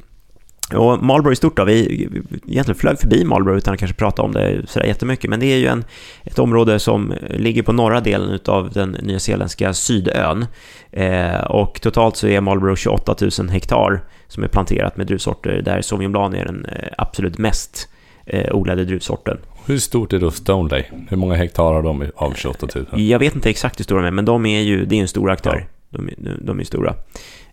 Och 0.74 1.02
Marlboro 1.04 1.32
i 1.32 1.36
stort 1.36 1.56
då, 1.56 1.64
vi 1.64 2.08
vi 2.10 2.22
egentligen 2.52 2.78
flög 2.78 2.98
förbi 2.98 3.24
Marlboro 3.24 3.56
utan 3.56 3.74
att 3.74 3.80
kanske 3.80 3.96
prata 3.96 4.22
om 4.22 4.32
det 4.32 4.62
sådär 4.68 4.86
jättemycket, 4.86 5.30
men 5.30 5.40
det 5.40 5.46
är 5.46 5.56
ju 5.56 5.66
en, 5.66 5.84
ett 6.24 6.38
område 6.38 6.78
som 6.78 7.14
ligger 7.30 7.62
på 7.62 7.72
norra 7.72 8.00
delen 8.00 8.38
av 8.46 8.70
den 8.70 8.90
nyzeeländska 8.90 9.72
sydön. 9.74 10.46
Eh, 10.92 11.40
och 11.40 11.80
totalt 11.80 12.16
så 12.16 12.26
är 12.26 12.40
Marlboro 12.40 12.76
28 12.76 13.16
000 13.38 13.48
hektar 13.48 14.04
som 14.28 14.44
är 14.44 14.48
planterat 14.48 14.96
med 14.96 15.06
druvsorter 15.06 15.62
där 15.62 15.82
Sauvignon 15.82 16.12
Blanc 16.12 16.34
är 16.34 16.44
den 16.44 16.64
eh, 16.64 16.88
absolut 16.98 17.38
mest 17.38 17.88
eh, 18.26 18.54
odlade 18.54 18.84
druvsorten. 18.84 19.38
Hur 19.66 19.78
stort 19.78 20.12
är 20.12 20.18
då 20.18 20.30
Stoneley? 20.30 20.84
Hur 21.08 21.16
många 21.16 21.34
hektar 21.34 21.64
har 21.64 21.82
de 21.82 22.10
av 22.16 22.34
28 22.34 22.66
000? 22.74 22.86
Jag 23.00 23.18
vet 23.18 23.34
inte 23.34 23.50
exakt 23.50 23.78
hur 23.78 23.84
stora 23.84 24.00
de 24.00 24.06
är, 24.06 24.10
men 24.10 24.24
de 24.24 24.46
är 24.46 24.60
ju, 24.60 24.84
det 24.84 24.94
är 24.94 24.96
ju 24.96 25.02
en 25.02 25.08
stor 25.08 25.30
aktör. 25.30 25.66
De, 25.90 26.10
de, 26.16 26.30
de 26.40 26.60
är 26.60 26.64
stora, 26.64 26.94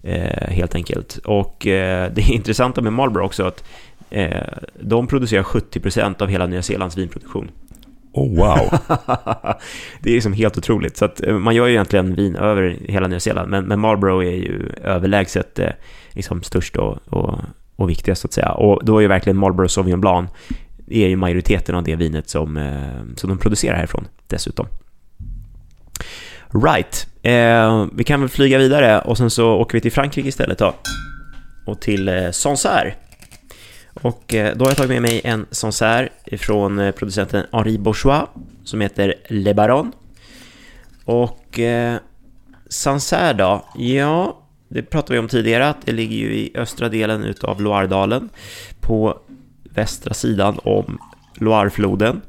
eh, 0.02 0.50
helt 0.50 0.76
enkelt. 0.76 1.18
Och 1.18 1.68
eh, 1.68 2.12
det 2.14 2.22
intressanta 2.30 2.82
med 2.82 2.94
Marlboro 2.94 3.26
också 3.26 3.44
att 3.44 3.64
eh, 4.10 4.38
de 4.80 5.08
producerar 5.08 5.44
70% 5.44 6.22
av 6.22 6.28
hela 6.28 6.48
Nya 6.48 6.62
Zeelands 6.62 6.98
vinproduktion. 6.98 7.52
Oh 8.12 8.38
wow! 8.38 8.80
det 10.02 10.10
är 10.10 10.14
liksom 10.14 10.34
helt 10.34 10.58
otroligt. 10.58 10.98
Så 10.98 11.06
att, 11.06 11.24
eh, 11.24 11.38
man 11.38 11.56
gör 11.56 11.68
ju 11.68 11.74
egentligen 11.74 12.16
vin 12.16 12.36
över 12.36 12.78
hela 12.88 13.08
Nya 13.08 13.20
Zeeland, 13.20 13.50
men, 13.50 13.66
men 13.66 13.80
Marlboro 13.80 14.24
är 14.24 14.36
ju 14.36 14.70
överlägset 14.84 15.60
eh, 15.60 15.70
liksom 16.12 16.44
störst 16.44 16.78
och, 16.78 16.98
och, 17.06 17.40
och 17.76 17.90
viktigast, 17.90 18.22
så 18.22 18.28
att 18.28 18.34
säga. 18.34 18.52
Och 18.52 18.86
då 18.86 18.98
är 18.98 19.02
ju 19.02 19.08
verkligen 19.08 19.38
Marlboro 19.38 19.68
Sauvignon 19.68 20.02
Blanc 20.02 20.30
är 20.94 21.08
ju 21.08 21.16
majoriteten 21.16 21.76
av 21.76 21.84
det 21.84 21.96
vinet 21.96 22.30
som, 22.30 22.58
eh, 22.58 23.16
som 23.16 23.30
de 23.30 23.38
producerar 23.38 23.76
härifrån 23.76 24.08
dessutom. 24.28 24.68
Right. 26.66 27.08
Eh, 27.22 27.86
vi 27.94 28.04
kan 28.04 28.20
väl 28.20 28.30
flyga 28.30 28.58
vidare 28.58 29.02
och 29.02 29.18
sen 29.18 29.30
så 29.30 29.54
åker 29.54 29.74
vi 29.74 29.82
till 29.82 29.92
Frankrike 29.92 30.28
istället 30.28 30.58
då. 30.58 30.74
Och 31.66 31.82
till 31.82 32.10
eh, 32.10 32.32
Sancerre. 32.32 32.96
Och 33.94 34.34
eh, 34.34 34.56
då 34.56 34.66
har 34.66 34.70
jag 34.70 34.78
tagit 34.78 34.90
med 34.90 35.02
mig 35.02 35.22
en 35.24 35.46
Sancerre 35.52 36.10
från 36.38 36.80
eh, 36.80 36.92
producenten 36.92 37.46
Henri 37.52 37.78
Bourgeois 37.78 38.28
som 38.64 38.82
heter 38.82 39.16
Le 39.28 39.54
Baron. 39.54 39.92
Och 41.06 41.60
eh, 41.60 41.98
Sancerre 42.70 43.34
då? 43.34 43.66
Ja, 43.76 44.40
det 44.68 44.84
pratade 44.84 45.14
vi 45.14 45.20
om 45.20 45.28
tidigare 45.28 45.70
att 45.70 45.86
det 45.86 45.92
ligger 45.92 46.18
ju 46.18 46.36
i 46.36 46.52
östra 46.56 46.90
delen 46.90 47.24
utav 47.24 47.62
Loiredalen 47.62 48.30
på 48.82 49.20
västra 49.74 50.14
sidan 50.14 50.60
om 50.64 51.00
Loirefloden. 51.36 52.22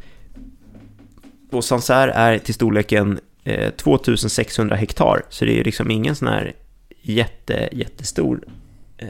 Och 1.50 1.64
Sancerre 1.64 2.12
är 2.12 2.38
till 2.38 2.54
storleken 2.54 3.20
eh, 3.44 3.70
2600 3.70 4.76
hektar, 4.76 5.22
så 5.28 5.44
det 5.44 5.60
är 5.60 5.64
liksom 5.64 5.90
ingen 5.90 6.16
sån 6.16 6.28
här 6.28 6.52
jätte, 7.02 7.68
jättestor 7.72 8.40
eh, 8.98 9.08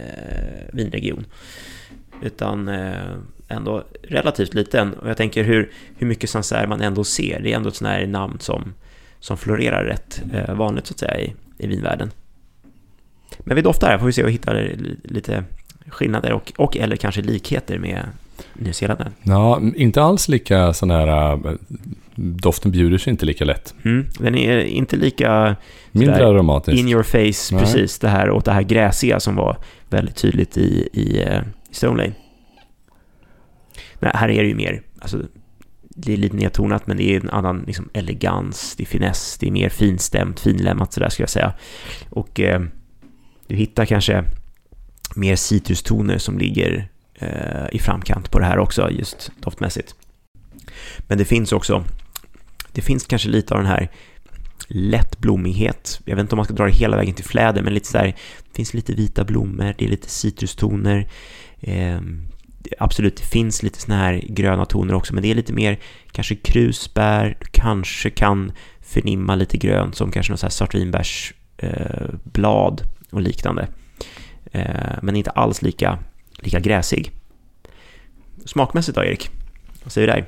vinregion. 0.73 1.27
Utan 2.23 2.69
eh, 2.69 3.15
ändå 3.49 3.85
relativt 4.03 4.55
liten. 4.55 4.95
Och 4.95 5.09
jag 5.09 5.17
tänker 5.17 5.45
hur, 5.45 5.73
hur 5.97 6.07
mycket 6.07 6.31
Sancerre 6.31 6.67
man 6.67 6.81
ändå 6.81 7.05
ser. 7.05 7.41
Det 7.41 7.53
är 7.53 7.57
ändå 7.57 7.69
ett 7.69 7.77
sånt 7.77 7.91
här 7.91 8.07
namn 8.07 8.39
som, 8.41 8.75
som 9.21 9.37
florerar 9.37 9.85
rätt 9.85 10.23
eh, 10.33 10.55
vanligt 10.55 10.87
så 10.87 10.93
att 10.93 10.99
säga 10.99 11.21
i, 11.21 11.35
i 11.59 11.67
vinvärlden. 11.67 12.11
Men 13.39 13.57
vi 13.57 13.63
doftar 13.63 13.89
här 13.89 13.99
får 13.99 14.07
vi 14.07 14.13
se 14.13 14.25
och 14.25 14.31
hittar 14.31 14.77
lite 15.03 15.45
skillnader 15.87 16.33
och, 16.33 16.53
och 16.57 16.77
eller 16.77 16.97
kanske 16.97 17.23
likheter 17.23 17.79
med 17.79 18.05
Nya 18.55 18.73
Zeeland. 18.73 19.05
Ja, 19.23 19.61
inte 19.77 20.03
alls 20.03 20.29
lika 20.29 20.73
sån 20.73 20.91
här... 20.91 21.33
äh, 21.33 21.55
Doften 22.17 22.71
bjuder 22.71 22.99
sig 22.99 23.11
inte 23.11 23.27
lika 23.27 23.45
lätt. 23.45 23.75
Mm, 23.85 24.07
den 24.19 24.35
är 24.35 24.59
inte 24.59 24.97
lika 24.97 25.57
Mindre 25.93 26.15
Sådär, 26.15 26.29
aromatisk. 26.31 26.79
in 26.79 26.89
your 26.89 27.03
face, 27.03 27.55
Nej. 27.55 27.61
precis 27.65 27.99
det 27.99 28.09
här 28.09 28.31
och 28.31 28.43
det 28.43 28.53
här 28.53 28.63
gräsiga 28.63 29.21
som 29.21 29.37
var 29.37 29.57
väldigt 29.89 30.17
tydligt 30.17 30.57
i, 30.57 30.89
i, 30.93 31.23
eh, 31.23 31.41
i 31.71 31.75
Stone 31.75 31.97
Lane. 32.03 32.15
Nej, 34.01 34.11
här 34.15 34.29
är 34.29 34.43
det 34.43 34.49
ju 34.49 34.55
mer, 34.55 34.83
alltså 34.99 35.19
det 35.89 36.13
är 36.13 36.17
lite 36.17 36.37
nedtonat 36.37 36.87
men 36.87 36.97
det 36.97 37.15
är 37.15 37.21
en 37.21 37.31
annan 37.31 37.65
liksom, 37.67 37.89
elegans, 37.93 38.75
det 38.77 38.83
är 38.83 38.87
finess, 38.87 39.37
det 39.41 39.47
är 39.47 39.51
mer 39.51 39.69
finstämt, 39.69 40.41
finlämmat 40.41 40.93
sådär 40.93 41.09
skulle 41.09 41.23
jag 41.23 41.31
säga. 41.31 41.53
Och 42.11 42.41
eh, 42.41 42.61
du 43.47 43.57
hittar 43.57 43.85
kanske 43.85 44.25
mer 45.17 45.37
citrustoner 45.37 46.19
som 46.19 46.39
ligger 46.39 46.89
eh, 47.15 47.67
i 47.73 47.79
framkant 47.79 48.31
på 48.31 48.39
det 48.39 48.45
här 48.45 48.59
också, 48.59 48.91
just 48.91 49.31
doftmässigt. 49.41 49.95
Men 50.99 51.19
det 51.19 51.25
finns 51.25 51.53
också, 51.53 51.85
det 52.73 52.83
finns 52.83 53.07
kanske 53.07 53.29
lite 53.29 53.55
av 53.55 53.61
den 53.61 53.71
här 53.71 53.91
lätt 54.69 55.19
blommighet. 55.19 56.01
Jag 56.05 56.17
vet 56.17 56.23
inte 56.23 56.35
om 56.35 56.37
man 56.37 56.45
ska 56.45 56.55
dra 56.55 56.65
det 56.65 56.73
hela 56.73 56.97
vägen 56.97 57.15
till 57.15 57.25
fläder, 57.25 57.63
men 57.63 57.75
lite 57.75 57.89
så 57.89 57.99
här, 57.99 58.07
det 58.07 58.57
finns 58.57 58.75
lite 58.75 58.93
vita 58.93 59.25
blommor, 59.25 59.75
det 59.79 59.85
är 59.85 59.89
lite 59.89 60.11
citrustoner. 60.11 61.09
Eh, 61.61 62.01
absolut, 62.79 63.17
det 63.17 63.25
finns 63.25 63.63
lite 63.63 63.81
såna 63.81 63.97
här 63.97 64.23
gröna 64.29 64.65
toner 64.65 64.95
också, 64.95 65.15
men 65.15 65.23
det 65.23 65.31
är 65.31 65.35
lite 65.35 65.53
mer 65.53 65.79
kanske 66.13 66.35
krusbär, 66.35 67.37
du 67.41 67.47
kanske 67.53 68.11
kan 68.11 68.53
förnimma 68.81 69.35
lite 69.35 69.57
grönt 69.57 69.97
som 69.97 70.11
kanske 70.11 70.33
något 70.33 70.41
så 70.41 70.47
här 70.47 70.51
svartvinbärsblad 70.51 72.81
eh, 72.81 72.87
och 73.11 73.21
liknande. 73.21 73.69
Eh, 74.53 74.99
men 75.03 75.17
inte 75.17 75.31
alls 75.31 75.63
lika, 75.63 75.99
lika 76.45 76.61
gräsig. 76.61 77.11
Smakmässigt 78.47 78.97
då, 78.97 79.05
Erik? 79.05 79.31
Vad 79.85 79.93
säger 79.93 80.07
du 80.07 80.13
där? 80.13 80.25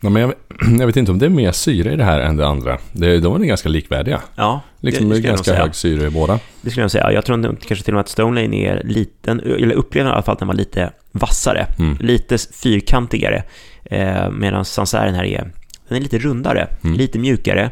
Ja, 0.00 0.08
men 0.10 0.22
jag, 0.22 0.32
jag 0.80 0.86
vet 0.86 0.96
inte 0.96 1.12
om 1.12 1.18
det 1.18 1.26
är 1.26 1.30
mer 1.30 1.52
syre 1.52 1.92
i 1.92 1.96
det 1.96 2.04
här 2.04 2.20
än 2.20 2.36
det 2.36 2.46
andra. 2.46 2.78
Det, 2.92 3.18
de 3.20 3.42
är 3.42 3.46
ganska 3.46 3.68
likvärdiga. 3.68 4.20
Ja, 4.34 4.60
Liksom 4.80 5.08
det 5.08 5.14
det, 5.14 5.20
ganska 5.20 5.54
hög 5.54 5.74
syre 5.74 6.06
i 6.06 6.10
båda. 6.10 6.38
Det 6.62 6.70
skulle 6.70 6.84
jag 6.84 6.90
säga. 6.90 7.12
Jag 7.12 7.24
tror 7.24 7.38
inte- 7.46 7.66
kanske 7.66 7.84
till 7.84 7.92
och 7.94 7.96
med 7.96 8.00
att 8.00 8.08
Stone 8.08 8.42
Lane 8.42 8.56
är 8.56 8.82
liten, 8.84 9.40
eller 9.40 9.74
upplever 9.74 10.10
i 10.10 10.12
alla 10.12 10.22
fall 10.22 10.32
att 10.32 10.38
den 10.38 10.48
var 10.48 10.54
lite 10.54 10.90
vassare, 11.12 11.66
Mm. 11.78 11.96
lite 12.00 12.38
fyrkantigare, 12.38 13.42
eh, 13.84 14.30
medan 14.30 14.64
Sancerren 14.64 15.14
här 15.14 15.24
är, 15.24 15.50
den 15.88 15.96
är 15.98 16.00
lite 16.02 16.18
rundare, 16.18 16.68
Mm. 16.84 16.96
lite 16.96 17.18
mjukare. 17.18 17.70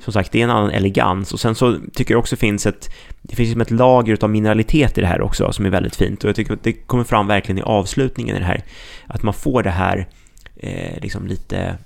Som 0.00 0.12
sagt, 0.12 0.32
det 0.32 0.40
är 0.40 0.44
en 0.44 0.50
annan 0.50 0.70
elegans 0.70 1.32
och 1.32 1.40
sen 1.40 1.54
så 1.54 1.78
tycker 1.94 2.14
jag 2.14 2.18
också 2.18 2.36
finns 2.36 2.66
ett, 2.66 2.90
det 3.22 3.36
finns 3.36 3.48
liksom 3.48 3.60
ett 3.60 3.70
lager 3.70 4.18
av 4.24 4.30
mineralitet 4.30 4.98
i 4.98 5.00
det 5.00 5.06
här 5.06 5.20
också 5.20 5.52
som 5.52 5.66
är 5.66 5.70
väldigt 5.70 5.96
fint 5.96 6.24
och 6.24 6.28
jag 6.28 6.36
tycker 6.36 6.52
att 6.52 6.62
det 6.62 6.72
kommer 6.72 7.04
fram 7.04 7.26
verkligen 7.26 7.58
i 7.58 7.62
avslutningen 7.62 8.36
i 8.36 8.38
det 8.38 8.44
här, 8.44 8.64
att 9.06 9.22
man 9.22 9.34
får 9.34 9.62
det 9.62 9.70
här 9.70 10.08
eh, 10.56 11.00
liksom 11.02 11.26
lite 11.26 11.78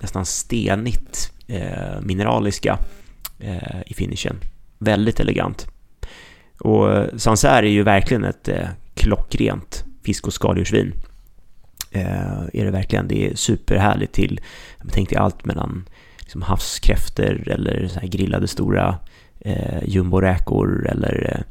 nästan 0.00 0.26
stenigt 0.26 1.32
eh, 1.46 2.00
mineraliska 2.00 2.78
eh, 3.38 3.82
i 3.86 3.94
finishen. 3.94 4.36
Väldigt 4.78 5.20
elegant. 5.20 5.66
Och 6.58 7.06
Sancerre 7.20 7.66
är 7.68 7.72
ju 7.72 7.82
verkligen 7.82 8.24
ett 8.24 8.48
eh, 8.48 8.68
klockrent 8.94 9.84
fisk 10.04 10.26
och 10.26 10.32
skaldjursvin. 10.32 10.92
Eh, 11.90 12.40
är 12.52 12.64
det 12.64 12.70
verkligen. 12.70 13.08
Det 13.08 13.26
är 13.26 13.34
superhärligt 13.34 14.12
till, 14.12 14.40
jag 14.82 14.92
tänkte 14.92 15.18
allt 15.18 15.44
mellan 15.44 15.88
liksom 16.26 16.42
havskräftor 16.42 17.48
eller 17.48 17.88
så 17.88 18.00
grillade 18.02 18.48
stora 18.48 18.98
eh, 19.40 19.84
jumboräkor 19.84 20.88
eller 20.88 21.34
eh, 21.34 21.44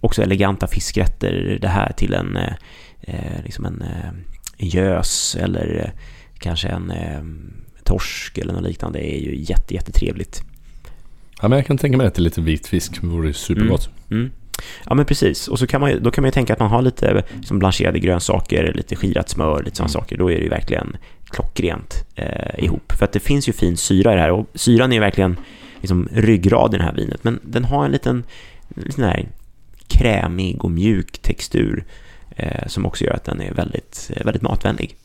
också 0.00 0.22
eleganta 0.22 0.66
fiskrätter. 0.66 1.58
Det 1.60 1.68
här 1.68 1.92
till 1.92 2.14
en, 2.14 2.36
eh, 2.36 2.52
eh, 3.00 3.42
liksom 3.44 3.64
en, 3.64 3.82
eh, 3.82 4.08
en 4.56 4.68
gös 4.68 5.36
eller 5.40 5.92
kanske 6.38 6.68
en 6.68 6.90
eh, 6.90 7.22
torsk 7.84 8.38
eller 8.38 8.52
något 8.52 8.62
liknande. 8.62 8.98
Det 8.98 9.16
är 9.16 9.20
ju 9.20 9.36
jätte, 9.36 9.74
jättetrevligt. 9.74 10.42
Ja, 11.42 11.48
men 11.48 11.58
jag 11.58 11.66
kan 11.66 11.78
tänka 11.78 11.98
mig 11.98 12.06
att 12.06 12.14
det 12.14 12.20
är 12.20 12.22
lite 12.22 12.40
vit 12.40 12.66
fisk. 12.66 13.00
Det 13.00 13.06
vore 13.06 13.32
supergott. 13.32 13.90
Mm. 14.10 14.30
Ja 14.86 14.94
men 14.94 15.04
precis, 15.04 15.48
och 15.48 15.58
så 15.58 15.66
kan 15.66 15.80
man, 15.80 16.02
då 16.02 16.10
kan 16.10 16.22
man 16.22 16.28
ju 16.28 16.32
tänka 16.32 16.52
att 16.52 16.58
man 16.58 16.70
har 16.70 16.82
lite 16.82 17.22
som 17.44 17.58
blancherade 17.58 17.98
grönsaker, 17.98 18.72
lite 18.74 18.96
skirat 18.96 19.28
smör, 19.28 19.62
lite 19.62 19.76
sådana 19.76 19.88
Mm. 19.90 20.00
saker. 20.00 20.16
Då 20.16 20.30
är 20.30 20.36
det 20.36 20.42
ju 20.42 20.48
verkligen 20.48 20.96
klockrent 21.30 21.94
eh, 22.14 22.64
ihop. 22.64 22.92
För 22.92 23.04
att 23.04 23.12
det 23.12 23.20
finns 23.20 23.48
ju 23.48 23.52
fin 23.52 23.76
syra 23.76 24.12
i 24.12 24.14
det 24.16 24.20
här 24.22 24.30
och 24.30 24.46
syran 24.54 24.90
är 24.92 24.96
ju 24.96 25.00
verkligen 25.00 25.36
liksom 25.80 26.08
ryggrad 26.12 26.74
i 26.74 26.78
det 26.78 26.84
här 26.84 26.94
vinet. 26.94 27.24
Men 27.24 27.40
den 27.42 27.64
har 27.64 27.84
en 27.84 27.90
liten, 27.92 28.24
liten 28.68 29.04
här 29.04 29.28
krämig 29.88 30.64
och 30.64 30.70
mjuk 30.70 31.18
textur 31.18 31.84
eh, 32.36 32.66
som 32.66 32.86
också 32.86 33.04
gör 33.04 33.12
att 33.12 33.24
den 33.24 33.40
är 33.40 33.54
väldigt, 33.54 34.10
eh, 34.16 34.24
väldigt 34.24 34.42
matvänlig. 34.42 34.96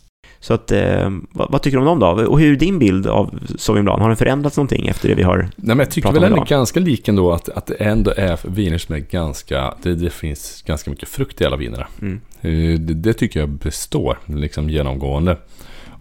Så 0.44 0.54
att, 0.54 0.72
eh, 0.72 1.10
vad, 1.32 1.52
vad, 1.52 1.62
tycker 1.62 1.78
du 1.78 1.88
om 1.88 2.00
dem 2.00 2.18
då? 2.18 2.26
Och 2.28 2.40
hur 2.40 2.52
är 2.54 2.56
din 2.56 2.80
bild 2.80 3.08
av 3.08 3.40
Blanc? 3.68 4.02
Har 4.02 4.08
den 4.08 4.18
förändrats 4.18 4.58
någonting 4.58 4.88
efter 4.88 5.10
det 5.10 5.16
vi 5.16 5.24
har 5.24 5.38
Nej, 5.38 5.50
men 5.56 5.80
Jag 5.80 5.92
tycker 5.92 6.12
väl 6.12 6.24
ändå 6.24 6.46
ganska 6.48 6.80
lik 6.80 7.08
ändå 7.08 7.32
att, 7.32 7.50
att 7.50 7.66
det 7.66 7.74
ändå 7.74 8.14
är 8.18 8.40
viner 8.44 8.78
som 8.78 8.96
är 8.96 9.00
ganska, 9.00 9.74
det, 9.82 9.96
det 9.96 10.10
finns 10.10 10.62
ganska 10.62 10.90
mycket 10.90 11.10
frukt 11.10 11.42
i 11.42 11.46
alla 11.46 11.56
vinerna. 11.56 11.88
Mm. 12.02 12.22
Eh, 12.42 12.80
det, 12.80 12.94
det, 12.94 13.14
tycker 13.14 13.40
jag 13.40 13.50
består 13.50 14.18
liksom 14.26 14.70
genomgående. 14.70 15.38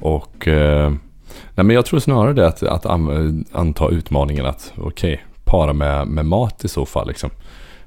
Och 0.01 0.49
eh, 0.49 0.91
nej, 1.55 1.65
men 1.65 1.71
jag 1.71 1.87
tror 1.87 2.01
snarare 2.01 2.33
det 2.33 2.47
att, 2.47 2.63
att 2.63 2.87
anta 3.53 3.89
utmaningen 3.91 4.47
att 4.47 4.73
okej, 4.77 5.15
okay, 5.15 5.25
para 5.45 5.73
med, 5.73 6.07
med 6.07 6.27
mat 6.27 6.65
i 6.65 6.69
så 6.69 6.87
fall. 6.87 7.09
Liksom. 7.09 7.31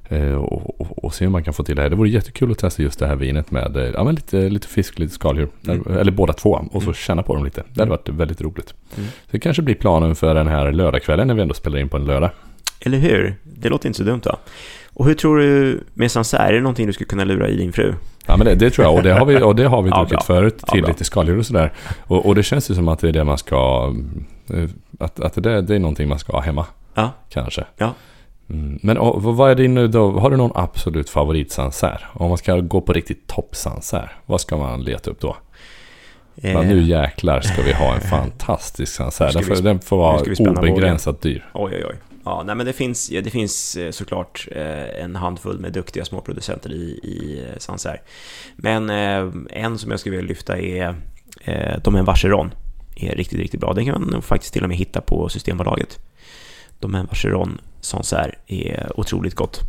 Eh, 0.09 0.35
och, 0.35 0.81
och, 0.81 1.03
och, 1.03 1.13
se 1.13 1.25
hur 1.25 1.31
man 1.31 1.43
kan 1.43 1.53
få 1.53 1.63
till 1.63 1.75
det 1.75 1.81
här. 1.81 1.89
Det 1.89 1.95
vore 1.95 2.09
jättekul 2.09 2.51
att 2.51 2.57
testa 2.57 2.83
just 2.83 2.99
det 2.99 3.07
här 3.07 3.15
vinet 3.15 3.51
med 3.51 3.91
ja, 3.93 4.03
men 4.03 4.15
lite, 4.15 4.49
lite 4.49 4.67
fisk, 4.67 4.99
lite 4.99 5.13
skaldjur. 5.13 5.47
Mm. 5.67 5.97
Eller 5.99 6.11
båda 6.11 6.33
två. 6.33 6.65
Och 6.71 6.81
så 6.81 6.87
mm. 6.87 6.93
känna 6.93 7.23
på 7.23 7.35
dem 7.35 7.45
lite. 7.45 7.61
Det 7.61 7.81
hade 7.81 7.83
mm. 7.83 7.89
varit 7.89 8.09
väldigt 8.09 8.41
roligt. 8.41 8.73
Mm. 8.97 9.09
Så 9.09 9.31
det 9.31 9.39
kanske 9.39 9.61
blir 9.61 9.75
planen 9.75 10.15
för 10.15 10.35
den 10.35 10.47
här 10.47 10.71
lördagskvällen 10.71 11.27
när 11.27 11.33
vi 11.33 11.41
ändå 11.41 11.53
spelar 11.53 11.79
in 11.79 11.89
på 11.89 11.97
en 11.97 12.05
lördag. 12.05 12.29
Eller 12.79 12.97
hur? 12.97 13.35
Det 13.43 13.69
låter 13.69 13.87
inte 13.87 13.97
så 13.97 14.03
dumt 14.03 14.21
va? 14.25 14.37
Och 14.93 15.05
hur 15.05 15.13
tror 15.13 15.37
du 15.37 15.83
med 15.93 16.11
Sancerre, 16.11 16.47
är 16.47 16.53
det 16.53 16.61
någonting 16.61 16.87
du 16.87 16.93
skulle 16.93 17.07
kunna 17.07 17.23
lura 17.23 17.47
i 17.49 17.57
din 17.57 17.73
fru? 17.73 17.93
Ja 18.25 18.37
men 18.37 18.47
det, 18.47 18.55
det 18.55 18.69
tror 18.69 18.85
jag 18.85 18.95
och 18.95 19.03
det 19.03 19.13
har 19.13 19.25
vi, 19.25 19.41
och 19.41 19.55
det 19.55 19.67
har 19.67 19.81
vi 19.81 19.89
druckit 19.99 20.11
ja, 20.11 20.21
förut 20.21 20.57
till 20.57 20.81
ja, 20.81 20.87
lite 20.87 21.03
skaldjur 21.03 21.37
och 21.37 21.45
sådär. 21.45 21.73
Och, 22.01 22.25
och, 22.25 22.35
det 22.35 22.43
känns 22.43 22.71
ju 22.71 22.75
som 22.75 22.87
att 22.87 22.99
det 22.99 23.07
är 23.07 23.11
det 23.11 23.23
man 23.23 23.37
ska, 23.37 23.93
eh, 24.53 24.69
att, 24.99 25.19
att 25.19 25.43
det, 25.43 25.61
det 25.61 25.75
är 25.75 25.79
någonting 25.79 26.09
man 26.09 26.19
ska 26.19 26.33
ha 26.33 26.41
hemma. 26.41 26.65
Ja. 26.93 27.11
Kanske. 27.29 27.65
Ja. 27.77 27.93
Mm. 28.49 28.79
Men 28.83 28.97
och, 28.97 29.23
vad 29.23 29.51
är 29.51 29.55
din 29.55 29.73
nu 29.73 29.87
då? 29.87 30.11
Har 30.11 30.29
du 30.29 30.37
någon 30.37 30.51
absolut 30.55 31.09
favoritsanser? 31.09 32.07
Om 32.13 32.29
man 32.29 32.37
ska 32.37 32.59
gå 32.59 32.81
på 32.81 32.93
riktigt 32.93 33.27
toppsanser, 33.27 34.11
vad 34.25 34.41
ska 34.41 34.57
man 34.57 34.83
leta 34.83 35.11
upp 35.11 35.19
då? 35.19 35.37
Eh. 36.41 36.53
Men 36.53 36.67
nu 36.67 36.81
jäklar 36.81 37.41
ska 37.41 37.61
vi 37.61 37.73
ha 37.73 37.95
en 37.95 38.01
fantastisk 38.09 38.93
sanser. 38.93 39.31
Den, 39.33 39.43
får, 39.43 39.55
den 39.55 39.79
får 39.79 39.97
vara 39.97 40.21
obegränsat 40.49 41.21
dyr. 41.21 41.45
Oj, 41.53 41.73
oj, 41.75 41.85
oj. 41.89 41.95
Ja, 42.25 42.43
nej, 42.45 42.55
men 42.55 42.65
det 42.65 42.73
finns, 42.73 43.07
det 43.07 43.29
finns 43.29 43.77
eh, 43.77 43.91
såklart 43.91 44.47
eh, 44.51 45.03
en 45.03 45.15
handfull 45.15 45.59
med 45.59 45.73
duktiga 45.73 46.05
småproducenter 46.05 46.71
i, 46.71 46.99
i 47.03 47.45
eh, 47.49 47.57
Sancerre. 47.57 47.99
Men 48.55 48.89
en 49.49 49.77
som 49.77 49.91
jag 49.91 49.99
skulle 49.99 50.15
vilja 50.15 50.29
lyfta 50.29 50.57
är 50.57 50.95
Domaine 51.83 52.05
Vacheron. 52.05 52.53
är 52.95 53.15
riktigt, 53.15 53.39
riktigt 53.39 53.59
bra. 53.59 53.73
Den 53.73 53.85
kan 53.85 54.01
man 54.11 54.21
faktiskt 54.21 54.53
till 54.53 54.63
och 54.63 54.69
med 54.69 54.77
hitta 54.77 55.01
på 55.01 55.29
Systembolaget. 55.29 55.99
Domaine 56.79 57.07
Vacheron 57.07 57.61
Sancerre 57.85 58.35
är 58.47 58.99
otroligt 58.99 59.35
gott. 59.35 59.61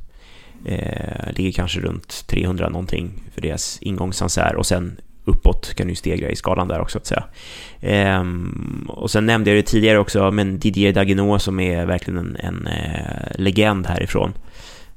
Eh, 0.64 1.33
ligger 1.33 1.53
kanske 1.53 1.81
runt 1.81 2.27
300 2.27 2.69
någonting 2.69 3.11
för 3.35 3.41
deras 3.41 3.79
ingångssansär 3.81 4.57
och 4.57 4.67
sen 4.67 5.01
uppåt 5.25 5.75
kan 5.75 5.89
du 5.89 5.95
stegra 5.95 6.31
i 6.31 6.37
skalan 6.37 6.69
där 6.69 6.81
också 6.81 6.99
att 6.99 7.07
säga. 7.07 7.25
Ehm, 7.81 8.87
och 8.89 9.11
sen 9.11 9.27
nämnde 9.27 9.51
jag 9.51 9.59
det 9.59 9.62
tidigare 9.67 9.99
också, 9.99 10.31
men 10.31 10.59
Didier 10.59 10.93
Dagenot 10.93 11.43
som 11.43 11.61
är 11.61 11.87
verkligen 11.87 12.19
en, 12.19 12.37
en 12.37 12.67
eh, 12.67 13.39
legend 13.39 13.87
härifrån. 13.87 14.33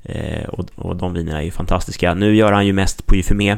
Eh, 0.04 0.50
och, 0.50 0.66
och 0.76 0.96
de 0.96 1.14
vinerna 1.14 1.38
är 1.38 1.44
ju 1.44 1.52
fantastiska. 1.52 2.14
Nu 2.14 2.36
gör 2.36 2.52
han 2.52 2.66
ju 2.66 2.74
mest 2.74 3.06
på 3.06 3.16
Jufumé, 3.16 3.58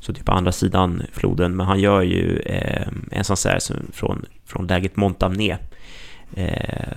så 0.00 0.12
typ 0.12 0.24
på 0.24 0.32
andra 0.32 0.52
sidan 0.52 1.02
floden, 1.12 1.56
men 1.56 1.66
han 1.66 1.80
gör 1.80 2.02
ju 2.02 2.38
eh, 2.38 2.88
en 3.10 3.24
sån 3.24 3.36
här 3.44 3.58
från, 3.92 4.26
från 4.46 4.66
läget 4.66 4.96
Montamné 4.96 5.56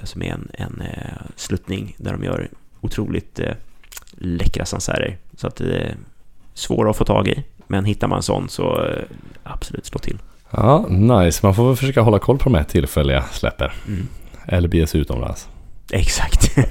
som 0.03 0.21
är 0.21 0.31
en, 0.31 0.47
en 0.53 0.81
eh, 0.81 1.21
sluttning 1.35 1.95
där 1.97 2.11
de 2.11 2.23
gör 2.23 2.49
otroligt 2.81 3.39
eh, 3.39 3.51
läckra 4.17 4.65
sansärer. 4.65 5.17
Så 5.37 5.47
att 5.47 5.55
det 5.55 5.77
är 5.77 5.95
svåra 6.53 6.89
att 6.89 6.97
få 6.97 7.05
tag 7.05 7.27
i, 7.27 7.43
men 7.67 7.85
hittar 7.85 8.07
man 8.07 8.17
en 8.17 8.23
sån 8.23 8.49
så 8.49 8.85
eh, 8.85 9.03
absolut 9.43 9.85
slå 9.85 9.99
till. 9.99 10.17
Ja, 10.51 10.85
nice. 10.89 11.39
Man 11.43 11.55
får 11.55 11.67
väl 11.67 11.75
försöka 11.75 12.01
hålla 12.01 12.19
koll 12.19 12.37
på 12.37 12.43
de 12.43 12.55
här 12.55 12.63
tillfälliga 12.63 13.21
släppen. 13.21 13.69
Mm. 13.87 14.07
Eller 14.47 14.67
bege 14.67 14.87
sig 14.87 15.01
utomlands. 15.01 15.47
Exakt. 15.91 16.43
så 16.53 16.61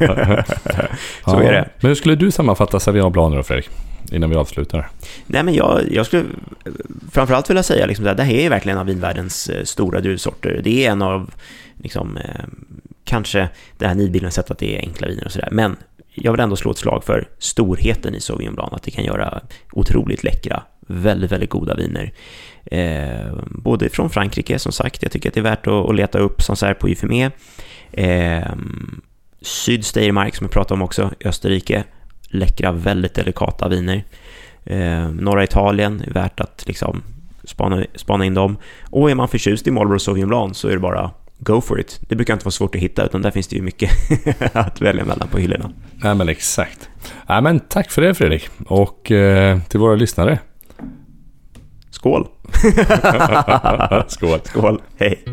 ja. 1.27 1.43
är 1.43 1.53
det. 1.53 1.69
Men 1.81 1.89
hur 1.89 1.95
skulle 1.95 2.15
du 2.15 2.31
sammanfatta 2.31 2.93
Blanc 3.11 3.35
då, 3.35 3.43
Fredrik? 3.43 3.71
Innan 4.13 4.31
vi 4.31 4.37
avslutar. 4.37 4.89
Nej, 5.27 5.43
men 5.43 5.55
jag, 5.55 5.81
jag 5.91 6.07
skulle 6.07 6.25
framförallt 7.13 7.51
vilja 7.51 7.63
säga 7.63 7.87
liksom, 7.87 8.07
att 8.07 8.17
det 8.17 8.23
här 8.23 8.35
är 8.35 8.51
verkligen 8.51 8.77
en 8.77 8.81
av 8.81 8.87
vinvärldens 8.87 9.49
eh, 9.49 9.65
stora 9.65 10.01
druvsorter. 10.01 10.61
Det 10.65 10.87
är 10.87 10.91
en 10.91 11.03
av, 11.03 11.31
liksom, 11.85 12.17
eh, 12.17 12.45
kanske 13.05 13.49
det 13.79 13.87
här 13.87 13.95
nidbilden 13.95 14.33
sett 14.33 14.51
att 14.51 14.59
det 14.59 14.77
är 14.77 14.81
enkla 14.81 15.09
viner 15.09 15.25
och 15.25 15.33
sådär. 15.33 15.49
Men 15.53 15.77
jag 16.15 16.33
vill 16.33 16.41
ändå 16.41 16.57
slå 16.57 16.71
ett 16.71 16.79
slag 16.79 17.05
för 17.05 17.29
storheten 17.39 18.15
i 18.15 18.21
Sauvignon 18.21 18.55
Blanc, 18.55 18.73
att 18.73 18.83
det 18.83 18.91
kan 18.91 19.05
göra 19.05 19.41
otroligt 19.73 20.25
läckra, 20.25 20.63
väldigt, 20.87 21.33
väldigt 21.33 21.51
goda 21.51 21.75
viner. 21.75 22.13
Eh, 22.65 23.37
både 23.49 23.89
från 23.89 24.11
Frankrike, 24.11 24.59
som 24.59 24.73
sagt, 24.73 25.03
jag 25.03 25.13
tycker 25.13 25.29
att 25.29 25.35
det 25.35 25.41
är 25.41 25.45
värt 25.45 25.67
att, 25.67 25.91
att 25.91 25.95
leta 25.95 26.19
upp 26.19 26.43
som 26.43 26.57
så 26.57 26.67
här 26.67 26.75
på 26.75 26.89
Ifemé. 26.89 27.31
Eh, 27.93 28.53
Sydsteiermark, 29.41 30.37
som 30.37 30.45
jag 30.45 30.53
pratade 30.53 30.75
om 30.75 30.83
också, 30.83 31.11
Österrike, 31.25 31.85
läckra, 32.29 32.73
väldigt 32.73 33.15
delikata 33.15 33.69
viner. 33.69 34.05
Eh, 34.65 35.09
norra 35.09 35.45
Italien 35.45 36.03
är 36.07 36.13
värt 36.13 36.41
att 36.41 36.65
liksom 36.67 37.03
spana, 37.45 37.85
spana 37.95 38.25
in 38.25 38.35
dem. 38.35 38.57
Och 38.91 39.11
är 39.11 39.15
man 39.15 39.29
förtjust 39.29 39.67
i 39.67 39.71
Marlboro 39.71 39.99
Sauvignon 39.99 40.29
Blanc 40.29 40.59
så 40.59 40.69
är 40.69 40.73
det 40.73 40.79
bara 40.79 41.11
go 41.45 41.61
for 41.61 41.81
it. 41.81 42.01
Det 42.09 42.17
brukar 42.17 42.35
inte 42.35 42.45
vara 42.45 42.53
svårt 42.53 42.75
att 42.75 42.81
hitta, 42.81 43.05
utan 43.05 43.23
där 43.23 43.31
finns 43.31 43.49
det 43.49 43.57
ju 43.57 43.63
mycket 43.63 43.91
att 44.53 44.81
välja 44.81 45.05
mellan 45.05 45.29
på 45.29 45.39
hyllorna. 45.39 45.71
Nej, 45.93 46.15
men 46.15 46.29
exakt. 46.29 46.89
Nej, 47.29 47.43
men 47.43 47.61
tack 47.61 47.91
för 47.91 48.03
det 48.03 48.15
Fredrik. 48.15 48.49
Och 48.67 49.11
eh, 49.11 49.61
till 49.69 49.81
våra 49.81 49.95
lyssnare. 49.95 50.39
Skål! 51.91 52.29
Skål! 54.09 54.41
Skål, 54.45 54.83
hej! 54.99 55.25